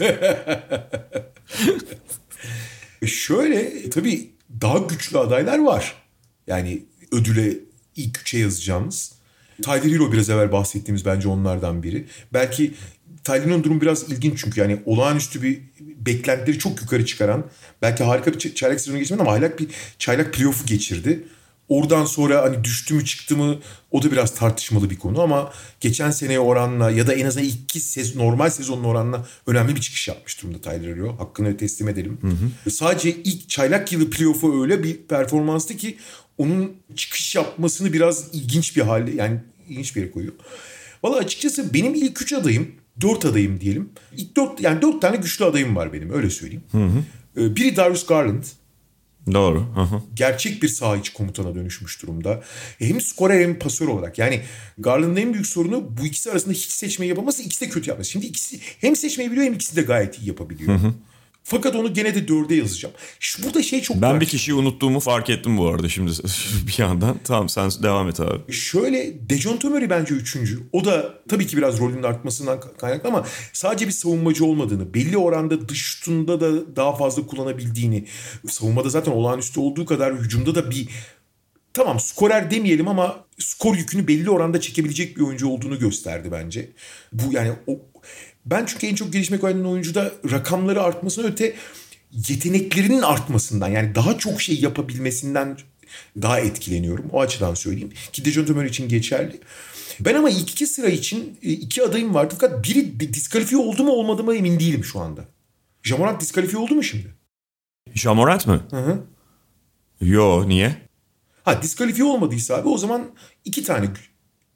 E 3.02 3.06
Şöyle 3.06 3.90
tabii 3.90 4.30
daha 4.60 4.78
güçlü 4.78 5.18
adaylar 5.18 5.58
var. 5.58 5.94
Yani 6.46 6.82
ödüle 7.12 7.56
ilk 7.96 8.20
üçe 8.20 8.38
yazacağımız. 8.38 9.12
Tyler 9.62 9.94
Hero 9.94 10.12
biraz 10.12 10.30
evvel 10.30 10.52
bahsettiğimiz 10.52 11.04
bence 11.04 11.28
onlardan 11.28 11.82
biri. 11.82 12.06
Belki 12.32 12.74
Tyler'ın 13.24 13.64
durumu 13.64 13.80
biraz 13.80 14.12
ilginç 14.12 14.40
çünkü 14.40 14.60
yani 14.60 14.80
olağanüstü 14.86 15.42
bir 15.42 15.60
beklentileri 15.80 16.58
çok 16.58 16.80
yukarı 16.82 17.06
çıkaran 17.06 17.46
belki 17.82 18.04
harika 18.04 18.32
bir 18.32 18.54
çaylak 18.54 18.80
sezonu 18.80 18.98
geçmedi 18.98 19.22
ama 19.22 19.32
hala 19.32 19.58
bir 19.58 19.68
çaylak 19.98 20.34
playoff'u 20.34 20.66
geçirdi. 20.66 21.24
Oradan 21.68 22.04
sonra 22.04 22.42
hani 22.42 22.64
düştü 22.64 22.94
mü 22.94 23.04
çıktı 23.04 23.36
mı 23.36 23.58
o 23.90 24.02
da 24.02 24.12
biraz 24.12 24.34
tartışmalı 24.34 24.90
bir 24.90 24.96
konu 24.96 25.20
ama 25.20 25.52
geçen 25.80 26.10
seneye 26.10 26.40
oranla 26.40 26.90
ya 26.90 27.06
da 27.06 27.14
en 27.14 27.26
azından 27.26 27.46
iki 27.46 27.80
sezon, 27.80 28.20
normal 28.20 28.50
sezonun 28.50 28.84
oranla 28.84 29.26
önemli 29.46 29.76
bir 29.76 29.80
çıkış 29.80 30.08
yapmış 30.08 30.42
durumda 30.42 30.60
Tyler 30.60 30.96
Hero. 30.96 31.18
Hakkını 31.18 31.56
teslim 31.56 31.88
edelim. 31.88 32.18
Hı 32.20 32.28
hı. 32.66 32.70
Sadece 32.70 33.10
ilk 33.10 33.48
çaylak 33.48 33.92
yılı 33.92 34.10
playoff'u 34.10 34.62
öyle 34.62 34.82
bir 34.82 34.96
performanstı 34.96 35.76
ki 35.76 35.96
onun 36.38 36.72
çıkış 36.96 37.34
yapmasını 37.34 37.92
biraz 37.92 38.28
ilginç 38.32 38.76
bir 38.76 38.82
hale 38.82 39.14
yani 39.14 39.40
ilginç 39.68 39.96
bir 39.96 40.00
yere 40.00 40.10
koyuyor. 40.10 40.34
Valla 41.02 41.16
açıkçası 41.16 41.74
benim 41.74 41.94
ilk 41.94 42.22
üç 42.22 42.32
adayım, 42.32 42.70
dört 43.00 43.24
adayım 43.24 43.60
diyelim. 43.60 43.90
İlk 44.16 44.36
dört 44.36 44.60
yani 44.60 44.82
dört 44.82 45.02
tane 45.02 45.16
güçlü 45.16 45.44
adayım 45.44 45.76
var 45.76 45.92
benim 45.92 46.12
öyle 46.12 46.30
söyleyeyim. 46.30 46.64
Hı 46.72 46.84
hı. 46.84 47.02
Ee, 47.40 47.56
biri 47.56 47.76
Darius 47.76 48.06
Garland. 48.06 48.44
Doğru. 49.32 49.60
Hı. 49.60 50.02
Gerçek 50.14 50.62
bir 50.62 50.68
saha 50.68 50.96
içi 50.96 51.12
komutana 51.12 51.54
dönüşmüş 51.54 52.02
durumda. 52.02 52.42
Hem 52.78 53.00
skorer 53.00 53.40
hem 53.40 53.58
pasör 53.58 53.88
olarak. 53.88 54.18
Yani 54.18 54.40
Garland'ın 54.78 55.16
en 55.16 55.32
büyük 55.32 55.46
sorunu 55.46 55.96
bu 56.00 56.06
ikisi 56.06 56.30
arasında 56.30 56.54
hiç 56.54 56.70
seçmeyi 56.70 57.10
yapamazsa 57.10 57.42
ikisi 57.42 57.66
de 57.66 57.68
kötü 57.68 57.90
yapması. 57.90 58.10
Şimdi 58.10 58.26
ikisi 58.26 58.60
hem 58.80 58.96
seçmeyi 58.96 59.30
biliyor 59.30 59.46
hem 59.46 59.54
ikisi 59.54 59.76
de 59.76 59.82
gayet 59.82 60.18
iyi 60.18 60.28
yapabiliyor. 60.28 60.72
Hı 60.72 60.86
hı. 60.86 60.94
Fakat 61.48 61.76
onu 61.76 61.94
gene 61.94 62.14
de 62.14 62.28
dörde 62.28 62.54
yazacağım. 62.54 62.94
Şu, 63.20 63.42
burada 63.42 63.62
şey 63.62 63.82
çok 63.82 64.02
Ben 64.02 64.12
var. 64.12 64.20
bir 64.20 64.26
kişiyi 64.26 64.54
unuttuğumu 64.54 65.00
fark 65.00 65.30
ettim 65.30 65.58
bu 65.58 65.68
arada 65.68 65.88
şimdi 65.88 66.10
bir 66.66 66.78
yandan. 66.78 67.16
Tamam 67.24 67.48
sen 67.48 67.70
devam 67.82 68.08
et 68.08 68.20
abi. 68.20 68.52
Şöyle 68.52 69.28
Dejon 69.30 69.58
Murray 69.64 69.90
bence 69.90 70.14
üçüncü. 70.14 70.62
O 70.72 70.84
da 70.84 71.14
tabii 71.28 71.46
ki 71.46 71.56
biraz 71.56 71.80
rolünün 71.80 72.02
artmasından 72.02 72.60
kaynaklı 72.78 73.08
ama 73.08 73.26
sadece 73.52 73.86
bir 73.86 73.92
savunmacı 73.92 74.44
olmadığını, 74.44 74.94
belli 74.94 75.18
oranda 75.18 75.68
dış 75.68 75.82
şutunda 75.82 76.40
da 76.40 76.76
daha 76.76 76.96
fazla 76.96 77.26
kullanabildiğini, 77.26 78.06
savunmada 78.48 78.88
zaten 78.88 79.12
olağanüstü 79.12 79.60
olduğu 79.60 79.86
kadar 79.86 80.16
hücumda 80.16 80.54
da 80.54 80.70
bir 80.70 80.88
tamam 81.74 82.00
skorer 82.00 82.50
demeyelim 82.50 82.88
ama 82.88 83.24
skor 83.38 83.76
yükünü 83.76 84.08
belli 84.08 84.30
oranda 84.30 84.60
çekebilecek 84.60 85.16
bir 85.16 85.22
oyuncu 85.22 85.48
olduğunu 85.48 85.78
gösterdi 85.78 86.28
bence. 86.32 86.70
Bu 87.12 87.32
yani 87.32 87.52
o 87.66 87.78
ben 88.46 88.66
çünkü 88.66 88.86
en 88.86 88.94
çok 88.94 89.12
gelişmek 89.12 89.44
oynayan 89.44 89.66
oyuncuda 89.66 90.12
rakamları 90.30 90.82
artmasına 90.82 91.26
öte 91.26 91.54
yeteneklerinin 92.28 93.02
artmasından 93.02 93.68
yani 93.68 93.94
daha 93.94 94.18
çok 94.18 94.42
şey 94.42 94.60
yapabilmesinden 94.60 95.58
daha 96.22 96.40
etkileniyorum. 96.40 97.06
O 97.12 97.20
açıdan 97.20 97.54
söyleyeyim. 97.54 97.92
Ki 98.12 98.24
Dejon 98.24 98.44
Tömer 98.44 98.64
için 98.64 98.88
geçerli. 98.88 99.40
Ben 100.00 100.14
ama 100.14 100.30
ilk 100.30 100.50
iki 100.50 100.66
sıra 100.66 100.88
için 100.88 101.38
e, 101.42 101.52
iki 101.52 101.82
adayım 101.82 102.14
vardı. 102.14 102.34
Fakat 102.40 102.64
biri 102.64 103.00
diskalifiye 103.00 103.60
oldu 103.60 103.84
mu 103.84 103.92
olmadı 103.92 104.24
mı 104.24 104.36
emin 104.36 104.60
değilim 104.60 104.84
şu 104.84 105.00
anda. 105.00 105.24
Jamorant 105.82 106.20
diskalifiye 106.20 106.62
oldu 106.62 106.74
mu 106.74 106.82
şimdi? 106.82 107.14
Jamorant 107.94 108.46
mı? 108.46 108.66
Hı 108.70 108.76
hı. 108.76 109.02
Yo 110.00 110.48
niye? 110.48 110.76
Ha 111.44 111.62
diskalifiye 111.62 112.08
olmadıysa 112.08 112.54
abi 112.54 112.68
o 112.68 112.78
zaman 112.78 113.06
iki 113.44 113.64
tane 113.64 113.86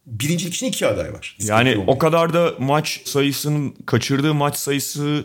birincilik 0.07 0.55
için 0.55 0.67
iki 0.67 0.87
aday 0.87 1.13
var. 1.13 1.37
Yani 1.41 1.85
o 1.87 1.99
kadar 1.99 2.35
da 2.35 2.55
maç 2.59 3.01
sayısının 3.05 3.75
kaçırdığı 3.87 4.35
maç 4.35 4.57
sayısı 4.57 5.25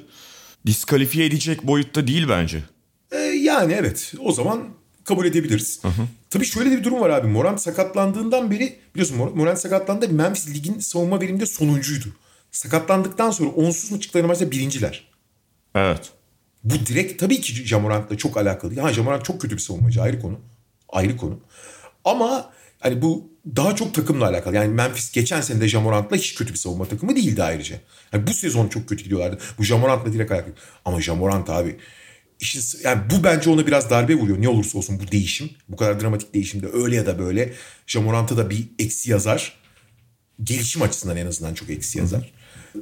diskalifiye 0.65 1.26
edecek 1.26 1.63
boyutta 1.63 2.07
değil 2.07 2.26
bence. 2.30 2.63
Ee, 3.11 3.17
yani 3.17 3.73
evet 3.73 4.13
o 4.19 4.32
zaman 4.32 4.67
kabul 5.03 5.26
edebiliriz. 5.26 5.80
Hı 5.84 5.88
hı. 5.88 6.07
Tabii 6.30 6.45
şöyle 6.45 6.71
de 6.71 6.78
bir 6.78 6.84
durum 6.84 7.01
var 7.01 7.09
abi. 7.09 7.28
Morant 7.28 7.61
sakatlandığından 7.61 8.51
beri 8.51 8.80
biliyorsun 8.95 9.32
Morant 9.36 9.59
sakatlandı 9.59 10.09
Memphis 10.09 10.49
ligin 10.49 10.80
savunma 10.80 11.21
veriminde 11.21 11.45
sonuncuydu. 11.45 12.05
Sakatlandıktan 12.51 13.32
sonra 13.32 13.49
onsuz 13.49 13.91
mu 13.91 13.99
çıktıkları 13.99 14.28
maçta 14.28 14.51
birinciler. 14.51 15.07
Evet. 15.76 16.11
Bu 16.63 16.73
direkt 16.86 17.19
tabii 17.19 17.41
ki 17.41 17.67
Jamorant'la 17.67 18.17
çok 18.17 18.38
alakalı. 18.38 18.80
Ha 18.80 18.93
Jamorant 18.93 19.26
çok 19.26 19.41
kötü 19.41 19.55
bir 19.55 19.61
savunmacı 19.61 20.01
ayrı 20.01 20.21
konu. 20.21 20.39
Ayrı 20.89 21.17
konu. 21.17 21.39
Ama 22.05 22.51
hani 22.80 23.01
bu 23.01 23.34
daha 23.55 23.75
çok 23.75 23.93
takımla 23.93 24.27
alakalı. 24.27 24.55
Yani 24.55 24.73
Memphis 24.73 25.11
geçen 25.11 25.41
sene 25.41 25.61
de 25.61 25.67
Jamorant'la 25.67 26.17
hiç 26.17 26.35
kötü 26.35 26.53
bir 26.53 26.57
savunma 26.59 26.85
takımı 26.85 27.15
değildi 27.15 27.43
ayrıca. 27.43 27.75
Yani 28.13 28.27
bu 28.27 28.33
sezon 28.33 28.67
çok 28.67 28.89
kötü 28.89 29.03
gidiyorlardı. 29.03 29.37
Bu 29.57 29.63
Jamorant'la 29.63 30.13
direkt 30.13 30.31
alakalı. 30.31 30.53
Ama 30.85 31.01
Jamorant 31.01 31.49
abi 31.49 31.77
işte 32.39 32.59
yani 32.83 33.01
bu 33.11 33.23
bence 33.23 33.49
ona 33.49 33.67
biraz 33.67 33.89
darbe 33.89 34.15
vuruyor. 34.15 34.41
Ne 34.41 34.49
olursa 34.49 34.77
olsun 34.77 34.99
bu 34.99 35.11
değişim. 35.11 35.49
Bu 35.69 35.75
kadar 35.75 35.99
dramatik 35.99 36.33
değişimde 36.33 36.67
öyle 36.73 36.95
ya 36.95 37.05
da 37.05 37.19
böyle 37.19 37.53
Jamorant'a 37.87 38.37
da 38.37 38.49
bir 38.49 38.67
eksi 38.79 39.11
yazar. 39.11 39.53
Gelişim 40.43 40.81
açısından 40.81 41.17
en 41.17 41.25
azından 41.25 41.53
çok 41.53 41.69
eksi 41.69 41.97
yazar. 41.99 42.31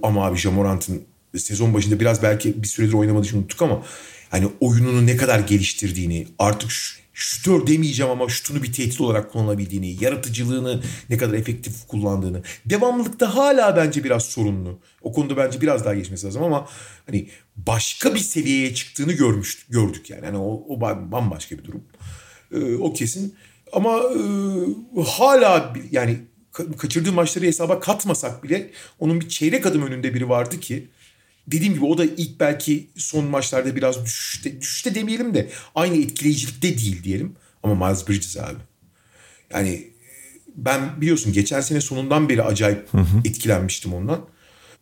Ama 0.03 0.26
abi 0.26 0.38
Jamorant'ın 0.38 1.03
sezon 1.38 1.74
başında 1.74 1.99
biraz 1.99 2.24
belki 2.24 2.64
bir 2.64 2.68
süredir 2.68 2.93
oynamadığı 2.93 3.26
için 3.26 3.38
unuttuk 3.38 3.61
ama 3.61 3.86
hani 4.30 4.47
oyununu 4.59 5.05
ne 5.05 5.18
kadar 5.18 5.39
geliştirdiğini 5.39 6.28
artık 6.39 6.72
şu, 6.72 7.03
şutör 7.14 7.68
demeyeceğim 7.68 8.11
ama 8.11 8.30
şutunu 8.30 8.64
bir 8.64 8.74
tehdit 8.74 9.01
olarak 9.01 9.32
kullanabildiğini, 9.32 10.03
yaratıcılığını 10.03 10.84
ne 11.09 11.18
kadar 11.18 11.34
efektif 11.34 11.88
kullandığını. 11.88 12.41
Devamlılıkta 12.66 13.36
hala 13.36 13.76
bence 13.76 14.03
biraz 14.03 14.26
sorunlu. 14.26 14.80
O 15.01 15.14
konuda 15.14 15.38
bence 15.38 15.61
biraz 15.61 15.86
daha 15.86 15.93
geçmesi 15.95 16.26
lazım 16.26 16.43
ama 16.43 16.68
hani 17.05 17.28
başka 17.55 18.16
bir 18.16 18.20
seviyeye 18.20 18.74
çıktığını 18.74 19.14
görmüş 19.14 19.66
gördük 19.70 20.09
yani. 20.09 20.26
yani 20.26 20.38
o, 20.38 20.64
o 20.70 20.82
bambaşka 20.82 21.57
bir 21.57 21.64
durum. 21.64 21.84
Ee, 22.53 22.76
o 22.76 22.93
kesin. 22.93 23.36
Ama 23.74 23.99
e, 23.99 25.01
hala 25.01 25.74
yani 25.91 26.18
kaçırdığı 26.78 27.11
maçları 27.11 27.45
hesaba 27.45 27.80
katmasak 27.80 28.43
bile 28.43 28.70
onun 28.99 29.22
bir 29.22 29.30
çeyrek 29.30 29.66
adım 29.66 29.86
önünde 29.86 30.14
biri 30.14 30.30
vardı 30.30 30.59
ki 30.59 30.88
dediğim 31.48 31.74
gibi 31.74 31.86
o 31.86 31.98
da 31.98 32.06
ilk 32.06 32.39
belki 32.39 32.89
son 32.98 33.26
maçlarda 33.26 33.76
biraz 33.76 34.06
düşüşte, 34.06 34.62
düşüşte 34.62 34.96
demeyelim 34.96 35.34
de 35.34 35.50
aynı 35.76 35.98
etkileyicilikte 35.98 36.78
değil 36.78 37.04
diyelim. 37.04 37.36
Ama 37.64 37.88
Miles 37.88 38.10
Bridges 38.10 38.38
abi. 38.38 38.60
Yani 39.54 39.88
ben 40.56 41.02
biliyorsun 41.02 41.34
geçen 41.34 41.62
sene 41.62 41.82
sonundan 41.82 42.30
beri 42.30 42.44
acayip 42.44 42.94
hı 42.94 42.98
hı. 42.98 43.18
etkilenmiştim 43.26 43.94
ondan. 43.94 44.26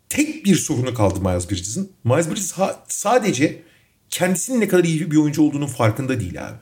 Tek 0.10 0.46
bir 0.46 0.56
sorunu 0.56 0.94
kaldı 0.94 1.22
Miles 1.22 1.52
Bridges'in. 1.52 1.92
Miles 2.04 2.30
Bridges 2.30 2.52
ha- 2.52 2.84
sadece 2.88 3.62
kendisinin 4.10 4.62
ne 4.62 4.68
kadar 4.68 4.84
iyi 4.84 5.12
bir 5.12 5.18
oyuncu 5.18 5.42
olduğunun 5.42 5.68
farkında 5.68 6.20
değil 6.20 6.48
abi. 6.48 6.58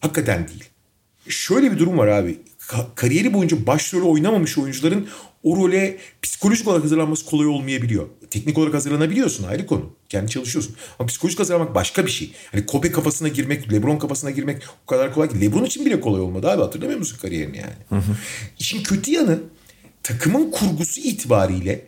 Hakikaten 0.00 0.48
değil. 0.48 0.64
Şöyle 1.28 1.72
bir 1.72 1.78
durum 1.78 1.98
var 1.98 2.08
abi. 2.08 2.40
Ka- 2.58 2.94
kariyeri 2.94 3.32
boyunca 3.32 3.66
başrolü 3.66 4.04
oynamamış 4.04 4.58
oyuncuların 4.58 5.08
o 5.42 5.56
role 5.56 5.98
psikolojik 6.22 6.68
olarak 6.68 6.84
hazırlanması 6.84 7.26
kolay 7.26 7.46
olmayabiliyor. 7.46 8.08
Teknik 8.30 8.58
olarak 8.58 8.74
hazırlanabiliyorsun 8.74 9.44
ayrı 9.44 9.66
konu. 9.66 9.92
Kendi 10.08 10.30
çalışıyorsun. 10.30 10.76
Ama 10.98 11.06
psikolojik 11.06 11.40
hazırlanmak 11.40 11.74
başka 11.74 12.06
bir 12.06 12.10
şey. 12.10 12.32
Hani 12.52 12.66
Kobe 12.66 12.92
kafasına 12.92 13.28
girmek, 13.28 13.72
Lebron 13.72 13.98
kafasına 13.98 14.30
girmek 14.30 14.62
o 14.84 14.86
kadar 14.86 15.14
kolay 15.14 15.28
ki. 15.28 15.40
Lebron 15.40 15.64
için 15.64 15.86
bile 15.86 16.00
kolay 16.00 16.20
olmadı 16.20 16.50
abi 16.50 16.62
hatırlamıyor 16.62 16.98
musun 16.98 17.18
kariyerini 17.22 17.56
yani? 17.56 17.72
Hı 17.88 17.96
hı. 17.96 18.16
İşin 18.58 18.82
kötü 18.82 19.12
yanı 19.12 19.38
takımın 20.02 20.50
kurgusu 20.50 21.00
itibariyle 21.00 21.86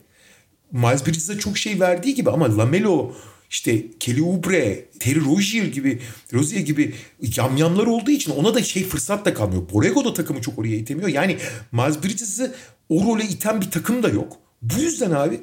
Miles 0.73 1.07
Bridges'e 1.07 1.39
çok 1.39 1.59
şey 1.59 1.81
verdiği 1.81 2.15
gibi 2.15 2.31
ama 2.31 2.59
Lamelo 2.59 3.13
işte 3.51 3.85
Kelly 4.01 4.23
Oubre, 4.23 4.85
Terry 5.01 5.21
Rozier 5.21 5.65
gibi, 5.65 6.01
Rozier 6.33 6.61
gibi 6.61 6.95
yamyamlar 7.37 7.87
olduğu 7.87 8.11
için 8.11 8.33
ona 8.33 8.55
da 8.55 8.63
şey 8.63 8.85
fırsat 8.85 9.25
da 9.25 9.35
kalmıyor. 9.35 9.63
Borrego 9.73 10.05
da 10.05 10.15
takımı 10.15 10.41
çok 10.41 10.59
oraya 10.59 10.77
itemiyor. 10.77 11.09
Yani 11.09 11.37
Miles 11.73 12.05
Bridges'ı 12.05 12.55
o 12.93 13.07
role 13.07 13.25
iten 13.25 13.61
bir 13.61 13.71
takım 13.71 14.03
da 14.03 14.09
yok. 14.09 14.37
Bu 14.63 14.81
yüzden 14.81 15.11
abi 15.11 15.41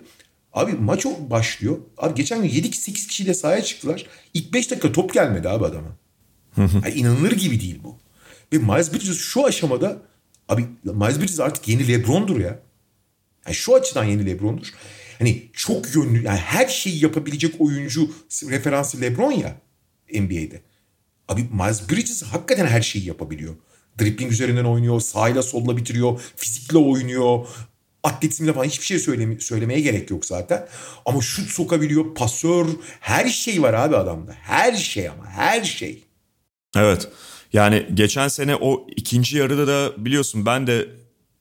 Abi 0.54 0.74
maç 0.74 1.06
başlıyor. 1.06 1.78
Abi 1.98 2.16
geçen 2.16 2.42
gün 2.42 2.50
7-8 2.50 3.08
kişiyle 3.08 3.34
sahaya 3.34 3.64
çıktılar. 3.64 4.06
İlk 4.34 4.54
5 4.54 4.72
dakika 4.72 4.92
top 4.92 5.14
gelmedi 5.14 5.50
abi 5.50 5.66
adama. 5.66 5.98
yani 6.58 6.94
inanılır 6.94 7.32
gibi 7.32 7.62
değil 7.62 7.80
bu. 7.84 7.98
Ve 8.54 8.58
Miles 8.58 8.94
Bridges 8.94 9.18
şu 9.18 9.46
aşamada 9.46 10.02
abi 10.50 10.66
Miles 10.84 11.20
Bridges 11.20 11.40
artık 11.40 11.68
yeni 11.68 11.88
Lebron'dur 11.88 12.40
ya. 12.40 12.60
Yani 13.46 13.56
şu 13.56 13.76
açıdan 13.76 14.04
yeni 14.04 14.26
Lebron'dur. 14.26 14.74
Hani 15.20 15.50
çok 15.54 15.96
yönlü 15.96 16.24
yani 16.24 16.38
her 16.40 16.68
şeyi 16.68 17.04
yapabilecek 17.04 17.56
oyuncu 17.62 18.12
referansı 18.50 19.02
LeBron 19.02 19.32
ya 19.32 19.56
NBA'de. 20.14 20.62
Abi 21.28 21.46
Miles 21.54 21.90
Bridges 21.90 22.24
hakikaten 22.24 22.66
her 22.66 22.82
şeyi 22.82 23.06
yapabiliyor. 23.06 23.56
Dribbling 24.00 24.32
üzerinden 24.32 24.66
oynuyor, 24.66 25.02
sağıyla 25.02 25.44
solla 25.44 25.78
bitiriyor, 25.78 26.22
fizikle 26.36 26.78
oynuyor, 26.78 27.48
atletizmle 28.04 28.54
falan 28.54 28.66
hiçbir 28.66 28.86
şey 28.86 29.00
söyleme, 29.00 29.40
söylemeye 29.40 29.80
gerek 29.80 30.10
yok 30.10 30.26
zaten. 30.26 30.68
Ama 31.06 31.22
şut 31.22 31.50
sokabiliyor, 31.50 32.16
pasör, 32.16 32.68
her 33.00 33.30
şey 33.30 33.62
var 33.62 33.74
abi 33.74 33.96
adamda. 33.96 34.32
Her 34.42 34.76
şey 34.76 35.10
ama 35.10 35.26
her 35.26 35.64
şey. 35.64 36.04
Evet. 36.76 37.08
Yani 37.54 37.88
geçen 37.94 38.28
sene 38.28 38.56
o 38.56 38.88
ikinci 38.96 39.38
yarıda 39.38 39.68
da 39.68 40.06
biliyorsun 40.06 40.46
ben 40.46 40.68
de 40.68 40.88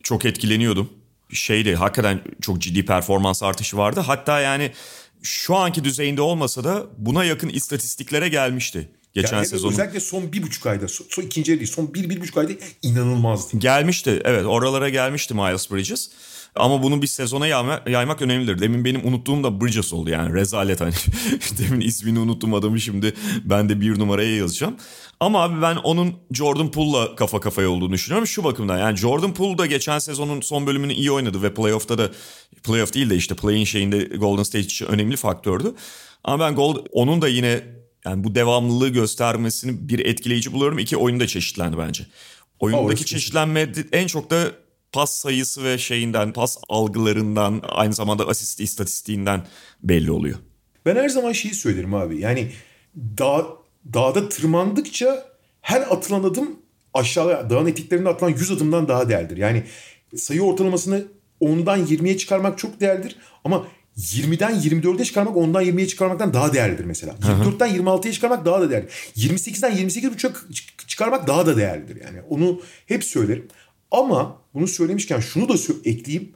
çok 0.02 0.24
etkileniyordum. 0.24 0.90
Şeydi 1.32 1.74
hakikaten 1.74 2.20
çok 2.40 2.58
ciddi 2.58 2.84
performans 2.84 3.42
artışı 3.42 3.76
vardı. 3.76 4.00
Hatta 4.00 4.40
yani 4.40 4.72
şu 5.22 5.56
anki 5.56 5.84
düzeyinde 5.84 6.22
olmasa 6.22 6.64
da 6.64 6.86
buna 6.98 7.24
yakın 7.24 7.48
istatistiklere 7.48 8.28
gelmişti. 8.28 8.88
Geçen 9.14 9.36
Yani 9.36 9.46
sezonun 9.46 9.72
Özellikle 9.72 10.00
son 10.00 10.32
bir 10.32 10.42
buçuk 10.42 10.66
ayda, 10.66 10.88
son, 10.88 11.06
son 11.10 11.22
ikinci 11.22 11.58
değil, 11.58 11.70
son 11.72 11.94
bir, 11.94 12.10
bir 12.10 12.20
buçuk 12.20 12.36
ayda 12.36 12.52
inanılmazdı. 12.82 13.58
gelmişti. 13.58 14.22
Evet 14.24 14.46
oralara 14.46 14.88
gelmişti 14.88 15.34
Miles 15.34 15.70
Bridges. 15.70 16.10
Ama 16.54 16.82
bunu 16.82 17.02
bir 17.02 17.06
sezona 17.06 17.46
yayma, 17.46 17.80
yaymak 17.88 18.22
önemlidir. 18.22 18.58
Demin 18.58 18.84
benim 18.84 19.06
unuttuğum 19.06 19.44
da 19.44 19.60
Bridges 19.60 19.92
oldu 19.92 20.10
yani 20.10 20.34
rezalet 20.34 20.80
hani. 20.80 20.92
Demin 21.58 21.80
ismini 21.80 22.18
unuttum 22.18 22.54
adamı 22.54 22.80
şimdi 22.80 23.14
ben 23.44 23.68
de 23.68 23.80
bir 23.80 23.98
numaraya 23.98 24.36
yazacağım. 24.36 24.76
Ama 25.20 25.42
abi 25.42 25.62
ben 25.62 25.76
onun 25.76 26.14
Jordan 26.32 26.70
Poole'la 26.70 27.16
kafa 27.16 27.40
kafaya 27.40 27.70
olduğunu 27.70 27.92
düşünüyorum 27.92 28.26
şu 28.26 28.44
bakımdan. 28.44 28.78
Yani 28.78 28.96
Jordan 28.96 29.34
Poole 29.34 29.58
da 29.58 29.66
geçen 29.66 29.98
sezonun 29.98 30.40
son 30.40 30.66
bölümünü 30.66 30.92
iyi 30.92 31.10
oynadı 31.12 31.42
ve 31.42 31.54
playoff'ta 31.54 31.98
da 31.98 32.10
playoff 32.62 32.94
değil 32.94 33.10
de 33.10 33.16
işte 33.16 33.34
play'in 33.34 33.64
şeyinde 33.64 34.04
Golden 34.04 34.42
State 34.42 34.64
için 34.64 34.86
önemli 34.86 35.16
faktördü. 35.16 35.74
Ama 36.24 36.44
ben 36.44 36.54
Gold, 36.54 36.86
onun 36.92 37.22
da 37.22 37.28
yine 37.28 37.77
yani 38.04 38.24
bu 38.24 38.34
devamlılığı 38.34 38.88
göstermesini 38.88 39.88
bir 39.88 40.06
etkileyici 40.06 40.52
buluyorum. 40.52 40.78
İki 40.78 40.96
oyunu 40.96 41.20
da 41.20 41.26
çeşitlendi 41.26 41.78
bence. 41.78 42.06
Oyundaki 42.60 43.06
çeşitlenme 43.06 43.72
en 43.92 44.06
çok 44.06 44.30
da 44.30 44.52
pas 44.92 45.14
sayısı 45.14 45.64
ve 45.64 45.78
şeyinden, 45.78 46.32
pas 46.32 46.56
algılarından, 46.68 47.62
aynı 47.68 47.94
zamanda 47.94 48.28
asist 48.28 48.60
istatistiğinden 48.60 49.46
belli 49.82 50.10
oluyor. 50.10 50.38
Ben 50.86 50.96
her 50.96 51.08
zaman 51.08 51.32
şeyi 51.32 51.54
söylerim 51.54 51.94
abi. 51.94 52.20
Yani 52.20 52.50
dağ, 52.96 53.46
dağda 53.94 54.28
tırmandıkça 54.28 55.24
her 55.60 55.80
atılan 55.80 56.22
adım 56.22 56.56
aşağıya 56.94 57.50
dağın 57.50 57.66
eteklerinde 57.66 58.08
atılan 58.08 58.30
100 58.30 58.50
adımdan 58.50 58.88
daha 58.88 59.08
değerlidir. 59.08 59.36
Yani 59.36 59.64
sayı 60.16 60.42
ortalamasını 60.42 61.04
10'dan 61.40 61.86
20'ye 61.86 62.18
çıkarmak 62.18 62.58
çok 62.58 62.80
değerlidir 62.80 63.16
ama 63.44 63.66
20'den 63.98 64.54
24'e 64.54 65.04
çıkarmak 65.04 65.36
10'dan 65.36 65.64
20'ye 65.64 65.86
çıkarmaktan 65.86 66.34
daha 66.34 66.52
değerlidir 66.52 66.84
mesela. 66.84 67.12
24'ten 67.12 67.76
26'ya 67.76 68.12
çıkarmak 68.12 68.44
daha 68.44 68.60
da 68.60 68.70
değerli. 68.70 68.86
28'den 69.16 69.72
28.5'a 69.72 70.32
çıkarmak 70.86 71.26
daha 71.26 71.46
da 71.46 71.56
değerlidir 71.56 71.98
yani. 72.04 72.20
Onu 72.28 72.60
hep 72.86 73.04
söylerim. 73.04 73.48
Ama 73.90 74.42
bunu 74.54 74.66
söylemişken 74.66 75.20
şunu 75.20 75.48
da 75.48 75.54
ekleyeyim. 75.84 76.32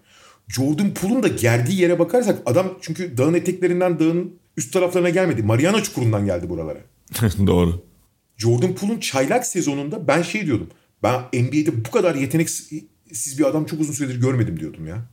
Jordan 0.49 0.95
Poole'un 0.95 1.23
da 1.23 1.29
gerdiği 1.29 1.81
yere 1.81 1.99
bakarsak 1.99 2.43
adam 2.47 2.79
çünkü 2.81 3.17
dağın 3.17 3.35
eteklerinden 3.35 3.99
dağın 3.99 4.35
üst 4.57 4.73
taraflarına 4.73 5.11
gelmedi. 5.11 5.43
Mariana 5.43 5.83
Çukuru'ndan 5.83 6.27
geldi 6.27 6.49
buralara. 6.49 6.79
Doğru. 7.47 7.85
Jordan 8.37 8.75
Poole'un 8.75 9.01
çaylak 9.01 9.47
sezonunda 9.47 10.09
ben 10.09 10.23
şey 10.23 10.47
diyordum. 10.47 10.69
Ben 11.03 11.21
NBA'de 11.21 11.85
bu 11.85 11.91
kadar 11.91 12.15
yeteneksiz 12.15 13.39
bir 13.39 13.45
adam 13.45 13.65
çok 13.65 13.81
uzun 13.81 13.93
süredir 13.93 14.21
görmedim 14.21 14.61
diyordum 14.61 14.87
ya. 14.87 15.12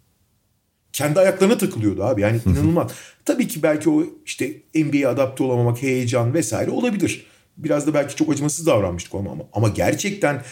Kendi 0.93 1.19
ayaklarına 1.19 1.57
takılıyordu 1.57 2.03
abi. 2.03 2.21
Yani 2.21 2.41
inanılmaz. 2.45 2.91
Tabii 3.25 3.47
ki 3.47 3.63
belki 3.63 3.89
o 3.89 4.03
işte 4.25 4.53
NBA'ye 4.75 5.07
adapte 5.07 5.43
olamamak, 5.43 5.81
heyecan 5.81 6.33
vesaire 6.33 6.71
olabilir. 6.71 7.25
Biraz 7.57 7.87
da 7.87 7.93
belki 7.93 8.15
çok 8.15 8.29
acımasız 8.29 8.65
davranmıştık 8.65 9.15
ama 9.15 9.31
ama 9.53 9.67
gerçekten 9.69 10.43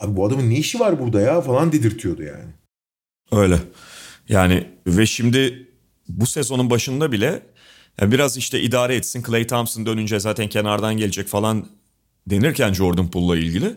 abi 0.00 0.16
bu 0.16 0.26
adamın 0.26 0.50
ne 0.50 0.54
işi 0.54 0.80
var 0.80 1.00
burada 1.00 1.20
ya 1.20 1.40
falan 1.40 1.72
dedirtiyordu 1.72 2.22
yani. 2.22 2.44
Öyle. 3.32 3.58
Yani 4.28 4.66
ve 4.86 5.06
şimdi 5.06 5.68
bu 6.08 6.26
sezonun 6.26 6.70
başında 6.70 7.12
bile 7.12 7.42
ya 8.00 8.12
biraz 8.12 8.36
işte 8.36 8.60
idare 8.60 8.94
etsin. 8.94 9.22
Clay 9.22 9.46
Thompson 9.46 9.86
dönünce 9.86 10.20
zaten 10.20 10.48
kenardan 10.48 10.96
gelecek 10.96 11.28
falan 11.28 11.66
denirken 12.26 12.72
Jordan 12.72 13.10
Poole'la 13.10 13.36
ilgili. 13.36 13.74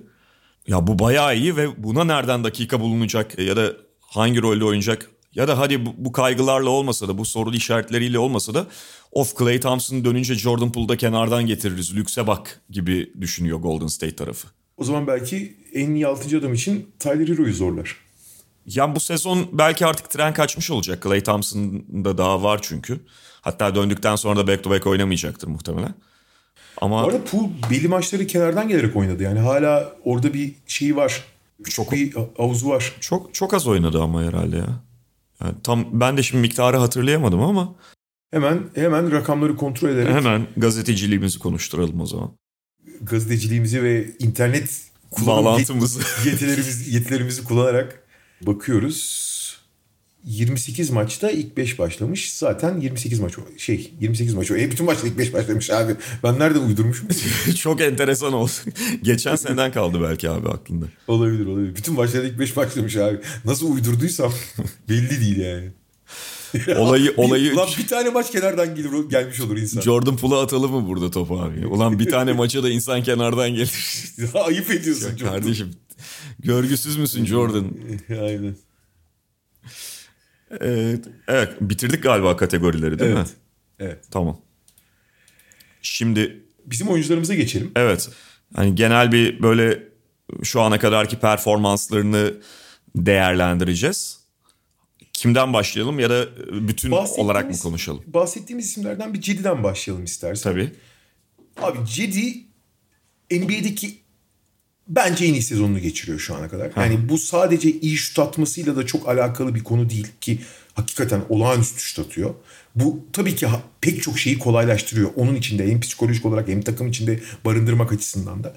Ya 0.68 0.88
bu 0.88 0.99
bayağı 0.99 1.38
iyi 1.38 1.57
ve 1.57 1.84
buna 1.84 2.03
nereden 2.03 2.43
dakika 2.43 2.80
bulunacak 2.80 3.39
ya 3.39 3.55
da 3.55 3.74
hangi 3.99 4.41
rolde 4.41 4.66
oynayacak 4.66 5.09
ya 5.36 5.48
da 5.48 5.60
hadi 5.60 5.86
bu, 5.86 5.94
bu 5.98 6.12
kaygılarla 6.12 6.70
olmasa 6.70 7.08
da 7.08 7.18
bu 7.18 7.26
soru 7.26 7.56
işaretleriyle 7.56 8.20
olmasa 8.20 8.54
da 8.54 8.68
of 9.12 9.38
Clay 9.40 9.60
Thompson 9.60 10.06
dönünce 10.06 10.36
Jordan 10.36 10.72
Poole'u 10.72 10.90
da 10.90 10.98
kenardan 10.98 11.46
getiririz 11.46 11.96
lükse 11.96 12.28
bak 12.28 12.62
gibi 12.70 13.14
düşünüyor 13.22 13.60
Golden 13.60 13.88
State 13.88 14.16
tarafı. 14.16 14.48
O 14.78 14.84
zaman 14.84 15.08
belki 15.08 15.58
en 15.74 15.94
iyi 15.96 16.08
6. 16.08 16.38
adam 16.38 16.54
için 16.54 16.92
Tyler 17.00 17.28
Hero'yu 17.28 17.54
zorlar. 17.54 17.96
Yani 18.66 18.96
bu 18.96 19.00
sezon 19.00 19.48
belki 19.52 19.86
artık 19.86 20.10
tren 20.10 20.34
kaçmış 20.34 20.72
olacak. 20.72 21.04
Clay 21.04 21.24
Thompson'da 21.24 22.18
daha 22.18 22.44
var 22.44 22.60
çünkü. 22.62 23.00
Hatta 23.42 23.76
döndükten 23.76 24.16
sonra 24.16 24.40
da 24.40 24.48
back 24.48 24.64
to 24.64 24.70
back 24.70 24.88
oynamayacaktır 24.88 25.48
muhtemelen. 25.48 25.94
Ama 26.78 27.04
Bu 27.04 27.08
arada 27.08 27.24
Poole 27.24 27.50
belli 27.72 27.88
maçları 27.88 28.28
kenardan 28.28 28.68
gelerek 28.68 28.96
oynadı. 28.96 29.24
Yani 29.24 29.40
hala 29.40 29.96
orada 30.04 30.34
bir 30.34 30.54
şey 30.68 30.96
var. 30.96 31.24
Çok- 31.70 31.92
bir 31.92 32.14
havuzu 32.38 32.70
var. 32.70 32.94
çok 33.00 33.34
çok 33.34 33.54
az 33.54 33.68
oynadı 33.68 34.02
ama 34.02 34.24
herhalde 34.24 34.58
ya. 34.58 34.68
Yani 35.42 35.56
tam 35.64 36.00
ben 36.00 36.18
de 36.18 36.24
şimdi 36.24 36.42
miktarı 36.42 36.78
hatırlayamadım 36.78 37.42
ama 37.42 37.76
Hemen 38.32 38.60
hemen 38.76 39.12
rakamları 39.12 39.56
kontrol 39.56 39.90
ederek 39.90 40.14
hemen 40.16 40.48
gazeteciliğimizi 40.58 41.40
konuşturalım 41.40 42.02
o 42.02 42.06
zaman. 42.06 42.32
gazeteciliğimizi 43.02 43.84
ve 43.84 44.08
internet 44.20 44.82
Bağlantımızı. 45.28 46.00
yet- 46.00 46.26
yetilerimiz, 46.26 46.94
yetilerimizi 46.94 47.44
kullanarak 47.44 48.04
bakıyoruz. 48.42 49.33
28 50.26 50.90
maçta 50.90 51.32
ilk 51.32 51.58
5 51.58 51.80
başlamış. 51.80 52.34
Zaten 52.34 52.80
28 52.80 53.20
maç 53.20 53.34
şey 53.58 53.94
28 54.00 54.34
maç 54.34 54.52
o. 54.52 54.56
E 54.56 54.72
bütün 54.72 54.86
maçta 54.86 55.08
ilk 55.08 55.18
5 55.18 55.34
başlamış 55.34 55.70
abi. 55.70 55.96
Ben 56.24 56.40
nereden 56.40 56.60
uydurmuşum? 56.60 57.08
çok 57.56 57.82
enteresan 57.82 58.34
oldu. 58.34 58.52
Geçen 59.04 59.36
seneden 59.36 59.72
kaldı 59.72 60.02
belki 60.02 60.30
abi 60.30 60.50
aklında. 60.50 60.86
olabilir 61.08 61.46
olabilir. 61.46 61.76
Bütün 61.76 61.94
maçlarda 61.94 62.28
ilk 62.28 62.40
5 62.40 62.56
başlamış 62.56 62.98
abi. 62.98 63.20
Nasıl 63.46 63.74
uydurduysam 63.74 64.34
belli 64.90 65.22
değil 65.22 65.38
yani. 65.38 65.72
Olayı 66.78 67.14
olayı 67.18 67.54
Ulan 67.54 67.70
bir 67.78 67.88
tane 67.88 68.10
maç 68.10 68.32
kenardan 68.32 68.76
gelir, 68.76 69.10
gelmiş 69.10 69.42
olur 69.42 69.58
insan. 69.58 69.82
Jordan 69.82 70.18
Poole'a 70.18 70.42
atalım 70.42 70.72
mı 70.72 70.88
burada 70.88 71.12
topu 71.12 71.40
abi? 71.40 71.68
Ulan 71.68 72.00
bir 72.00 72.10
tane 72.10 72.34
maça 72.34 72.64
da 72.64 72.70
insan 72.70 73.04
kenardan 73.04 73.50
gelir. 73.50 73.72
Ayıp 74.34 74.72
ediyorsun 74.72 75.16
çok. 75.16 75.30
Kardeşim 75.30 75.72
görgüsüz 76.40 76.98
müsün 76.98 77.26
Jordan? 77.26 77.66
Aynen. 78.10 78.56
Evet, 80.62 81.06
evet 81.28 81.49
bitirdik 81.62 82.04
galiba 82.04 82.38
kategorileri 82.38 82.99
değil 82.99 83.12
mi? 83.12 83.18
Evet. 83.18 83.34
Evet. 83.80 84.06
Tamam. 84.12 84.41
Şimdi 85.82 86.43
Bizim 86.66 86.88
oyuncularımıza 86.88 87.34
geçelim. 87.36 87.72
evet 87.76 88.10
hani 88.56 88.76
genel 88.76 89.12
bir 89.12 89.41
böyle 89.41 89.84
şu 90.43 90.62
ana 90.62 90.80
kadarki 90.80 91.20
performanslarını 91.20 92.34
değerlendireceğiz. 92.95 94.20
Kimden 95.14 95.54
başlayalım 95.54 95.99
ya 95.99 96.10
da 96.10 96.28
bütün 96.68 96.91
olarak 96.91 97.49
mı 97.49 97.58
konuşalım? 97.60 98.04
Bahsettiğimiz 98.08 98.66
isimlerden 98.66 99.14
bir 99.14 99.22
Cedi'den 99.22 99.64
başlayalım 99.64 100.04
istersen. 100.04 100.51
Tabii. 100.51 100.72
Abi 101.62 101.78
Cedi 101.88 102.45
NBA'deki 103.32 104.03
bence 104.88 105.26
en 105.26 105.34
iyi 105.34 105.42
sezonunu 105.42 105.80
geçiriyor 105.80 106.20
şu 106.20 106.36
ana 106.36 106.50
kadar. 106.50 106.72
Yani 106.76 107.10
bu 107.10 107.18
sadece 107.18 107.72
iyi 107.72 107.98
şut 107.98 108.20
atmasıyla 108.20 108.76
da 108.76 108.86
çok 108.86 109.10
alakalı 109.10 109.56
bir 109.56 109.64
konu 109.64 109.90
değil 109.90 110.08
ki 110.22 110.40
hakikaten 110.74 111.22
olağanüstü 111.30 111.80
şut 111.80 112.06
atıyor. 112.06 112.34
Bu 112.76 113.00
tabii 113.14 113.36
ki 113.36 113.48
pek 113.82 114.02
çok 114.02 114.20
şeyi 114.20 114.40
kolaylaştırıyor. 114.40 115.10
Onun 115.16 115.36
içinde 115.36 115.72
hem 115.72 115.80
psikolojik 115.80 116.26
olarak 116.26 116.48
hem 116.48 116.62
takım 116.62 116.88
içinde 116.88 117.20
barındırmak 117.46 117.94
açısından 117.94 118.44
da. 118.44 118.56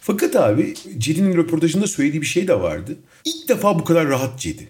Fakat 0.00 0.36
abi 0.36 0.74
Cedi'nin 0.98 1.36
röportajında 1.36 1.86
söylediği 1.86 2.22
bir 2.22 2.26
şey 2.26 2.48
de 2.48 2.60
vardı. 2.60 2.96
İlk 3.24 3.48
defa 3.48 3.78
bu 3.78 3.84
kadar 3.84 4.08
rahat 4.08 4.40
Cedi. 4.40 4.68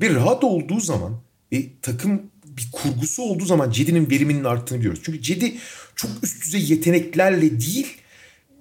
Ve 0.00 0.14
rahat 0.14 0.44
olduğu 0.44 0.80
zaman 0.80 1.20
ve 1.52 1.64
takım 1.82 2.22
bir 2.44 2.68
kurgusu 2.72 3.22
olduğu 3.22 3.44
zaman 3.44 3.70
Cedi'nin 3.70 4.10
veriminin 4.10 4.44
arttığını 4.44 4.78
biliyoruz. 4.78 5.00
Çünkü 5.04 5.22
Cedi 5.22 5.54
çok 5.96 6.10
üst 6.22 6.44
düzey 6.44 6.64
yeteneklerle 6.64 7.60
değil 7.60 7.86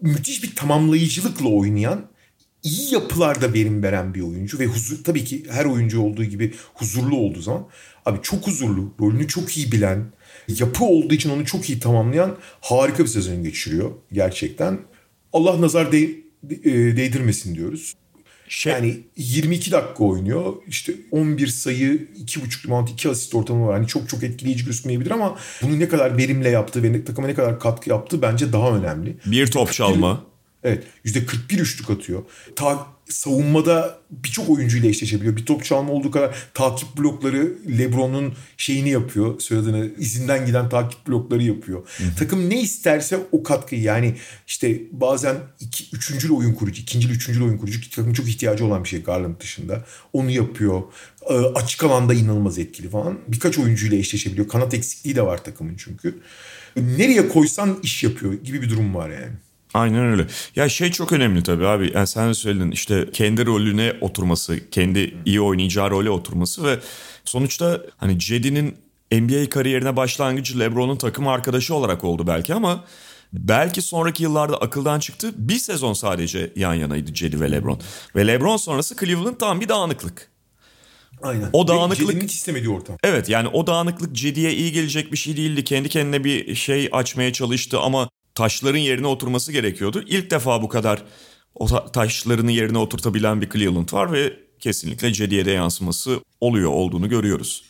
müthiş 0.02 0.44
bir 0.44 0.56
tamamlayıcılıkla 0.56 1.48
oynayan 1.48 2.06
iyi 2.64 2.94
yapılarda 2.94 3.54
verim 3.54 3.84
veren 3.84 4.14
bir 4.14 4.22
oyuncu 4.22 4.60
ve 4.60 4.66
huzur 4.66 5.04
tabii 5.04 5.24
ki 5.24 5.44
her 5.50 5.66
oyuncu 5.66 6.02
olduğu 6.02 6.24
gibi 6.24 6.54
huzurlu 6.74 7.16
olduğu 7.16 7.42
zaman 7.42 7.68
abi 8.06 8.20
çok 8.22 8.48
huzurlu, 8.48 8.94
rolünü 9.00 9.28
çok 9.28 9.58
iyi 9.58 9.72
bilen, 9.72 10.06
yapı 10.48 10.86
olduğu 10.86 11.14
için 11.14 11.30
onu 11.30 11.46
çok 11.46 11.70
iyi 11.70 11.80
tamamlayan 11.80 12.38
harika 12.62 13.04
bir 13.04 13.10
sezon 13.10 13.44
geçiriyor 13.44 13.92
gerçekten. 14.12 14.80
Allah 15.34 15.62
nazar 15.62 15.92
de- 15.92 16.10
de- 16.44 16.98
değdirmesin 16.98 17.56
diyoruz. 17.56 17.94
Şey, 18.52 18.74
Yani 18.74 19.00
22 19.18 19.72
dakika 19.72 20.04
oynuyor. 20.04 20.54
İşte 20.68 20.94
11 21.12 21.48
sayı, 21.48 22.08
2.5 22.26 22.68
rebound, 22.68 22.88
2 22.88 23.10
asist 23.10 23.36
ortamı 23.36 23.68
var. 23.68 23.74
Hani 23.74 23.88
çok 23.88 24.10
çok 24.10 24.24
etkileyici 24.24 24.66
gözükmeyebilir 24.66 25.12
ama 25.12 25.38
bunu 25.62 25.80
ne 25.80 25.88
kadar 25.88 26.18
verimle 26.18 26.50
yaptığı 26.50 26.84
ve 26.84 27.04
takıma 27.06 27.28
ne 27.28 27.34
kadar 27.34 27.60
katkı 27.60 27.90
yaptığı 27.90 28.22
bence 28.22 28.54
daha 28.54 28.78
önemli. 28.78 29.18
bir 29.26 29.48
top 29.52 29.74
çalma. 29.74 30.24
Evet. 30.64 30.84
%41 31.06 31.60
üçlük 31.60 31.90
atıyor. 31.90 32.24
Ta 32.56 32.88
savunmada 33.14 34.00
birçok 34.12 34.50
oyuncuyla 34.50 34.90
eşleşebiliyor. 34.90 35.38
Bir 35.38 35.46
top 35.46 35.66
çalma 35.66 35.92
olduğu 35.92 36.12
kadar 36.12 36.36
takip 36.54 36.98
blokları 36.98 37.54
LeBron'un 37.78 38.34
şeyini 38.58 38.90
yapıyor. 38.90 39.40
Söylediğini 39.40 39.92
izinden 39.98 40.46
giden 40.46 40.70
takip 40.70 41.08
blokları 41.08 41.44
yapıyor. 41.44 41.88
Takım 42.20 42.50
ne 42.50 42.62
isterse 42.62 43.20
o 43.32 43.44
katkıyı 43.44 43.82
yani 43.82 44.16
işte 44.48 44.82
bazen 44.92 45.36
iki, 45.60 45.96
üçüncül 45.96 46.32
oyun 46.32 46.54
kurucu, 46.54 46.82
ikincil 46.82 47.10
üçüncül 47.10 47.44
oyun 47.44 47.58
kurucu 47.58 47.82
ki 47.82 47.90
takımın 47.90 48.14
çok 48.14 48.30
ihtiyacı 48.30 48.66
olan 48.66 48.84
bir 48.84 48.90
şey 48.90 49.04
Garland 49.04 49.42
dışında. 49.42 49.86
Onu 50.14 50.32
yapıyor. 50.32 50.82
Ee, 51.30 51.34
açık 51.34 51.84
alanda 51.84 52.14
inanılmaz 52.14 52.60
etkili 52.60 52.90
falan. 52.90 53.20
Birkaç 53.28 53.60
oyuncuyla 53.60 53.98
eşleşebiliyor. 53.98 54.48
Kanat 54.48 54.74
eksikliği 54.74 55.16
de 55.16 55.22
var 55.22 55.44
takımın 55.44 55.76
çünkü. 55.78 56.20
Nereye 56.76 57.30
koysan 57.30 57.80
iş 57.84 58.04
yapıyor 58.04 58.34
gibi 58.34 58.62
bir 58.62 58.70
durum 58.70 58.96
var 58.96 59.10
yani. 59.10 59.32
Aynen 59.74 60.06
öyle. 60.06 60.28
Ya 60.56 60.70
şey 60.70 60.92
çok 60.92 61.14
önemli 61.14 61.44
tabii 61.44 61.68
abi. 61.68 61.92
Yani 61.96 62.08
sen 62.08 62.30
de 62.30 62.34
söyledin 62.34 62.72
işte 62.72 63.08
kendi 63.14 63.46
rolüne 63.46 63.94
oturması, 64.02 64.70
kendi 64.70 65.16
iyi 65.26 65.42
oynayacağı 65.42 65.92
role 65.92 66.10
oturması 66.10 66.64
ve 66.64 66.80
sonuçta 67.26 67.82
hani 67.98 68.20
Cedi'nin 68.20 68.76
NBA 69.12 69.50
kariyerine 69.50 69.96
başlangıcı 69.96 70.60
LeBron'un 70.60 70.98
takım 70.98 71.28
arkadaşı 71.28 71.76
olarak 71.76 72.04
oldu 72.04 72.28
belki 72.28 72.54
ama 72.54 72.84
belki 73.34 73.82
sonraki 73.82 74.24
yıllarda 74.24 74.58
akıldan 74.58 75.00
çıktı. 75.00 75.32
Bir 75.38 75.58
sezon 75.58 75.94
sadece 75.94 76.54
yan 76.56 76.74
yanaydı 76.74 77.14
Cedi 77.14 77.42
ve 77.42 77.52
LeBron. 77.52 77.80
Ve 78.16 78.28
LeBron 78.28 78.58
sonrası 78.58 78.96
Cleveland 78.96 79.36
tam 79.38 79.62
bir 79.62 79.70
dağınıklık. 79.70 80.32
Aynen. 81.24 81.50
O 81.54 81.68
dağınıklık- 81.68 82.24
hiç 82.24 82.34
istemediği 82.34 82.70
ortam. 82.70 82.98
Evet 83.04 83.30
yani 83.30 83.48
o 83.48 83.68
dağınıklık 83.68 84.16
Cedi'ye 84.16 84.54
iyi 84.54 84.72
gelecek 84.72 85.12
bir 85.12 85.18
şey 85.18 85.38
değildi. 85.38 85.64
Kendi 85.64 85.90
kendine 85.90 86.24
bir 86.24 86.56
şey 86.56 86.90
açmaya 86.92 87.34
çalıştı 87.34 87.80
ama 87.80 88.10
taşların 88.36 88.80
yerine 88.80 89.08
oturması 89.08 89.52
gerekiyordu. 89.52 90.04
İlk 90.08 90.32
defa 90.32 90.62
bu 90.62 90.70
kadar 90.70 91.04
o 91.56 91.68
ta- 91.68 91.92
taşlarını 91.92 92.52
yerine 92.52 92.78
oturtabilen 92.78 93.42
bir 93.42 93.50
Cleveland 93.50 93.94
var 93.94 94.14
ve 94.14 94.34
kesinlikle 94.60 95.14
Cedi'ye 95.14 95.46
de 95.46 95.52
yansıması 95.52 96.20
oluyor 96.42 96.72
olduğunu 96.72 97.10
görüyoruz. 97.10 97.64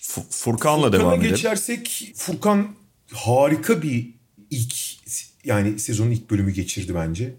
Fu- 0.00 0.30
Furkan'la 0.30 0.82
Furkan'a 0.86 0.92
devam 1.00 1.20
edelim. 1.20 1.30
geçersek 1.36 2.12
Furkan 2.16 2.74
harika 3.12 3.82
bir 3.82 4.14
ilk 4.50 4.74
yani 5.44 5.78
sezonun 5.78 6.10
ilk 6.10 6.30
bölümü 6.30 6.52
geçirdi 6.52 6.94
bence. 6.94 7.34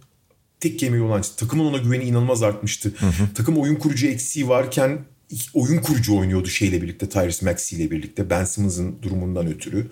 Tek 0.59 0.79
kelimeyle 0.79 1.03
olan 1.03 1.21
takımın 1.37 1.65
ona 1.65 1.77
güveni 1.77 2.03
inanılmaz 2.03 2.43
artmıştı. 2.43 2.93
Takım 3.35 3.57
oyun 3.57 3.75
kurucu 3.75 4.07
eksiği 4.07 4.47
varken 4.47 5.05
oyun 5.53 5.81
kurucu 5.81 6.17
oynuyordu 6.17 6.47
şeyle 6.47 6.81
birlikte 6.81 7.09
Tyrese 7.09 7.45
Maxey 7.45 7.79
ile 7.79 7.91
birlikte 7.91 8.29
Ben 8.29 8.45
Simmons'ın 8.45 9.01
durumundan 9.01 9.47
ötürü. 9.47 9.87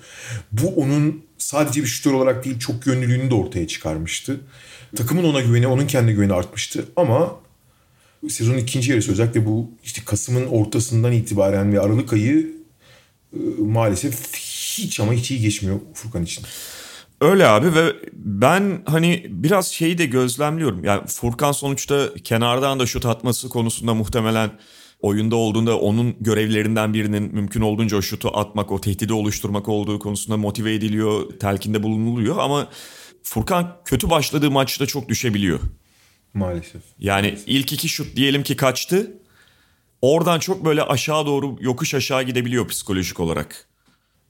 Bu 0.52 0.68
onun 0.68 1.24
sadece 1.38 1.82
bir 1.82 1.88
şutör 1.88 2.14
olarak 2.14 2.46
değil 2.46 2.60
çok 2.60 2.88
yönlülüğünü 2.88 3.30
de 3.30 3.36
ortaya 3.36 3.68
çıkarmıştı. 3.68 4.42
Takımın 4.96 5.24
ona 5.24 5.42
güveni, 5.42 5.68
onun 5.68 5.88
kendi 5.88 6.14
güveni 6.14 6.34
artmıştı 6.34 6.86
ama 6.96 7.36
sezonun 8.30 8.58
ikinci 8.58 8.92
yarısı 8.92 9.12
özellikle 9.12 9.46
bu 9.46 9.72
işte 9.84 10.02
Kasım'ın 10.06 10.46
ortasından 10.46 11.12
itibaren 11.12 11.74
ve 11.74 11.80
Aralık 11.80 12.14
ayı 12.14 12.54
e, 13.34 13.40
maalesef 13.60 14.34
hiç 14.36 15.00
ama 15.00 15.14
hiç 15.14 15.32
iyi 15.32 15.42
geçmiyor 15.42 15.80
Furkan 15.94 16.24
için. 16.24 16.44
Öyle 17.22 17.48
abi 17.48 17.76
ve 17.76 17.96
ben 18.14 18.82
hani 18.86 19.26
biraz 19.30 19.68
şeyi 19.68 19.98
de 19.98 20.06
gözlemliyorum. 20.06 20.84
Yani 20.84 21.02
Furkan 21.08 21.52
sonuçta 21.52 22.14
kenardan 22.24 22.80
da 22.80 22.86
şut 22.86 23.06
atması 23.06 23.50
konusunda 23.50 23.94
muhtemelen 23.94 24.52
oyunda 25.00 25.36
olduğunda 25.36 25.80
onun 25.80 26.16
görevlerinden 26.20 26.94
birinin 26.94 27.24
mümkün 27.36 27.62
olduğunca 27.62 27.98
o 27.98 28.02
şutu 28.02 28.38
atmak, 28.38 28.72
o 28.72 28.82
tehdidi 28.82 29.14
oluşturmak 29.14 29.70
olduğu 29.70 30.00
konusunda 30.00 30.38
motive 30.38 30.74
ediliyor, 30.74 31.40
telkinde 31.40 31.84
bulunuluyor 31.84 32.38
ama 32.38 32.70
Furkan 33.24 33.78
kötü 33.86 34.10
başladığı 34.10 34.52
maçta 34.52 34.86
çok 34.86 35.10
düşebiliyor. 35.10 35.60
Maalesef. 36.34 36.82
Yani 37.00 37.38
ilk 37.46 37.74
iki 37.74 37.90
şut 37.90 38.16
diyelim 38.16 38.44
ki 38.44 38.56
kaçtı. 38.56 39.22
Oradan 40.02 40.40
çok 40.40 40.66
böyle 40.66 40.84
aşağı 40.84 41.26
doğru 41.26 41.58
yokuş 41.60 41.94
aşağı 41.94 42.24
gidebiliyor 42.24 42.68
psikolojik 42.68 43.20
olarak. 43.20 43.68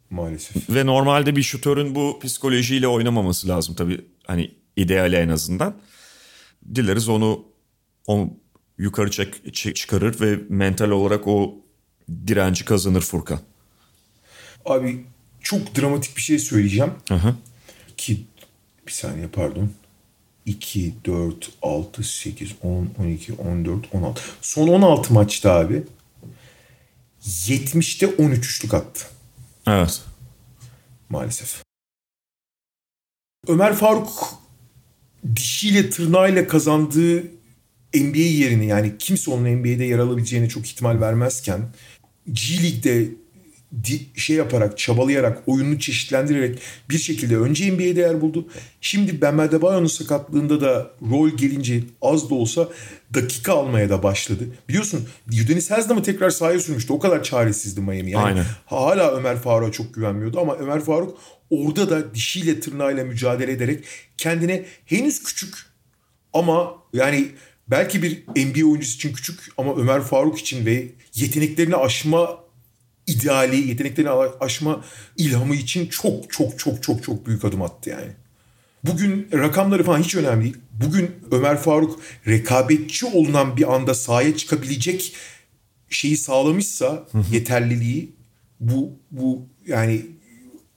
Maalesef. 0.10 0.70
Ve 0.70 0.86
normalde 0.86 1.36
bir 1.36 1.44
şutörün 1.44 1.96
bu 1.96 2.20
psikolojiyle 2.24 2.88
oynamaması 2.88 3.48
lazım 3.48 3.76
tabii. 3.76 4.06
Hani 4.28 4.52
ideali 4.76 5.16
en 5.16 5.30
azından. 5.30 5.82
Dileriz 6.76 7.10
onu 7.10 7.46
onu 8.08 8.34
yukarı 8.80 9.12
çek, 9.12 9.54
çek- 9.54 9.76
çıkarır 9.76 10.22
ve 10.22 10.40
mental 10.50 10.90
olarak 10.90 11.28
o 11.28 11.56
direnci 12.28 12.66
kazanır 12.66 13.02
Furkan. 13.02 13.40
Abi 14.66 15.06
çok 15.42 15.76
dramatik 15.76 16.18
bir 16.18 16.22
şey 16.22 16.40
söyleyeceğim. 16.40 16.94
Aha. 17.10 17.36
Ki 17.98 18.26
bir 18.88 18.92
saniye 18.92 19.28
pardon. 19.28 19.72
2, 20.46 20.94
4, 21.06 21.52
6, 21.62 22.04
8, 22.04 22.56
10, 22.64 22.90
12, 23.00 23.34
14, 23.34 23.94
16. 23.94 24.22
Son 24.42 24.68
16 24.68 25.14
maçta 25.14 25.52
abi 25.52 25.84
70'te 27.26 28.08
13 28.08 28.46
üçlük 28.46 28.74
attı. 28.74 29.06
Evet. 29.68 30.02
maalesef. 31.10 31.64
Ömer 33.48 33.76
Faruk 33.76 34.34
dişiyle 35.36 35.90
tırnağıyla 35.90 36.48
kazandığı 36.48 37.39
NBA 37.94 38.18
yerini 38.18 38.68
yani 38.68 38.94
kimse 39.00 39.32
onun 39.32 39.56
NBA'de 39.56 39.84
yer 39.84 40.00
alabileceğine 40.00 40.50
çok 40.50 40.66
ihtimal 40.66 41.02
vermezken 41.02 41.60
G 42.28 42.64
League'de 42.64 43.10
şey 44.16 44.36
yaparak, 44.36 44.78
çabalayarak, 44.78 45.44
oyununu 45.48 45.80
çeşitlendirerek 45.80 46.60
bir 46.90 46.98
şekilde 46.98 47.38
önce 47.38 47.72
NBA'de 47.72 48.00
yer 48.00 48.22
buldu. 48.22 48.48
Şimdi 48.82 49.22
Bam 49.22 49.40
Adebayo'nun 49.40 49.88
sakatlığında 49.88 50.62
da 50.62 50.92
rol 51.12 51.30
gelince 51.30 51.84
az 52.02 52.30
da 52.30 52.36
olsa 52.36 52.70
dakika 53.14 53.54
almaya 53.54 53.90
da 53.90 54.04
başladı. 54.04 54.44
Biliyorsun 54.70 55.08
Udonis 55.28 55.72
Haslam'ı 55.72 56.04
tekrar 56.04 56.30
sahaya 56.30 56.60
sürmüştü. 56.60 56.94
O 56.94 57.00
kadar 57.00 57.24
çaresizdi 57.24 57.82
Miami. 57.82 58.12
Yani 58.12 58.26
Aynen. 58.26 58.46
hala 58.66 59.12
Ömer 59.12 59.38
Faruk'a 59.38 59.72
çok 59.72 59.94
güvenmiyordu 59.94 60.40
ama 60.40 60.56
Ömer 60.56 60.80
Faruk 60.80 61.18
orada 61.50 61.90
da 61.90 62.16
dişiyle 62.16 62.60
tırnağıyla 62.60 63.04
mücadele 63.04 63.52
ederek 63.52 63.84
kendine 64.18 64.66
henüz 64.86 65.24
küçük 65.24 65.56
ama 66.34 66.76
yani 66.94 67.28
belki 67.72 68.04
bir 68.04 68.24
NBA 68.28 68.66
oyuncusu 68.66 68.96
için 68.96 69.14
küçük 69.14 69.40
ama 69.58 69.76
Ömer 69.76 70.02
Faruk 70.02 70.40
için 70.40 70.66
ve 70.66 70.88
yeteneklerini 71.16 71.76
aşma 71.76 72.40
ideali, 73.08 73.68
yeteneklerini 73.68 74.12
aşma 74.40 74.84
ilhamı 75.18 75.56
için 75.56 75.88
çok 75.88 76.32
çok 76.32 76.60
çok 76.60 76.84
çok 76.84 77.04
çok 77.04 77.28
büyük 77.28 77.46
adım 77.46 77.62
attı 77.62 77.90
yani. 77.90 78.12
Bugün 78.84 79.28
rakamları 79.34 79.84
falan 79.84 80.00
hiç 80.00 80.16
önemli 80.16 80.44
değil. 80.44 80.58
Bugün 80.72 81.12
Ömer 81.32 81.58
Faruk 81.58 82.00
rekabetçi 82.28 83.06
olunan 83.06 83.58
bir 83.58 83.76
anda 83.76 83.94
sahaya 83.94 84.38
çıkabilecek 84.38 85.16
şeyi 85.90 86.18
sağlamışsa 86.18 87.08
yeterliliği 87.32 88.12
bu 88.60 88.92
bu 89.12 89.46
yani 89.68 90.06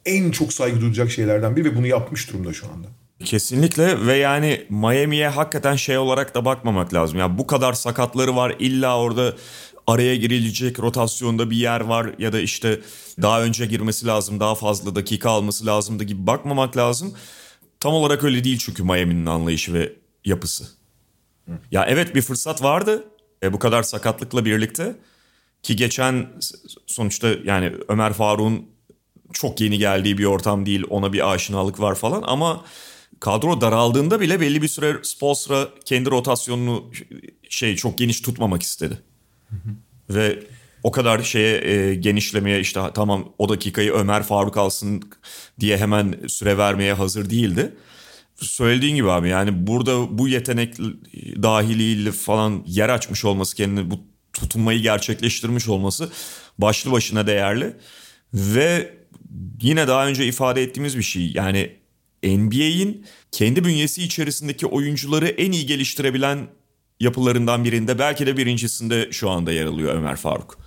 en 0.06 0.30
çok 0.30 0.52
saygı 0.52 0.80
duyulacak 0.80 1.10
şeylerden 1.10 1.56
biri 1.56 1.64
ve 1.64 1.76
bunu 1.76 1.86
yapmış 1.86 2.28
durumda 2.28 2.52
şu 2.52 2.66
anda. 2.66 2.88
Kesinlikle 3.24 4.06
ve 4.06 4.16
yani 4.16 4.66
Miami'ye 4.68 5.28
hakikaten 5.28 5.76
şey 5.76 5.98
olarak 5.98 6.34
da 6.34 6.44
bakmamak 6.44 6.94
lazım. 6.94 7.18
Yani 7.18 7.38
bu 7.38 7.46
kadar 7.46 7.72
sakatları 7.72 8.36
var 8.36 8.56
illa 8.58 8.98
orada 8.98 9.34
araya 9.86 10.16
girilecek 10.16 10.80
rotasyonda 10.80 11.50
bir 11.50 11.56
yer 11.56 11.80
var 11.80 12.14
ya 12.18 12.32
da 12.32 12.40
işte 12.40 12.80
daha 13.22 13.42
önce 13.42 13.66
girmesi 13.66 14.06
lazım 14.06 14.40
daha 14.40 14.54
fazla 14.54 14.94
dakika 14.94 15.30
alması 15.30 15.66
lazımdı 15.66 16.04
gibi 16.04 16.26
bakmamak 16.26 16.76
lazım. 16.76 17.14
Tam 17.80 17.94
olarak 17.94 18.24
öyle 18.24 18.44
değil 18.44 18.58
çünkü 18.58 18.82
Miami'nin 18.82 19.26
anlayışı 19.26 19.74
ve 19.74 19.92
yapısı. 20.24 20.64
Ya 21.70 21.84
evet 21.88 22.14
bir 22.14 22.22
fırsat 22.22 22.62
vardı 22.62 23.04
e, 23.42 23.52
bu 23.52 23.58
kadar 23.58 23.82
sakatlıkla 23.82 24.44
birlikte 24.44 24.96
ki 25.62 25.76
geçen 25.76 26.26
sonuçta 26.86 27.28
yani 27.44 27.72
Ömer 27.88 28.12
Faruk'un 28.12 28.66
çok 29.32 29.60
yeni 29.60 29.78
geldiği 29.78 30.18
bir 30.18 30.24
ortam 30.24 30.66
değil 30.66 30.84
ona 30.90 31.12
bir 31.12 31.32
aşinalık 31.32 31.80
var 31.80 31.94
falan 31.94 32.22
ama 32.26 32.64
kadro 33.22 33.60
daraldığında 33.60 34.20
bile 34.20 34.40
belli 34.40 34.62
bir 34.62 34.68
süre 34.68 34.96
Spolstra 35.02 35.68
kendi 35.84 36.10
rotasyonunu 36.10 36.90
şey 37.48 37.76
çok 37.76 37.98
geniş 37.98 38.20
tutmamak 38.20 38.62
istedi. 38.62 38.98
Ve 40.10 40.38
o 40.82 40.90
kadar 40.90 41.22
şeye 41.22 41.64
e, 41.64 41.94
genişlemeye 41.94 42.60
işte 42.60 42.80
tamam 42.94 43.32
o 43.38 43.48
dakikayı 43.48 43.92
Ömer 43.92 44.22
Faruk 44.22 44.56
alsın 44.56 45.02
diye 45.60 45.78
hemen 45.78 46.14
süre 46.28 46.58
vermeye 46.58 46.92
hazır 46.92 47.30
değildi. 47.30 47.74
Söylediğin 48.36 48.94
gibi 48.94 49.10
abi 49.10 49.28
yani 49.28 49.66
burada 49.66 50.18
bu 50.18 50.28
yetenek 50.28 50.78
dahiliyle 51.42 52.12
falan 52.12 52.62
yer 52.66 52.88
açmış 52.88 53.24
olması 53.24 53.56
kendini 53.56 53.90
bu 53.90 54.00
tutunmayı 54.32 54.82
gerçekleştirmiş 54.82 55.68
olması 55.68 56.10
başlı 56.58 56.92
başına 56.92 57.26
değerli. 57.26 57.76
Ve 58.34 58.94
yine 59.60 59.88
daha 59.88 60.06
önce 60.06 60.26
ifade 60.26 60.62
ettiğimiz 60.62 60.98
bir 60.98 61.02
şey 61.02 61.32
yani 61.32 61.81
NBA'in 62.24 63.06
kendi 63.32 63.64
bünyesi 63.64 64.02
içerisindeki 64.02 64.66
oyuncuları 64.66 65.28
en 65.28 65.52
iyi 65.52 65.66
geliştirebilen 65.66 66.48
yapılarından 67.02 67.64
birinde 67.64 67.98
belki 67.98 68.26
de 68.26 68.36
birincisinde 68.36 69.08
şu 69.12 69.30
anda 69.30 69.52
yer 69.52 69.64
alıyor 69.64 69.94
Ömer 69.94 70.16
Faruk. 70.16 70.58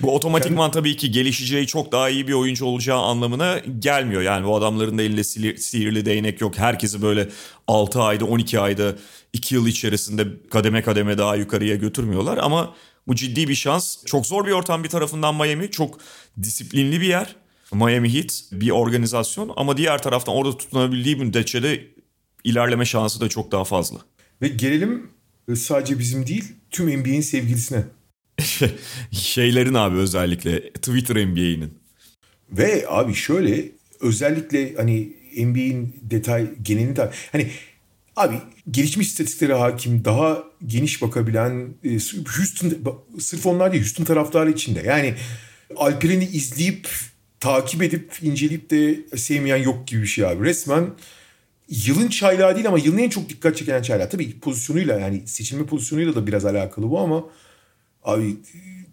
Bu 0.00 0.14
otomatikman 0.14 0.70
tabii 0.70 0.96
ki 0.96 1.10
gelişeceği 1.10 1.66
çok 1.66 1.92
daha 1.92 2.08
iyi 2.10 2.28
bir 2.28 2.32
oyuncu 2.32 2.64
olacağı 2.64 2.98
anlamına 2.98 3.58
gelmiyor. 3.78 4.22
Yani 4.22 4.46
bu 4.46 4.56
adamların 4.56 4.98
da 4.98 5.02
elinde 5.02 5.24
sihirli 5.58 6.06
değnek 6.06 6.40
yok. 6.40 6.58
Herkesi 6.58 7.02
böyle 7.02 7.28
6 7.68 8.02
ayda 8.02 8.24
12 8.24 8.60
ayda 8.60 8.94
2 9.32 9.54
yıl 9.54 9.66
içerisinde 9.66 10.26
kademe 10.50 10.82
kademe 10.82 11.18
daha 11.18 11.36
yukarıya 11.36 11.76
götürmüyorlar 11.76 12.38
ama 12.38 12.74
bu 13.06 13.14
ciddi 13.14 13.48
bir 13.48 13.54
şans. 13.54 14.04
Çok 14.04 14.26
zor 14.26 14.46
bir 14.46 14.52
ortam 14.52 14.84
bir 14.84 14.88
tarafından 14.88 15.34
Miami. 15.34 15.70
Çok 15.70 15.98
disiplinli 16.42 17.00
bir 17.00 17.06
yer. 17.06 17.36
Miami 17.72 18.14
Heat 18.14 18.42
bir 18.52 18.70
organizasyon 18.70 19.52
ama 19.56 19.76
diğer 19.76 20.02
taraftan 20.02 20.34
orada 20.34 20.56
tutunabildiği 20.56 21.16
müddetçe 21.16 21.62
de 21.62 21.86
ilerleme 22.44 22.84
şansı 22.84 23.20
da 23.20 23.28
çok 23.28 23.52
daha 23.52 23.64
fazla. 23.64 23.98
Ve 24.42 24.48
gelelim 24.48 25.10
sadece 25.56 25.98
bizim 25.98 26.26
değil 26.26 26.44
tüm 26.70 27.00
NBA'in 27.00 27.20
sevgilisine. 27.20 27.84
Şeylerin 29.10 29.74
abi 29.74 29.96
özellikle 29.96 30.72
Twitter 30.72 31.26
NBA'inin. 31.26 31.78
Ve 32.50 32.84
abi 32.88 33.14
şöyle 33.14 33.64
özellikle 34.00 34.74
hani 34.76 35.12
NBA'in 35.36 35.96
detay 36.02 36.50
genelini 36.62 36.96
de 36.96 37.10
hani 37.32 37.50
abi 38.16 38.34
gelişmiş 38.70 39.06
istatistiklere 39.06 39.54
hakim, 39.54 40.04
daha 40.04 40.44
geniş 40.66 41.02
bakabilen 41.02 41.74
e, 41.84 41.88
Houston 42.36 42.98
sırf 43.18 43.46
onlar 43.46 43.72
değil 43.72 43.82
Houston 43.82 44.04
taraftarı 44.04 44.50
içinde. 44.50 44.82
Yani 44.86 45.14
Alperen'i 45.76 46.24
izleyip 46.24 46.88
takip 47.44 47.82
edip 47.82 48.12
inceleyip 48.22 48.70
de 48.70 48.96
sevmeyen 49.16 49.56
yok 49.56 49.86
gibi 49.86 50.02
bir 50.02 50.06
şey 50.06 50.26
abi. 50.26 50.44
Resmen 50.44 50.90
yılın 51.68 52.08
çaylağı 52.08 52.54
değil 52.54 52.68
ama 52.68 52.78
yılın 52.78 52.98
en 52.98 53.10
çok 53.10 53.28
dikkat 53.28 53.56
çeken 53.56 53.82
çaylağı. 53.82 54.08
Tabii 54.08 54.40
pozisyonuyla 54.40 55.00
yani 55.00 55.22
seçilme 55.26 55.66
pozisyonuyla 55.66 56.14
da 56.14 56.26
biraz 56.26 56.44
alakalı 56.44 56.90
bu 56.90 57.00
ama 57.00 57.24
abi 58.04 58.36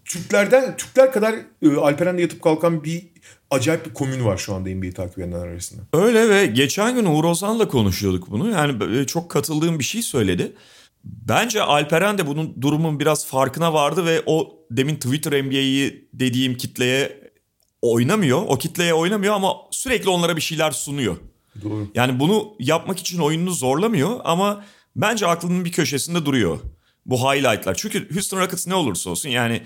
Türklerden 0.04 0.76
Türkler 0.76 1.12
kadar 1.12 1.34
e, 1.62 1.76
Alperen'de 1.76 2.22
yatıp 2.22 2.42
kalkan 2.42 2.84
bir 2.84 3.02
acayip 3.50 3.86
bir 3.86 3.94
komün 3.94 4.24
var 4.24 4.36
şu 4.36 4.54
anda 4.54 4.70
NBA'yi 4.70 4.92
takip 4.92 5.18
edenler 5.18 5.46
arasında. 5.46 5.82
Öyle 5.92 6.28
ve 6.28 6.46
geçen 6.46 6.94
gün 6.94 7.04
Uğur 7.04 7.24
Ozan'la 7.24 7.68
konuşuyorduk 7.68 8.30
bunu. 8.30 8.50
Yani 8.50 9.06
çok 9.06 9.30
katıldığım 9.30 9.78
bir 9.78 9.84
şey 9.84 10.02
söyledi. 10.02 10.52
Bence 11.04 11.62
Alperen 11.62 12.18
de 12.18 12.26
bunun 12.26 12.62
durumun 12.62 13.00
biraz 13.00 13.26
farkına 13.26 13.72
vardı 13.72 14.06
ve 14.06 14.22
o 14.26 14.58
demin 14.70 14.94
Twitter 14.94 15.44
NBA'yi 15.44 16.08
dediğim 16.14 16.54
kitleye 16.56 17.21
oynamıyor. 17.82 18.42
O 18.46 18.58
kitleye 18.58 18.94
oynamıyor 18.94 19.34
ama 19.34 19.56
sürekli 19.70 20.08
onlara 20.08 20.36
bir 20.36 20.40
şeyler 20.40 20.70
sunuyor. 20.70 21.16
Doğru. 21.62 21.88
Yani 21.94 22.20
bunu 22.20 22.54
yapmak 22.58 22.98
için 22.98 23.18
oyununu 23.18 23.50
zorlamıyor 23.50 24.20
ama 24.24 24.64
bence 24.96 25.26
aklının 25.26 25.64
bir 25.64 25.72
köşesinde 25.72 26.26
duruyor. 26.26 26.58
Bu 27.06 27.18
highlightlar. 27.18 27.74
Çünkü 27.74 28.14
Houston 28.14 28.40
Rockets 28.40 28.66
ne 28.66 28.74
olursa 28.74 29.10
olsun 29.10 29.28
yani 29.28 29.62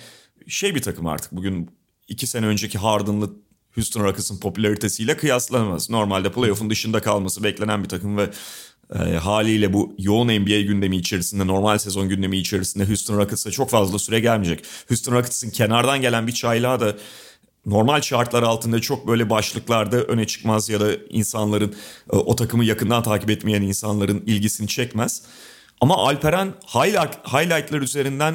şey 0.46 0.74
bir 0.74 0.82
takım 0.82 1.06
artık 1.06 1.32
bugün 1.32 1.70
iki 2.08 2.26
sene 2.26 2.46
önceki 2.46 2.78
Harden'lı 2.78 3.30
Houston 3.74 4.04
Rockets'ın 4.04 4.40
popülaritesiyle 4.40 5.16
kıyaslanamaz. 5.16 5.90
Normalde 5.90 6.32
playoff'un 6.32 6.70
dışında 6.70 7.00
kalması 7.02 7.44
beklenen 7.44 7.84
bir 7.84 7.88
takım 7.88 8.16
ve 8.16 8.30
e, 8.94 8.98
haliyle 8.98 9.72
bu 9.72 9.94
yoğun 9.98 10.28
NBA 10.28 10.60
gündemi 10.60 10.96
içerisinde, 10.96 11.46
normal 11.46 11.78
sezon 11.78 12.08
gündemi 12.08 12.38
içerisinde 12.38 12.88
Houston 12.88 13.18
Rockets'a 13.18 13.50
çok 13.50 13.70
fazla 13.70 13.98
süre 13.98 14.20
gelmeyecek. 14.20 14.64
Houston 14.88 15.12
Rockets'ın 15.12 15.50
kenardan 15.50 16.00
gelen 16.00 16.26
bir 16.26 16.32
çaylağı 16.32 16.80
da 16.80 16.96
normal 17.66 18.00
şartlar 18.00 18.42
altında 18.42 18.80
çok 18.80 19.08
böyle 19.08 19.30
başlıklarda 19.30 20.02
öne 20.02 20.26
çıkmaz 20.26 20.68
ya 20.68 20.80
da 20.80 20.94
insanların 21.08 21.74
e, 22.12 22.16
o 22.16 22.36
takımı 22.36 22.64
yakından 22.64 23.02
takip 23.02 23.30
etmeyen 23.30 23.62
insanların 23.62 24.22
ilgisini 24.26 24.68
çekmez. 24.68 25.22
Ama 25.80 25.96
Alperen 25.96 26.54
highlight, 26.74 27.26
highlightlar 27.26 27.80
üzerinden 27.80 28.34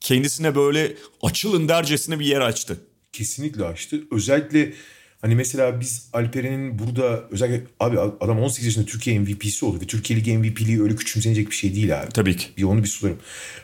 kendisine 0.00 0.54
böyle 0.54 0.96
açılın 1.22 1.68
dercesine 1.68 2.18
bir 2.18 2.26
yer 2.26 2.40
açtı. 2.40 2.80
Kesinlikle 3.12 3.64
açtı. 3.64 4.00
Özellikle 4.10 4.72
hani 5.20 5.34
mesela 5.34 5.80
biz 5.80 6.08
Alperen'in 6.12 6.78
burada 6.78 7.24
özellikle 7.30 7.66
abi 7.80 8.00
adam 8.00 8.42
18 8.42 8.66
yaşında 8.66 8.84
Türkiye 8.84 9.18
MVP'si 9.18 9.64
oldu 9.64 9.80
ve 9.80 9.86
Türkiye 9.86 10.18
Ligi 10.18 10.38
MVP'liği 10.38 10.82
öyle 10.82 10.96
küçümsenecek 10.96 11.50
bir 11.50 11.54
şey 11.54 11.74
değil 11.74 12.02
abi. 12.02 12.12
Tabii 12.12 12.36
ki. 12.36 12.46
Bir 12.56 12.62
onu 12.62 12.82
bir 12.82 12.88
sularım. 12.88 13.18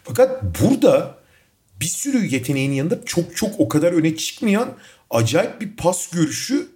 Fakat 0.05 0.43
burada 0.61 1.23
bir 1.81 1.87
sürü 1.87 2.27
yeteneğin 2.27 2.73
yanında 2.73 3.05
çok 3.05 3.37
çok 3.37 3.61
o 3.61 3.69
kadar 3.69 3.93
öne 3.93 4.17
çıkmayan 4.17 4.75
acayip 5.13 5.61
bir 5.61 5.77
pas 5.77 6.11
görüşü 6.11 6.69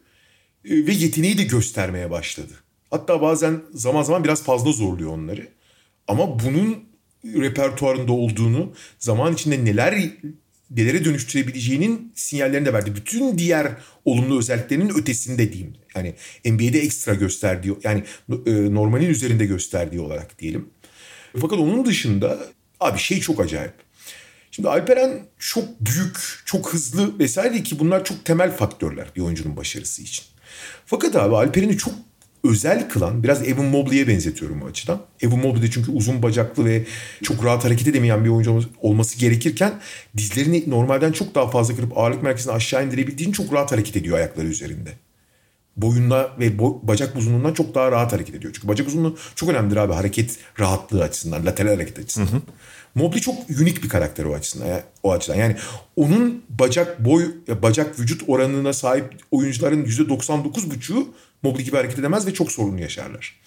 e, 0.64 0.86
ve 0.86 0.92
yeteneği 0.92 1.38
de 1.38 1.42
göstermeye 1.42 2.10
başladı. 2.10 2.52
Hatta 2.90 3.22
bazen 3.22 3.62
zaman 3.72 4.02
zaman 4.02 4.24
biraz 4.24 4.42
fazla 4.42 4.72
zorluyor 4.72 5.12
onları. 5.12 5.48
Ama 6.08 6.38
bunun 6.40 6.84
repertuarında 7.24 8.12
olduğunu, 8.12 8.72
zaman 8.98 9.34
içinde 9.34 9.64
neler 9.64 10.10
nelere 10.70 11.04
dönüştürebileceğinin 11.04 12.12
sinyallerini 12.14 12.66
de 12.66 12.72
verdi. 12.72 12.96
Bütün 12.96 13.38
diğer 13.38 13.72
olumlu 14.04 14.38
özelliklerinin 14.38 14.98
ötesinde 14.98 15.52
diyeyim. 15.52 15.74
Yani 15.96 16.14
NBA'de 16.44 16.78
ekstra 16.78 17.14
gösterdiği, 17.14 17.74
yani 17.84 18.02
e, 18.46 18.74
normalin 18.74 19.10
üzerinde 19.10 19.46
gösterdiği 19.46 20.00
olarak 20.00 20.38
diyelim. 20.38 20.68
Fakat 21.40 21.58
onun 21.58 21.86
dışında 21.86 22.38
abi 22.80 22.98
şey 22.98 23.20
çok 23.20 23.40
acayip. 23.40 23.85
Şimdi 24.50 24.68
Alperen 24.68 25.26
çok 25.38 25.80
büyük, 25.80 26.18
çok 26.44 26.72
hızlı 26.72 27.18
vesaire 27.18 27.62
ki 27.62 27.78
bunlar 27.78 28.04
çok 28.04 28.24
temel 28.24 28.56
faktörler 28.56 29.08
bir 29.16 29.20
oyuncunun 29.20 29.56
başarısı 29.56 30.02
için. 30.02 30.24
Fakat 30.86 31.16
abi 31.16 31.36
Alperen'i 31.36 31.76
çok 31.76 31.94
özel 32.44 32.88
kılan 32.88 33.22
biraz 33.22 33.48
Evan 33.48 33.64
Mobley'e 33.64 34.08
benzetiyorum 34.08 34.60
bu 34.60 34.66
açıdan. 34.66 35.02
Evan 35.20 35.38
Mobley 35.38 35.62
de 35.62 35.70
çünkü 35.70 35.92
uzun 35.92 36.22
bacaklı 36.22 36.64
ve 36.64 36.84
çok 37.22 37.44
rahat 37.44 37.64
hareket 37.64 37.88
edemeyen 37.88 38.24
bir 38.24 38.30
oyuncu 38.30 38.60
olması 38.82 39.18
gerekirken 39.18 39.74
dizlerini 40.16 40.70
normalden 40.70 41.12
çok 41.12 41.34
daha 41.34 41.50
fazla 41.50 41.76
kırıp 41.76 41.98
ağırlık 41.98 42.22
merkezini 42.22 42.52
aşağı 42.52 42.86
indirebildiğini 42.86 43.32
çok 43.32 43.52
rahat 43.52 43.72
hareket 43.72 43.96
ediyor 43.96 44.18
ayakları 44.18 44.46
üzerinde. 44.46 44.90
Boyunla 45.76 46.36
ve 46.38 46.48
bo- 46.48 46.78
bacak 46.82 47.16
uzunluğundan 47.16 47.52
çok 47.52 47.74
daha 47.74 47.92
rahat 47.92 48.12
hareket 48.12 48.34
ediyor. 48.34 48.52
Çünkü 48.54 48.68
bacak 48.68 48.88
uzunluğu 48.88 49.16
çok 49.34 49.48
önemlidir 49.48 49.76
abi 49.76 49.92
hareket 49.92 50.38
rahatlığı 50.60 51.02
açısından, 51.02 51.46
lateral 51.46 51.70
hareket 51.74 51.98
açısından. 51.98 52.26
Hı 52.26 52.36
hı. 52.36 52.40
Mobley 52.94 53.20
çok 53.20 53.50
unik 53.60 53.84
bir 53.84 53.88
karakter 53.88 54.24
o 54.24 54.34
açısından. 54.34 54.80
O 55.02 55.12
açıdan. 55.12 55.36
Yani 55.36 55.56
onun 55.96 56.44
bacak 56.48 57.04
boy, 57.04 57.34
bacak 57.62 58.00
vücut 58.00 58.22
oranına 58.28 58.72
sahip 58.72 59.16
oyuncuların 59.30 59.84
%99,5'u 59.84 61.14
Mobley 61.42 61.64
gibi 61.64 61.76
hareket 61.76 61.98
edemez 61.98 62.26
ve 62.26 62.34
çok 62.34 62.52
sorunlu 62.52 62.80
yaşarlar. 62.80 63.40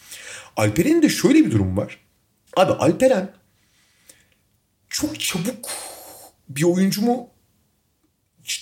Alperen'in 0.57 1.01
de 1.01 1.09
şöyle 1.09 1.45
bir 1.45 1.51
durum 1.51 1.77
var. 1.77 1.97
Abi 2.57 2.71
Alperen 2.71 3.32
çok 4.89 5.19
çabuk 5.19 5.69
bir 6.49 6.63
oyuncu 6.63 7.01
mu? 7.01 7.30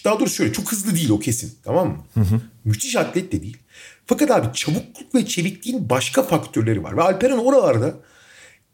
Daha 0.06 0.20
doğrusu 0.20 0.36
şöyle 0.36 0.54
çok 0.54 0.72
hızlı 0.72 0.96
değil 0.96 1.10
o 1.10 1.20
kesin 1.20 1.54
tamam 1.64 1.88
mı? 1.88 1.98
Hı 2.14 2.20
hı. 2.20 2.42
Müthiş 2.66 2.96
atlet 2.96 3.32
de 3.32 3.42
değil. 3.42 3.58
Fakat 4.06 4.32
abi 4.32 4.54
çabukluk 4.54 5.16
ve 5.16 5.26
çevikliğin 5.26 5.90
başka 5.90 6.24
faktörleri 6.24 6.84
var. 6.84 6.98
Ve 6.98 7.02
Alperen 7.02 7.38
oralarda 7.38 7.96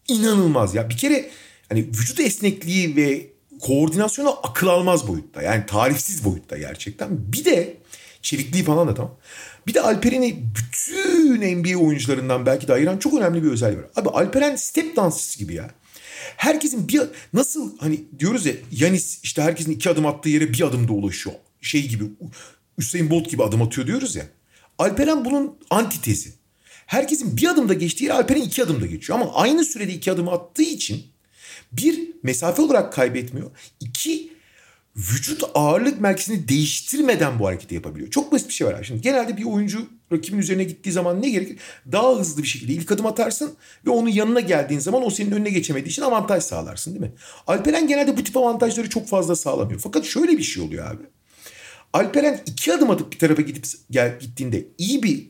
inanılmaz 0.08 0.76
ya. 0.76 0.90
Bir 0.90 0.98
kere 0.98 1.30
hani 1.70 1.82
vücut 1.82 2.20
esnekliği 2.20 2.96
ve 2.96 3.28
koordinasyonu 3.62 4.40
akıl 4.44 4.68
almaz 4.68 5.08
boyutta. 5.08 5.42
Yani 5.42 5.66
tarifsiz 5.66 6.26
boyutta 6.26 6.58
gerçekten. 6.58 7.10
Bir 7.12 7.46
de 7.46 7.78
çevikliği 8.22 8.64
falan 8.64 8.88
da 8.88 8.94
tamam. 8.94 9.16
Bir 9.68 9.74
de 9.74 9.82
Alperen'i 9.82 10.44
bütün 10.56 11.42
NBA 11.58 11.78
oyuncularından 11.78 12.46
belki 12.46 12.68
de 12.68 12.74
ayıran 12.74 12.98
çok 12.98 13.14
önemli 13.14 13.44
bir 13.44 13.52
özelliği 13.52 13.78
var. 13.80 13.90
Abi 13.96 14.10
Alperen 14.10 14.56
step 14.56 14.96
dansçısı 14.96 15.40
gibi 15.40 15.54
ya. 15.54 15.72
Herkesin 16.44 16.88
bir 16.88 17.02
nasıl 17.34 17.78
hani 17.78 18.04
diyoruz 18.20 18.46
ya 18.46 18.54
Yanis 18.72 19.20
işte 19.24 19.42
herkesin 19.42 19.72
iki 19.72 19.90
adım 19.90 20.06
attığı 20.06 20.30
yere 20.30 20.54
bir 20.54 20.62
adımda 20.62 20.94
ulaşıyor. 20.94 21.36
Şey 21.62 21.88
gibi 21.88 22.04
Hüseyin 22.78 23.10
Bolt 23.10 23.30
gibi 23.30 23.44
adım 23.44 23.62
atıyor 23.62 23.88
diyoruz 23.88 24.16
ya. 24.16 24.26
Alperen 24.78 25.26
bunun 25.26 25.58
antitezi. 25.70 26.34
Herkesin 26.86 27.38
bir 27.38 27.48
adımda 27.48 27.74
geçtiği 27.74 28.04
yere 28.04 28.14
Alperen 28.14 28.42
iki 28.42 28.64
adımda 28.64 28.86
geçiyor. 28.86 29.20
Ama 29.20 29.34
aynı 29.34 29.66
sürede 29.66 29.94
iki 29.94 30.12
adım 30.12 30.30
attığı 30.30 30.64
için 30.64 31.04
bir 31.72 32.00
mesafe 32.24 32.62
olarak 32.62 32.94
kaybetmiyor. 32.94 33.52
İki 33.80 34.34
vücut 34.96 35.44
ağırlık 35.54 36.02
merkezini 36.02 36.48
değiştirmeden 36.48 37.40
bu 37.40 37.48
hareketi 37.48 37.76
yapabiliyor. 37.76 38.12
Çok 38.12 38.32
basit 38.32 38.48
bir 38.48 38.54
şey 38.54 38.68
var. 38.68 38.84
Şimdi 38.84 39.02
genelde 39.02 39.38
bir 39.38 39.44
oyuncu 39.44 39.88
rakibin 40.14 40.38
üzerine 40.38 40.64
gittiği 40.64 40.92
zaman 40.92 41.22
ne 41.22 41.30
gerekir? 41.30 41.58
Daha 41.92 42.16
hızlı 42.16 42.44
bir 42.44 42.48
şekilde 42.48 42.74
ilk 42.74 42.92
adım 42.92 43.06
atarsın 43.06 43.54
ve 43.86 43.90
onun 43.90 44.10
yanına 44.10 44.40
geldiğin 44.40 44.80
zaman 44.80 45.06
o 45.06 45.10
senin 45.10 45.32
önüne 45.32 45.50
geçemediği 45.50 45.92
için 45.92 46.02
avantaj 46.02 46.44
sağlarsın 46.44 46.92
değil 46.92 47.02
mi? 47.02 47.12
Alperen 47.48 47.88
genelde 47.88 48.18
bu 48.18 48.24
tip 48.24 48.38
avantajları 48.38 48.90
çok 48.90 49.08
fazla 49.08 49.36
sağlamıyor. 49.36 49.80
Fakat 49.80 50.06
şöyle 50.06 50.38
bir 50.38 50.44
şey 50.44 50.64
oluyor 50.64 50.92
abi. 50.92 51.04
Alperen 51.94 52.42
iki 52.46 52.74
adım 52.74 52.90
atıp 52.90 53.14
bir 53.14 53.20
tarafa 53.20 53.42
gidip 53.42 53.66
gel, 53.92 54.20
gittiğinde 54.20 54.66
iyi 54.78 55.04
bir 55.04 55.30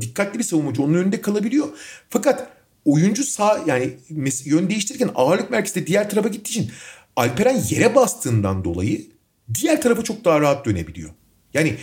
dikkatli 0.00 0.38
bir 0.38 0.44
savunmacı 0.44 0.82
onun 0.82 0.94
önünde 0.94 1.20
kalabiliyor. 1.20 1.68
Fakat 2.10 2.48
oyuncu 2.84 3.24
sağ 3.24 3.64
yani 3.66 3.96
yön 4.44 4.70
değiştirirken 4.70 5.10
ağırlık 5.14 5.50
merkezi 5.50 5.74
de 5.74 5.86
diğer 5.86 6.10
tarafa 6.10 6.28
gittiği 6.28 6.50
için 6.50 6.70
Alperen 7.16 7.62
yere 7.68 7.94
bastığından 7.94 8.64
dolayı 8.64 9.06
diğer 9.54 9.82
tarafa 9.82 10.02
çok 10.04 10.24
daha 10.24 10.40
rahat 10.40 10.66
dönebiliyor. 10.66 11.10
Yani 11.54 11.76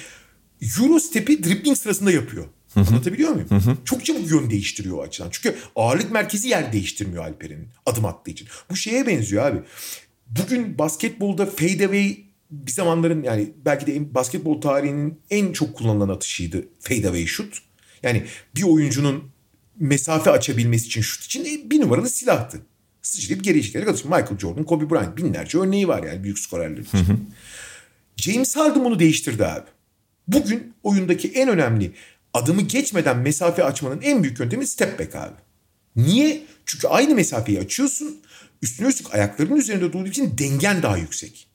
Euro 0.61 0.99
step'i 0.99 1.43
dribbling 1.43 1.77
sırasında 1.77 2.11
yapıyor. 2.11 2.45
Anlatabiliyor 2.75 3.31
muyum? 3.31 3.47
Çok 3.85 4.05
çabuk 4.05 4.31
yön 4.31 4.49
değiştiriyor 4.49 4.97
o 4.97 5.01
açıdan. 5.01 5.29
Çünkü 5.31 5.55
ağırlık 5.75 6.11
merkezi 6.11 6.47
yer 6.47 6.73
değiştirmiyor 6.73 7.23
Alperen'in 7.23 7.67
adım 7.85 8.05
attığı 8.05 8.31
için. 8.31 8.47
Bu 8.69 8.75
şeye 8.75 9.07
benziyor 9.07 9.45
abi. 9.45 9.59
Bugün 10.27 10.77
basketbolda 10.77 11.45
fade 11.45 11.85
away 11.85 12.17
bir 12.51 12.71
zamanların 12.71 13.23
yani 13.23 13.51
belki 13.65 13.87
de 13.87 14.13
basketbol 14.13 14.61
tarihinin 14.61 15.19
en 15.29 15.53
çok 15.53 15.73
kullanılan 15.75 16.09
atışıydı 16.09 16.65
fade 16.79 17.07
away 17.07 17.25
şut. 17.25 17.57
Yani 18.03 18.23
bir 18.55 18.63
oyuncunun 18.63 19.23
mesafe 19.79 20.31
açabilmesi 20.31 20.85
için 20.85 21.01
şut 21.01 21.23
için 21.23 21.69
bir 21.71 21.81
numaralı 21.81 22.09
silahtı 22.09 22.61
sıçrayıp 23.01 23.43
geri 23.43 23.63
çekerek 23.63 23.87
atıyorsun. 23.87 24.11
Michael 24.11 24.39
Jordan, 24.39 24.63
Kobe 24.63 24.89
Bryant 24.89 25.17
binlerce 25.17 25.57
örneği 25.57 25.87
var 25.87 26.03
yani 26.03 26.23
büyük 26.23 26.39
skorerler 26.39 26.77
için. 26.77 27.29
James 28.17 28.55
Harden 28.55 28.85
bunu 28.85 28.99
değiştirdi 28.99 29.45
abi. 29.45 29.65
Bugün 30.31 30.73
oyundaki 30.83 31.31
en 31.31 31.49
önemli 31.49 31.93
adımı 32.33 32.61
geçmeden 32.61 33.17
mesafe 33.17 33.63
açmanın 33.63 34.01
en 34.01 34.23
büyük 34.23 34.39
yöntemi 34.39 34.67
step 34.67 34.99
back 34.99 35.15
abi. 35.15 35.35
Niye? 35.95 36.43
Çünkü 36.65 36.87
aynı 36.87 37.15
mesafeyi 37.15 37.59
açıyorsun. 37.59 38.21
Üstüne 38.61 38.87
üstlük 38.87 39.13
ayaklarının 39.13 39.55
üzerinde 39.55 39.93
durduğu 39.93 40.07
için 40.07 40.37
dengen 40.37 40.83
daha 40.83 40.97
yüksek. 40.97 41.47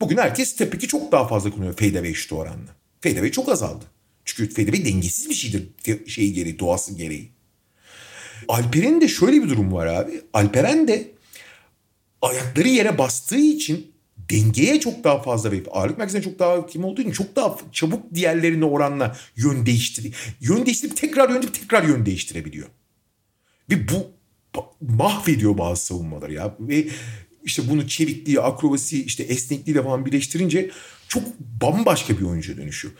Bugün 0.00 0.16
herkes 0.16 0.48
step 0.48 0.72
back'i 0.72 0.88
çok 0.88 1.12
daha 1.12 1.28
fazla 1.28 1.50
kullanıyor 1.50 1.76
fadeaway 1.76 2.14
şutu 2.14 2.36
oranla. 2.36 2.76
Fadeaway 3.00 3.30
çok 3.30 3.48
azaldı. 3.48 3.84
Çünkü 4.24 4.54
FDB 4.54 4.84
dengesiz 4.84 5.28
bir 5.28 5.34
şeydir 5.34 5.68
şey 6.06 6.32
gereği, 6.32 6.58
doğası 6.58 6.94
gereği. 6.94 7.30
Alperen'in 8.48 9.00
de 9.00 9.08
şöyle 9.08 9.42
bir 9.42 9.48
durum 9.48 9.72
var 9.72 9.86
abi. 9.86 10.22
Alperen 10.32 10.88
de 10.88 11.10
ayakları 12.22 12.68
yere 12.68 12.98
bastığı 12.98 13.38
için 13.38 13.92
dengeye 14.30 14.80
çok 14.80 15.04
daha 15.04 15.22
fazla 15.22 15.52
ve 15.52 15.62
ağırlık 15.70 15.98
merkezine 15.98 16.22
çok 16.22 16.38
daha 16.38 16.66
kim 16.66 16.84
olduğu 16.84 17.00
için 17.00 17.12
çok 17.12 17.36
daha 17.36 17.56
çabuk 17.72 18.14
diğerlerine 18.14 18.64
oranla 18.64 19.16
yön 19.36 19.66
değiştiriyor. 19.66 20.14
Yön 20.40 20.66
değiştirip 20.66 20.96
tekrar 20.96 21.30
yön 21.30 21.40
tekrar 21.40 21.82
yön 21.82 22.06
değiştirebiliyor. 22.06 22.68
Ve 23.70 23.88
bu 23.88 24.10
mahvediyor 24.80 25.58
bazı 25.58 25.86
savunmaları 25.86 26.32
ya. 26.32 26.56
Ve 26.60 26.88
işte 27.44 27.62
bunu 27.70 27.88
çevikliği, 27.88 28.40
akrobasi, 28.40 29.04
işte 29.04 29.22
esnekliğiyle 29.22 29.82
falan 29.82 30.06
birleştirince 30.06 30.70
çok 31.08 31.22
bambaşka 31.38 32.18
bir 32.18 32.24
oyuncuya 32.24 32.58
dönüşüyor. 32.58 32.94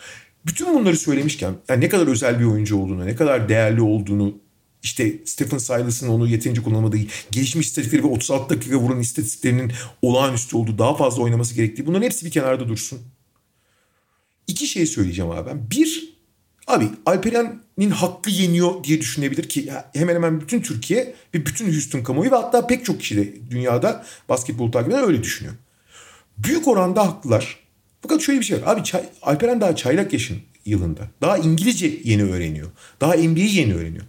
Bütün 0.47 0.74
bunları 0.74 0.97
söylemişken 0.97 1.55
yani 1.68 1.81
ne 1.81 1.89
kadar 1.89 2.07
özel 2.07 2.41
bir 2.41 2.45
oyuncu 2.45 2.76
olduğunu, 2.76 3.07
ne 3.07 3.16
kadar 3.16 3.49
değerli 3.49 3.81
olduğunu 3.81 4.39
işte 4.83 5.18
Stephen 5.24 5.59
Silas'ın 5.59 6.09
onu 6.09 6.29
yeterince 6.29 6.62
kullanamadığı, 6.62 6.99
gelişmiş 7.31 7.66
istatistikleri 7.66 8.05
ve 8.05 8.07
36 8.07 8.55
dakika 8.55 8.76
vuran 8.76 9.01
istatistiklerinin 9.01 9.72
olağanüstü 10.03 10.57
olduğu, 10.57 10.79
daha 10.79 10.97
fazla 10.97 11.22
oynaması 11.22 11.55
gerektiği 11.55 11.87
bunların 11.87 12.05
hepsi 12.05 12.26
bir 12.26 12.31
kenarda 12.31 12.68
dursun. 12.68 13.01
İki 14.47 14.66
şey 14.66 14.87
söyleyeceğim 14.87 15.31
abi 15.31 15.51
ben. 15.51 15.70
Bir, 15.70 16.14
abi 16.66 16.89
Alperen'in 17.07 17.91
hakkı 17.91 18.31
yeniyor 18.31 18.85
diye 18.85 19.01
düşünebilir 19.01 19.49
ki 19.49 19.72
hemen 19.95 20.14
hemen 20.14 20.41
bütün 20.41 20.61
Türkiye 20.61 21.14
ve 21.35 21.47
bütün 21.47 21.72
Houston 21.72 22.03
kamuoyu 22.03 22.31
ve 22.31 22.37
hatta 22.37 22.66
pek 22.66 22.85
çok 22.85 23.01
kişi 23.01 23.16
de 23.16 23.51
dünyada 23.51 24.05
basketbol 24.29 24.72
takip 24.72 24.93
eden 24.93 25.05
öyle 25.05 25.22
düşünüyor. 25.22 25.55
Büyük 26.39 26.68
oranda 26.68 27.07
haklılar. 27.07 27.59
Fakat 28.03 28.20
şöyle 28.20 28.41
bir 28.41 28.45
şey 28.45 28.62
var. 28.62 28.72
Abi 28.74 28.85
çay, 28.85 29.03
Alperen 29.22 29.61
daha 29.61 29.76
çaylak 29.76 30.12
yaşın 30.12 30.39
yılında. 30.64 31.09
Daha 31.20 31.39
İngilizce 31.39 32.01
yeni 32.05 32.22
öğreniyor. 32.24 32.68
Daha 33.01 33.14
NBA'yi 33.14 33.57
yeni 33.57 33.74
öğreniyor. 33.74 34.05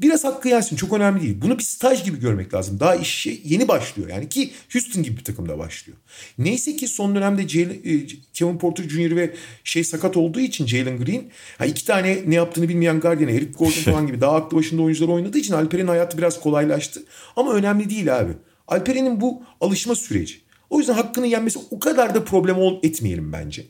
Biraz 0.00 0.24
hakkı 0.24 0.48
yensin 0.48 0.76
çok 0.76 0.92
önemli 0.92 1.22
değil. 1.22 1.36
Bunu 1.42 1.58
bir 1.58 1.62
staj 1.62 2.04
gibi 2.04 2.20
görmek 2.20 2.54
lazım. 2.54 2.80
Daha 2.80 2.94
işe 2.94 3.38
yeni 3.44 3.68
başlıyor 3.68 4.08
yani 4.08 4.28
ki 4.28 4.50
Houston 4.72 5.02
gibi 5.02 5.16
bir 5.16 5.24
takımda 5.24 5.58
başlıyor. 5.58 5.98
Neyse 6.38 6.76
ki 6.76 6.88
son 6.88 7.14
dönemde 7.14 7.42
e, 7.42 8.06
Kevin 8.34 8.58
Porter 8.58 8.88
Jr. 8.88 9.16
ve 9.16 9.34
şey 9.64 9.84
sakat 9.84 10.16
olduğu 10.16 10.40
için 10.40 10.66
Jalen 10.66 11.04
Green 11.04 11.22
ha 11.58 11.66
iki 11.66 11.84
tane 11.84 12.18
ne 12.26 12.34
yaptığını 12.34 12.68
bilmeyen 12.68 13.00
Guardian, 13.00 13.28
Eric 13.28 13.52
Gordon 13.52 13.70
falan 13.84 14.06
gibi 14.06 14.20
daha 14.20 14.36
aklı 14.36 14.56
başında 14.56 14.82
oyuncular 14.82 15.08
oynadığı 15.08 15.38
için 15.38 15.54
Alperen'in 15.54 15.88
hayatı 15.88 16.18
biraz 16.18 16.40
kolaylaştı. 16.40 17.02
Ama 17.36 17.52
önemli 17.52 17.90
değil 17.90 18.18
abi. 18.18 18.32
Alperen'in 18.68 19.20
bu 19.20 19.42
alışma 19.60 19.94
süreci. 19.94 20.40
O 20.70 20.78
yüzden 20.78 20.94
hakkını 20.94 21.26
yenmesi 21.26 21.58
o 21.70 21.78
kadar 21.78 22.14
da 22.14 22.24
problem 22.24 22.56
etmeyelim 22.82 23.32
bence. 23.32 23.66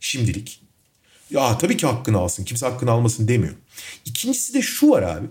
Şimdilik. 0.00 0.60
Ya 1.30 1.58
tabii 1.58 1.76
ki 1.76 1.86
hakkını 1.86 2.18
alsın. 2.18 2.44
Kimse 2.44 2.66
hakkını 2.66 2.90
almasın 2.90 3.28
demiyor. 3.28 3.54
İkincisi 4.04 4.54
de 4.54 4.62
şu 4.62 4.90
var 4.90 5.02
abi. 5.02 5.26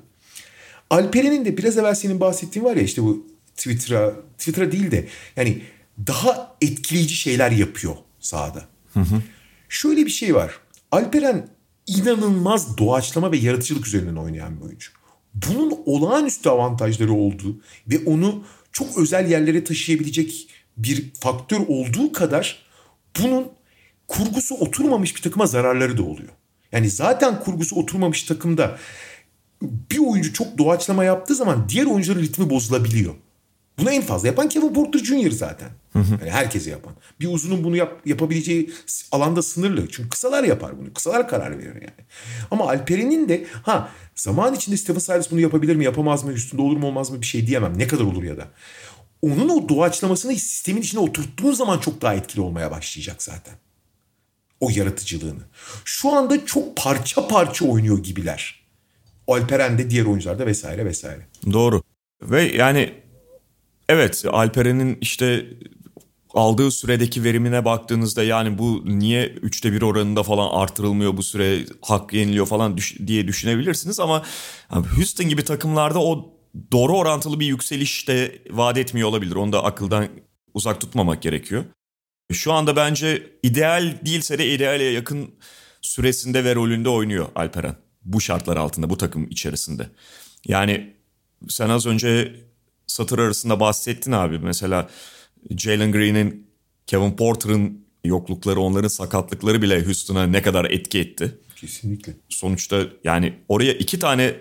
Alperen'in 0.89 1.45
de 1.45 1.57
biraz 1.57 1.77
evvel 1.77 1.95
senin 1.95 2.19
bahsettiğin 2.19 2.65
var 2.65 2.75
ya 2.75 2.81
işte 2.81 3.03
bu 3.03 3.27
Twitter'a, 3.55 4.13
Twitter'a 4.37 4.71
değil 4.71 4.91
de 4.91 5.07
yani 5.35 5.61
daha 6.07 6.55
etkileyici 6.61 7.15
şeyler 7.15 7.51
yapıyor 7.51 7.95
sahada. 8.19 8.65
Hı 8.93 8.99
hı. 8.99 9.21
Şöyle 9.69 10.05
bir 10.05 10.11
şey 10.11 10.35
var. 10.35 10.59
Alperen 10.91 11.47
inanılmaz 11.87 12.77
doğaçlama 12.77 13.31
ve 13.31 13.37
yaratıcılık 13.37 13.87
üzerinden 13.87 14.15
oynayan 14.15 14.59
bir 14.59 14.65
oyuncu. 14.65 14.91
Bunun 15.33 15.79
olağanüstü 15.85 16.49
avantajları 16.49 17.13
olduğu 17.13 17.61
ve 17.87 17.99
onu 18.05 18.43
çok 18.71 18.97
özel 18.97 19.31
yerlere 19.31 19.63
taşıyabilecek 19.63 20.49
bir 20.77 21.13
faktör 21.19 21.59
olduğu 21.67 22.11
kadar 22.11 22.67
bunun 23.19 23.47
kurgusu 24.07 24.55
oturmamış 24.55 25.15
bir 25.15 25.21
takıma 25.21 25.45
zararları 25.45 25.97
da 25.97 26.03
oluyor. 26.03 26.29
Yani 26.71 26.89
zaten 26.89 27.39
kurgusu 27.39 27.75
oturmamış 27.75 28.23
takımda 28.23 28.77
bir 29.61 29.97
oyuncu 29.97 30.33
çok 30.33 30.57
doğaçlama 30.57 31.03
yaptığı 31.03 31.35
zaman 31.35 31.69
diğer 31.69 31.85
oyuncuların 31.85 32.21
ritmi 32.21 32.49
bozulabiliyor. 32.49 33.13
Bunu 33.79 33.91
en 33.91 34.01
fazla 34.01 34.27
yapan 34.27 34.49
Kevin 34.49 34.73
Porter 34.73 34.99
Jr. 34.99 35.31
zaten. 35.31 35.69
Yani 35.95 36.31
herkese 36.31 36.69
yapan. 36.69 36.93
Bir 37.19 37.27
uzunun 37.27 37.63
bunu 37.63 37.75
yap, 37.75 38.01
yapabileceği 38.05 38.73
alanda 39.11 39.41
sınırlı. 39.41 39.87
Çünkü 39.91 40.09
kısalar 40.09 40.43
yapar 40.43 40.79
bunu. 40.79 40.93
Kısalar 40.93 41.27
karar 41.27 41.57
verir 41.57 41.75
yani. 41.75 42.05
Ama 42.51 42.69
Alperen'in 42.69 43.29
de 43.29 43.45
ha 43.63 43.89
zaman 44.15 44.55
içinde 44.55 44.77
Stephen 44.77 44.99
Silas 44.99 45.31
bunu 45.31 45.39
yapabilir 45.39 45.75
mi 45.75 45.85
yapamaz 45.85 46.23
mı 46.23 46.31
üstünde 46.33 46.61
olur 46.61 46.77
mu 46.77 46.87
olmaz 46.87 47.09
mı 47.09 47.21
bir 47.21 47.25
şey 47.25 47.47
diyemem. 47.47 47.77
Ne 47.77 47.87
kadar 47.87 48.03
olur 48.03 48.23
ya 48.23 48.37
da. 48.37 48.47
Onun 49.21 49.49
o 49.49 49.69
doğaçlamasını 49.69 50.31
sistemin 50.31 50.81
içine 50.81 50.99
oturttuğun 50.99 51.53
zaman 51.53 51.79
çok 51.79 52.01
daha 52.01 52.13
etkili 52.13 52.41
olmaya 52.41 52.71
başlayacak 52.71 53.23
zaten. 53.23 53.53
O 54.59 54.69
yaratıcılığını. 54.69 55.41
Şu 55.85 56.13
anda 56.13 56.45
çok 56.45 56.77
parça 56.77 57.27
parça 57.27 57.65
oynuyor 57.65 58.03
gibiler. 58.03 58.66
Alperen 59.27 59.77
de 59.77 59.89
diğer 59.89 60.05
oyuncularda 60.05 60.45
vesaire 60.45 60.85
vesaire. 60.85 61.27
Doğru. 61.53 61.81
Ve 62.21 62.43
yani 62.43 62.93
evet 63.89 64.25
Alperen'in 64.31 64.97
işte 65.01 65.45
aldığı 66.33 66.71
süredeki 66.71 67.23
verimine 67.23 67.65
baktığınızda 67.65 68.23
yani 68.23 68.57
bu 68.57 68.83
niye 68.85 69.27
üçte 69.27 69.71
bir 69.71 69.81
oranında 69.81 70.23
falan 70.23 70.61
artırılmıyor 70.61 71.17
bu 71.17 71.23
süre 71.23 71.65
hak 71.81 72.13
yeniliyor 72.13 72.45
falan 72.45 72.77
düş- 72.77 72.97
diye 73.07 73.27
düşünebilirsiniz 73.27 73.99
ama 73.99 74.23
Houston 74.69 75.29
gibi 75.29 75.43
takımlarda 75.43 75.99
o 75.99 76.33
doğru 76.71 76.97
orantılı 76.97 77.39
bir 77.39 77.45
yükseliş 77.45 78.07
de 78.07 78.41
vaat 78.49 78.77
etmiyor 78.77 79.09
olabilir. 79.09 79.35
Onu 79.35 79.53
da 79.53 79.63
akıldan 79.63 80.07
uzak 80.53 80.81
tutmamak 80.81 81.21
gerekiyor. 81.21 81.63
Şu 82.31 82.53
anda 82.53 82.75
bence 82.75 83.23
ideal 83.43 83.97
değilse 84.05 84.37
de 84.37 84.53
ideale 84.53 84.83
yakın 84.83 85.35
süresinde 85.81 86.43
ve 86.43 86.55
rolünde 86.55 86.89
oynuyor 86.89 87.25
Alperen 87.35 87.75
bu 88.07 88.21
şartlar 88.21 88.57
altında 88.57 88.89
bu 88.89 88.97
takım 88.97 89.27
içerisinde. 89.29 89.89
Yani 90.45 90.93
sen 91.49 91.69
az 91.69 91.85
önce 91.85 92.35
satır 92.87 93.19
arasında 93.19 93.59
bahsettin 93.59 94.11
abi 94.11 94.39
mesela 94.39 94.89
Jalen 95.57 95.91
Green'in 95.91 96.47
Kevin 96.87 97.15
Porter'ın 97.15 97.85
yoklukları 98.03 98.59
onların 98.59 98.87
sakatlıkları 98.87 99.61
bile 99.61 99.85
Houston'a 99.85 100.27
ne 100.27 100.41
kadar 100.41 100.65
etki 100.65 100.99
etti. 100.99 101.37
Kesinlikle. 101.55 102.13
Sonuçta 102.29 102.83
yani 103.03 103.33
oraya 103.47 103.73
iki 103.73 103.99
tane 103.99 104.35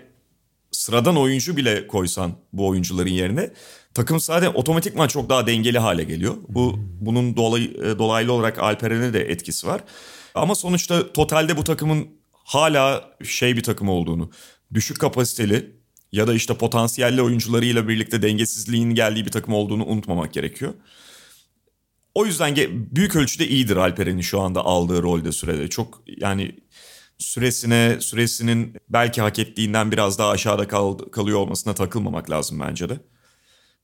sıradan 0.71 1.17
oyuncu 1.17 1.57
bile 1.57 1.87
koysan 1.87 2.31
bu 2.53 2.67
oyuncuların 2.67 3.09
yerine 3.09 3.51
takım 3.93 4.19
zaten 4.19 4.53
otomatikman 4.53 5.07
çok 5.07 5.29
daha 5.29 5.47
dengeli 5.47 5.79
hale 5.79 6.03
geliyor. 6.03 6.35
Bu 6.49 6.79
bunun 7.01 7.37
dolay, 7.37 7.73
dolaylı 7.75 8.33
olarak 8.33 8.59
Alperen'e 8.59 9.13
de 9.13 9.21
etkisi 9.21 9.67
var. 9.67 9.83
Ama 10.35 10.55
sonuçta 10.55 11.13
totalde 11.13 11.57
bu 11.57 11.63
takımın 11.63 12.07
hala 12.47 13.11
şey 13.23 13.57
bir 13.57 13.63
takım 13.63 13.89
olduğunu, 13.89 14.31
düşük 14.73 14.99
kapasiteli 14.99 15.75
ya 16.11 16.27
da 16.27 16.33
işte 16.33 16.57
potansiyelli 16.57 17.21
oyuncularıyla 17.21 17.87
birlikte 17.87 18.21
dengesizliğin 18.21 18.89
geldiği 18.89 19.25
bir 19.25 19.31
takım 19.31 19.53
olduğunu 19.53 19.85
unutmamak 19.85 20.33
gerekiyor. 20.33 20.73
O 22.15 22.25
yüzden 22.25 22.55
büyük 22.95 23.15
ölçüde 23.15 23.47
iyidir 23.47 23.75
Alperen'in 23.75 24.21
şu 24.21 24.41
anda 24.41 24.65
aldığı 24.65 25.03
rolde 25.03 25.31
sürede. 25.31 25.67
Çok 25.67 26.03
yani 26.07 26.55
süresine, 27.17 27.97
süresinin 27.99 28.73
belki 28.89 29.21
hak 29.21 29.39
ettiğinden 29.39 29.91
biraz 29.91 30.19
daha 30.19 30.29
aşağıda 30.29 30.67
kal, 30.67 30.97
kalıyor 30.97 31.39
olmasına 31.39 31.73
takılmamak 31.73 32.29
lazım 32.29 32.59
bence 32.59 32.89
de. 32.89 32.99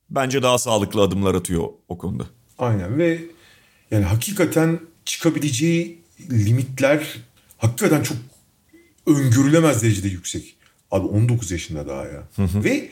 Bence 0.10 0.44
daha 0.44 0.58
sağlıklı 0.58 1.02
adımlar 1.02 1.36
atıyor 1.36 1.70
o 1.88 1.98
konuda. 1.98 2.26
Aynen 2.58 2.98
ve 2.98 3.22
yani 3.92 4.06
hakikaten 4.06 4.80
çıkabileceği 5.06 6.02
limitler 6.32 7.18
hakikaten 7.58 8.04
çok 8.04 8.18
öngörülemez 9.08 9.84
derecede 9.84 10.08
yüksek. 10.08 10.56
Abi 10.92 11.08
19 11.08 11.52
yaşında 11.52 11.88
daha 11.88 12.06
ya. 12.06 12.24
Hı 12.36 12.44
hı. 12.44 12.64
Ve 12.64 12.90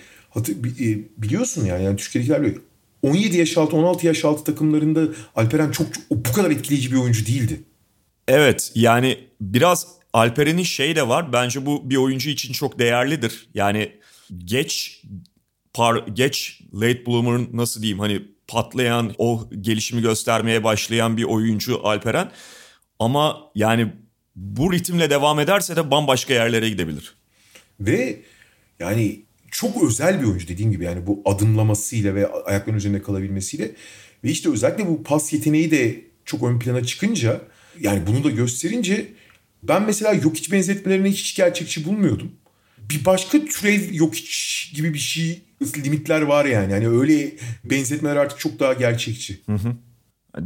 e, 0.79 0.99
biliyorsun 1.17 1.65
yani, 1.65 1.83
yani 1.83 1.97
Türkiye'dekiler 1.97 2.41
böyle 2.41 2.57
17 3.01 3.37
yaş 3.37 3.57
altı 3.57 3.75
16 3.75 4.07
yaş 4.07 4.25
altı 4.25 4.43
takımlarında 4.43 5.07
Alperen 5.35 5.71
çok, 5.71 5.93
çok 5.93 6.03
bu 6.11 6.33
kadar 6.33 6.51
etkileyici 6.51 6.91
bir 6.91 6.97
oyuncu 6.97 7.25
değildi. 7.25 7.61
Evet 8.27 8.71
yani 8.75 9.17
biraz 9.41 9.87
Alperen'in 10.13 10.63
şey 10.63 10.95
de 10.95 11.07
var. 11.07 11.33
Bence 11.33 11.65
bu 11.65 11.89
bir 11.89 11.95
oyuncu 11.95 12.29
için 12.29 12.53
çok 12.53 12.79
değerlidir. 12.79 13.49
Yani 13.53 13.91
geç 14.45 15.03
par 15.73 16.07
geç 16.13 16.61
late 16.73 17.05
bloomer 17.05 17.41
nasıl 17.53 17.81
diyeyim 17.81 17.99
hani 17.99 18.21
patlayan 18.47 19.13
o 19.17 19.49
gelişimi 19.61 20.01
göstermeye 20.01 20.63
başlayan 20.63 21.17
bir 21.17 21.23
oyuncu 21.23 21.87
Alperen. 21.87 22.31
Ama 22.99 23.51
yani 23.55 23.93
bu 24.41 24.73
ritimle 24.73 25.09
devam 25.09 25.39
ederse 25.39 25.75
de 25.75 25.91
bambaşka 25.91 26.33
yerlere 26.33 26.69
gidebilir. 26.69 27.15
Ve 27.79 28.21
yani 28.79 29.21
çok 29.51 29.83
özel 29.83 30.21
bir 30.21 30.25
oyuncu 30.25 30.47
dediğim 30.47 30.71
gibi 30.71 30.83
yani 30.83 31.07
bu 31.07 31.21
adımlamasıyla 31.25 32.15
ve 32.15 32.27
ayaklarının 32.27 32.77
üzerinde 32.77 33.01
kalabilmesiyle 33.01 33.71
ve 34.23 34.29
işte 34.31 34.51
özellikle 34.51 34.87
bu 34.87 35.03
pas 35.03 35.33
yeteneği 35.33 35.71
de 35.71 36.01
çok 36.25 36.43
ön 36.43 36.59
plana 36.59 36.83
çıkınca 36.83 37.41
yani 37.79 38.07
bunu 38.07 38.23
da 38.23 38.29
gösterince 38.29 39.13
ben 39.63 39.83
mesela 39.83 40.13
yok 40.13 40.35
hiç 40.35 40.51
benzetmelerini 40.51 41.11
hiç 41.11 41.35
gerçekçi 41.35 41.85
bulmuyordum. 41.85 42.31
Bir 42.77 43.05
başka 43.05 43.45
türev 43.45 43.93
yok 43.93 44.15
hiç 44.15 44.71
gibi 44.75 44.93
bir 44.93 44.99
şey 44.99 45.41
limitler 45.77 46.21
var 46.21 46.45
yani. 46.45 46.73
Yani 46.73 46.89
öyle 46.89 47.31
benzetmeler 47.63 48.15
artık 48.15 48.39
çok 48.39 48.59
daha 48.59 48.73
gerçekçi. 48.73 49.41
Hı 49.45 49.55
hı. 49.55 49.75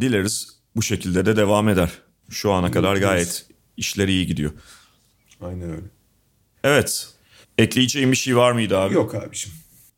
Dileriz 0.01 0.47
bu 0.75 0.81
şekilde 0.81 1.25
de 1.25 1.35
devam 1.35 1.69
eder. 1.69 1.89
Şu 2.29 2.51
ana 2.51 2.71
kadar 2.71 2.95
gayet 2.95 3.45
işleri 3.77 4.11
iyi 4.11 4.27
gidiyor. 4.27 4.51
Aynen 5.41 5.69
öyle. 5.71 5.85
Evet. 6.63 7.09
Ekleyeceğim 7.57 8.11
bir 8.11 8.17
şey 8.17 8.37
var 8.37 8.51
mıydı 8.51 8.77
abi? 8.77 8.93
Yok 8.93 9.15
abicim. 9.15 9.51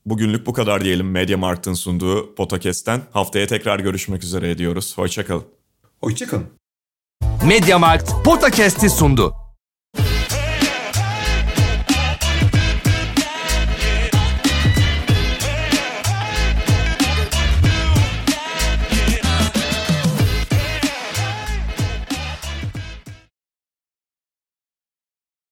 Bugünlük 0.06 0.46
bu 0.46 0.54
kadar 0.54 0.84
diyelim 0.84 1.12
Mediamarkt'ın 1.12 1.74
sunduğu 1.74 2.36
Podcast'ten. 2.36 3.02
Haftaya 3.12 3.48
tekrar 3.48 3.80
görüşmek 3.80 4.24
üzere 4.24 4.52
ediyoruz. 4.52 4.98
Hoşçakalın. 4.98 5.44
Hoşçakalın. 6.02 6.48
Mediamarkt 7.48 8.12
Podcast'i 8.26 8.90
sundu. 8.90 9.47